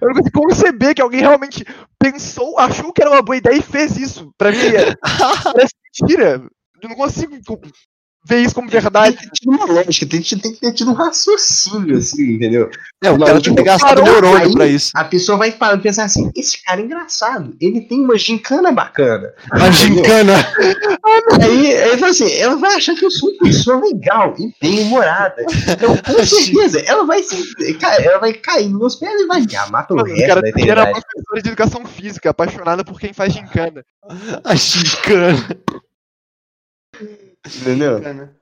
Eu 0.00 0.08
não 0.08 0.14
consegui 0.14 0.30
conceber 0.32 0.94
que 0.94 1.02
alguém 1.02 1.20
realmente 1.20 1.62
pensou, 1.98 2.58
achou 2.58 2.94
que 2.94 3.02
era 3.02 3.10
uma 3.10 3.20
boa 3.20 3.36
ideia 3.36 3.58
e 3.58 3.62
fez 3.62 3.94
isso. 3.98 4.32
Pra 4.38 4.50
mim, 4.50 4.56
é- 4.58 4.96
parece 5.44 5.74
mentira. 6.00 6.42
Eu 6.82 6.88
não 6.88 6.96
consigo 6.96 7.38
ver 8.24 8.42
isso 8.42 8.54
como 8.54 8.68
verdade. 8.68 9.16
tem 9.16 9.22
que 9.24 9.30
ter 9.30 9.40
tido 9.40 9.50
uma 9.50 9.64
lógica, 9.64 10.06
tem 10.06 10.20
que, 10.22 10.36
tem 10.36 10.52
que 10.52 10.60
ter 10.60 10.72
tido 10.72 10.90
um 10.90 10.94
raciocínio, 10.94 11.96
assim, 11.96 12.34
entendeu? 12.34 12.70
É, 13.02 13.10
o 13.10 13.18
cara 13.18 13.32
tem 13.32 13.40
tipo, 13.42 13.56
que 13.56 13.62
ter 13.62 13.68
gastado 13.68 14.02
parou, 14.02 14.04
neurônio 14.04 14.46
aí- 14.46 14.52
pra 14.52 14.66
isso. 14.66 14.90
A 14.94 15.04
pessoa 15.04 15.38
vai 15.38 15.52
parar 15.52 15.78
e 15.78 15.80
pensar 15.80 16.04
assim, 16.04 16.30
esse 16.36 16.62
cara 16.62 16.80
é 16.80 16.84
engraçado, 16.84 17.56
ele 17.60 17.80
tem 17.80 18.00
uma 18.04 18.18
gincana 18.18 18.70
bacana. 18.72 19.32
A 19.52 19.70
gincana. 19.70 20.34
Aí, 21.42 21.74
aí 21.74 21.98
fala 21.98 22.10
assim, 22.10 22.30
ela 22.34 22.56
vai 22.56 22.74
achar 22.76 22.94
que 22.94 23.04
eu 23.04 23.10
sou 23.10 23.30
uma 23.30 23.38
pessoa 23.44 23.80
legal 23.80 24.34
e 24.38 24.52
bem 24.60 24.80
humorada. 24.80 25.44
Então, 25.68 25.96
com 25.96 26.24
certeza, 26.26 26.80
ela 26.80 27.04
vai 27.04 27.22
se. 27.22 27.36
Ela 28.02 28.18
vai 28.18 28.32
cair 28.32 28.68
nos 28.68 28.78
meus 28.78 28.96
pés 28.96 29.20
e 29.20 29.26
vai 29.26 29.40
me 29.40 29.56
amar 29.56 29.86
pelo 29.86 30.00
Mano, 30.00 30.12
o 30.12 30.16
resto 30.16 30.28
cara 30.28 30.40
da 30.40 30.48
era 30.66 30.82
professora 30.90 31.42
de 31.42 31.48
educação 31.48 31.84
física, 31.84 32.30
apaixonada 32.30 32.84
por 32.84 32.98
quem 32.98 33.12
faz 33.12 33.32
gincana. 33.32 33.84
A 34.44 34.54
gincana. 34.54 35.36
Entendeu? 37.46 37.98
Bacana. 37.98 38.36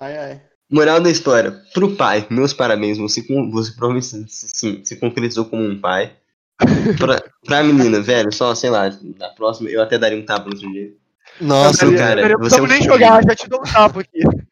Ai, 0.00 0.16
ai. 0.16 0.42
Moral 0.70 1.00
da 1.00 1.10
história. 1.10 1.62
Pro 1.72 1.96
pai, 1.96 2.26
meus 2.30 2.52
parabéns. 2.52 2.98
Você, 2.98 3.22
você 3.22 3.72
provavelmente 3.72 4.26
sim, 4.28 4.84
se 4.84 4.96
concretizou 4.96 5.46
como 5.46 5.62
um 5.62 5.80
pai. 5.80 6.16
Pra, 6.98 7.22
pra 7.44 7.62
menina, 7.62 8.00
velho, 8.00 8.32
só, 8.32 8.52
sei 8.52 8.68
lá, 8.68 8.90
na 9.16 9.28
próxima 9.28 9.70
eu 9.70 9.80
até 9.80 9.96
daria 9.96 10.18
um 10.18 10.26
tapa 10.26 10.50
no 10.50 10.56
sujeito. 10.56 10.96
Nossa, 11.40 11.84
Não, 11.86 11.92
eu, 11.92 11.98
cara, 11.98 12.20
eu, 12.32 12.38
você 12.40 12.56
é 12.56 12.58
não 12.58 12.64
um 12.64 12.68
nem 12.68 12.78
filho. 12.78 12.92
jogar, 12.92 13.22
já 13.22 13.36
te 13.36 13.48
dou 13.48 13.60
um 13.60 13.62
tapa 13.62 14.00
aqui. 14.00 14.20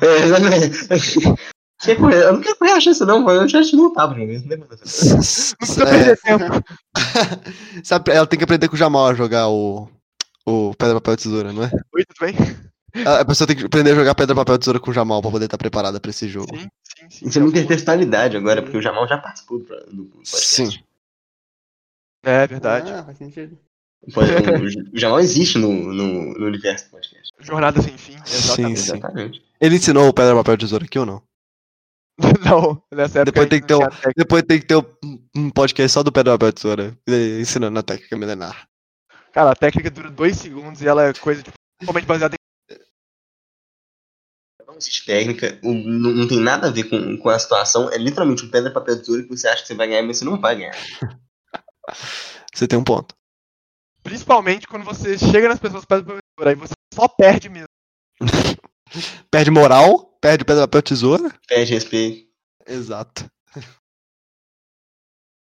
É, 0.00 0.24
exatamente. 0.24 0.78
Eu 1.86 2.32
não 2.34 2.40
quero 2.40 2.56
correr 2.56 2.72
a 2.72 2.80
chance, 2.80 3.02
não, 3.06 3.20
mano. 3.20 3.42
Eu 3.42 3.48
já 3.48 3.62
te 3.62 3.74
dou 3.74 3.86
um 3.86 3.92
tapa. 3.92 4.14
Não 4.14 4.26
precisa 4.66 5.54
é, 5.82 5.90
perder 5.90 6.20
tempo. 6.20 6.44
sabe, 7.82 8.10
ela 8.10 8.26
tem 8.26 8.38
que 8.38 8.44
aprender 8.44 8.68
com 8.68 8.74
o 8.74 8.78
Jamal 8.78 9.06
a 9.06 9.14
jogar 9.14 9.48
o, 9.48 9.88
o 10.50 10.74
Pedra, 10.74 10.94
Papel, 10.96 11.16
Tesoura, 11.16 11.52
não 11.52 11.64
é? 11.64 11.70
Oi, 11.94 12.04
tudo 12.04 12.26
bem? 12.26 12.34
A 13.06 13.24
pessoa 13.24 13.46
tem 13.46 13.56
que 13.56 13.64
aprender 13.64 13.92
a 13.92 13.94
jogar 13.94 14.14
Pedra, 14.14 14.34
Papel, 14.34 14.58
Tesoura 14.58 14.80
com 14.80 14.90
o 14.90 14.94
Jamal 14.94 15.22
pra 15.22 15.30
poder 15.30 15.44
estar 15.44 15.56
preparada 15.56 16.00
pra 16.00 16.10
esse 16.10 16.28
jogo. 16.28 16.56
Sim, 16.56 16.68
sim, 16.82 17.10
sim. 17.10 17.28
Isso 17.28 17.38
é 17.38 17.42
muita 17.42 17.58
intertextualidade 17.60 18.36
agora, 18.36 18.62
porque 18.62 18.76
o 18.76 18.82
Jamal 18.82 19.06
já 19.06 19.16
participou 19.16 19.60
do, 19.60 19.66
podcast. 19.66 20.46
Sim. 20.46 20.70
É 22.24 22.46
verdade. 22.46 22.90
Ah, 22.90 23.04
faz 23.04 23.18
sentido. 23.18 23.56
O, 24.06 24.98
Jamal 24.98 25.20
existe 25.20 25.58
no, 25.58 25.72
no, 25.72 26.34
no 26.34 26.46
universo 26.46 26.86
do 26.86 26.90
podcast. 26.90 27.30
Jornada 27.38 27.80
sem 27.80 27.96
fim, 27.96 28.16
exatamente. 28.26 28.80
Sim. 28.80 28.92
Exatamente. 28.96 29.44
Ele 29.60 29.76
ensinou 29.76 30.08
o 30.08 30.12
Pedra, 30.12 30.34
Papel, 30.34 30.58
Tesoura 30.58 30.84
aqui 30.84 30.98
ou 30.98 31.06
não? 31.06 31.22
Não, 32.44 32.82
nessa 32.92 33.20
época. 33.20 33.24
Depois 33.24 33.48
tem 33.48 33.60
que 33.60 33.66
ter 33.66 33.78
não 33.78 33.80
um-. 33.80 34.12
Depois 34.14 34.42
tem 34.42 34.60
que 34.60 34.66
ter 34.66 34.76
um, 34.76 35.18
um 35.34 35.50
podcast 35.50 35.94
só 35.94 36.02
do 36.02 36.12
Pedra, 36.12 36.32
Papel, 36.32 36.52
Tesoura, 36.52 36.98
eh, 37.08 37.40
ensinando 37.40 37.78
a 37.78 37.82
técnica 37.82 38.14
milenar. 38.14 38.68
Cara, 39.32 39.50
a 39.52 39.56
técnica 39.56 39.90
dura 39.90 40.10
dois 40.10 40.36
segundos 40.36 40.82
e 40.82 40.88
ela 40.88 41.04
é 41.08 41.14
coisa 41.14 41.42
tipo, 41.42 41.56
totalmente 41.78 42.06
baseada 42.06 42.34
em. 42.34 42.40
Não 44.66 44.76
existe 44.76 45.04
técnica, 45.04 45.58
o- 45.62 45.72
não, 45.74 46.10
não 46.12 46.28
tem 46.28 46.38
nada 46.40 46.68
a 46.68 46.70
ver 46.70 46.84
com, 46.84 47.16
com 47.18 47.28
a 47.28 47.38
situação. 47.38 47.90
É 47.90 47.98
literalmente 47.98 48.44
um 48.44 48.50
pedra, 48.50 48.72
papel, 48.72 48.98
tesoura 48.98 49.22
que 49.22 49.28
você 49.28 49.48
acha 49.48 49.62
que 49.62 49.68
você 49.68 49.74
vai 49.74 49.88
ganhar, 49.88 50.02
mas 50.02 50.18
você 50.18 50.24
não 50.24 50.40
vai 50.40 50.56
ganhar. 50.56 50.72
Você 52.52 52.66
tem 52.66 52.78
um 52.78 52.84
ponto. 52.84 53.14
Principalmente 54.02 54.66
quando 54.66 54.84
você 54.84 55.18
chega 55.18 55.48
nas 55.48 55.58
pessoas 55.58 55.84
pedra 55.84 56.04
papel 56.04 56.48
Aí 56.48 56.54
você 56.54 56.72
só 56.94 57.06
perde 57.08 57.48
mesmo. 57.48 57.68
Perde 59.30 59.50
moral, 59.50 60.16
perde 60.20 60.44
pedra, 60.44 60.66
papel, 60.66 60.82
tesoura. 60.82 61.32
Perde 61.48 61.74
respeito. 61.74 62.28
Exato. 62.66 63.30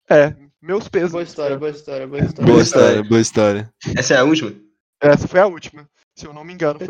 É, 0.10 0.36
meus 0.62 0.88
pesos. 0.88 1.12
Boa 1.12 1.24
história, 1.24 1.58
boa 1.58 1.72
história, 1.72 2.08
boa 2.08 2.22
história. 2.22 2.46
Boa 2.46 2.62
história, 2.62 3.04
boa 3.04 3.22
história. 3.22 3.74
Essa 3.98 4.14
é 4.14 4.18
a 4.18 4.24
última? 4.24 4.56
Essa 5.02 5.28
foi 5.28 5.40
a 5.40 5.48
última. 5.48 5.90
Se 6.16 6.28
eu 6.28 6.34
não 6.34 6.44
me 6.44 6.54
engano, 6.54 6.80
foi. 6.80 6.88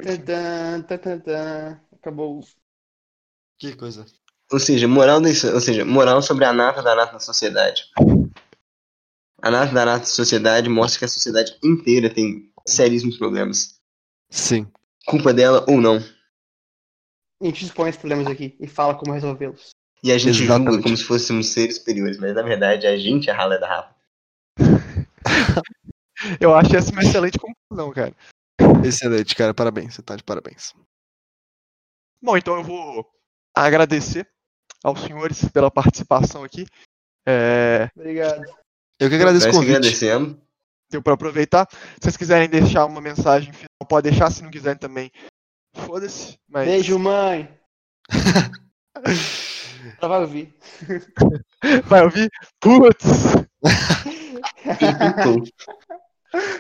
Acabou. 1.94 2.42
Que 3.58 3.76
coisa. 3.76 4.06
Ou 4.52 4.60
seja, 4.60 4.88
moral, 4.88 5.22
desse, 5.22 5.48
ou 5.48 5.62
seja, 5.62 5.86
moral 5.86 6.22
sobre 6.22 6.44
a 6.44 6.52
nata 6.52 6.82
da 6.82 6.94
nata 6.94 7.14
na 7.14 7.20
sociedade. 7.20 7.84
A 9.42 9.50
nata 9.50 9.74
da 9.74 9.86
nata 9.86 10.00
na 10.00 10.06
sociedade 10.06 10.68
mostra 10.68 11.00
que 11.00 11.06
a 11.06 11.08
sociedade 11.08 11.58
inteira 11.64 12.14
tem 12.14 12.52
seríssimos 12.68 13.18
problemas. 13.18 13.80
Sim. 14.30 14.68
Culpa 15.06 15.34
dela 15.34 15.66
ou 15.70 15.80
não. 15.80 15.98
A 17.42 17.46
gente 17.46 17.66
expõe 17.66 17.90
os 17.90 17.98
problemas 17.98 18.28
aqui 18.28 18.56
e 18.60 18.68
fala 18.68 18.94
como 18.96 19.14
resolvê-los. 19.14 19.71
E 20.04 20.12
a 20.12 20.18
gente 20.18 20.42
Exatamente. 20.44 20.72
julga 20.72 20.84
como 20.84 20.98
se 20.98 21.04
fôssemos 21.04 21.48
seres 21.50 21.76
superiores, 21.78 22.18
mas 22.18 22.34
na 22.34 22.42
verdade 22.42 22.88
a 22.88 22.98
gente 22.98 23.30
é 23.30 23.34
a 23.34 23.36
rala 23.36 23.60
da 23.60 23.68
rapa. 23.68 23.96
Eu 26.40 26.56
acho 26.56 26.76
essa 26.76 26.92
uma 26.92 27.02
excelente 27.02 27.38
conclusão, 27.38 27.92
cara. 27.92 28.16
Excelente, 28.86 29.36
cara. 29.36 29.54
Parabéns. 29.54 29.96
Você 29.96 30.02
tá 30.02 30.16
de 30.16 30.24
parabéns. 30.24 30.74
Bom, 32.22 32.38
então 32.38 32.56
eu 32.56 32.64
vou 32.64 33.08
agradecer 33.56 34.28
aos 34.84 35.02
senhores 35.02 35.44
pela 35.50 35.72
participação 35.72 36.44
aqui. 36.44 36.68
É, 37.26 37.90
Obrigado. 37.96 38.44
Eu 39.00 39.10
que 39.10 39.16
agradeço 39.16 39.50
o 39.50 39.52
convite. 39.52 39.76
agradecemos. 39.76 40.36
deu 40.92 41.02
para 41.02 41.14
aproveitar. 41.14 41.68
Se 41.72 42.04
vocês 42.04 42.18
quiserem 42.18 42.48
deixar 42.48 42.86
uma 42.86 43.02
mensagem 43.02 43.52
final, 43.52 43.88
pode 43.90 44.10
deixar. 44.10 44.32
Se 44.32 44.44
não 44.44 44.52
quiserem 44.52 44.78
também, 44.78 45.12
foda-se. 45.76 46.38
Mas 46.48 46.68
Beijo, 46.68 47.00
mãe. 47.00 47.50
Ela 50.02 50.08
vai 50.08 50.22
ouvir. 50.22 50.56
vai 51.86 52.04
ouvir? 52.04 52.30
Putz! 52.60 53.36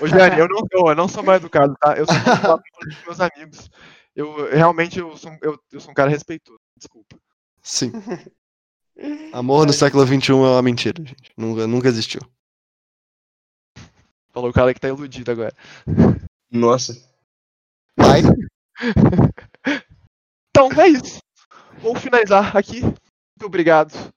Ô, 0.02 0.08
Jane, 0.08 0.40
eu 0.40 0.48
não, 0.48 0.62
eu 0.72 0.96
não 0.96 1.08
sou 1.08 1.24
mal 1.24 1.36
educado, 1.36 1.76
tá? 1.80 1.96
Eu 1.96 2.06
sou 2.06 2.16
muito 2.16 2.30
educado 2.30 2.62
com 2.74 2.90
os 2.90 3.04
meus 3.06 3.20
amigos. 3.22 3.70
Eu 4.16 4.50
realmente 4.52 5.00
eu 5.00 5.16
sou, 5.16 5.32
eu, 5.42 5.58
eu 5.72 5.80
sou 5.80 5.92
um 5.92 5.94
cara 5.94 6.10
respeitoso. 6.10 6.60
Desculpa. 6.78 7.18
Sim. 7.62 7.92
Amor 9.34 9.66
no 9.66 9.74
século 9.74 10.06
XXI 10.06 10.32
é 10.32 10.36
uma 10.36 10.62
mentira, 10.62 11.04
gente. 11.04 11.32
Nunca, 11.38 11.66
nunca 11.66 11.88
existiu. 11.88 12.22
Falou 14.34 14.50
o 14.50 14.54
cara 14.54 14.74
que 14.74 14.80
tá 14.80 14.88
iludido 14.88 15.32
agora. 15.32 15.54
Nossa. 16.52 16.96
Vai. 17.96 18.22
Então 20.54 20.70
é 20.82 20.90
isso. 20.90 21.20
Vou 21.80 21.96
finalizar 21.96 22.56
aqui. 22.56 22.82
Muito 23.42 23.48
obrigado 23.48 24.14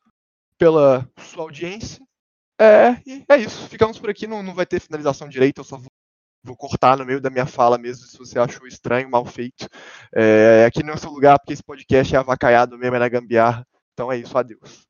pela 0.58 1.08
sua 1.16 1.44
audiência. 1.44 1.98
É, 2.60 3.00
e 3.06 3.24
é 3.26 3.38
isso. 3.38 3.66
Ficamos 3.68 3.98
por 3.98 4.10
aqui. 4.10 4.26
Não, 4.26 4.42
não 4.42 4.54
vai 4.54 4.66
ter 4.66 4.80
finalização 4.80 5.30
direita. 5.30 5.62
Eu 5.62 5.64
só 5.64 5.78
vou, 5.78 5.88
vou 6.44 6.54
cortar 6.54 6.98
no 6.98 7.06
meio 7.06 7.22
da 7.22 7.30
minha 7.30 7.46
fala 7.46 7.78
mesmo. 7.78 8.04
Se 8.04 8.18
você 8.18 8.38
achou 8.38 8.66
estranho, 8.66 9.08
mal 9.08 9.24
feito. 9.24 9.66
É, 10.14 10.66
aqui 10.66 10.82
não 10.82 10.92
é 10.92 10.96
o 10.96 10.98
seu 10.98 11.08
lugar, 11.08 11.38
porque 11.38 11.54
esse 11.54 11.64
podcast 11.64 12.14
é 12.14 12.18
avacaiado 12.18 12.76
mesmo, 12.76 12.96
é 12.96 12.98
na 12.98 13.08
gambiarra. 13.08 13.66
Então 13.94 14.12
é 14.12 14.18
isso. 14.18 14.36
Adeus. 14.36 14.86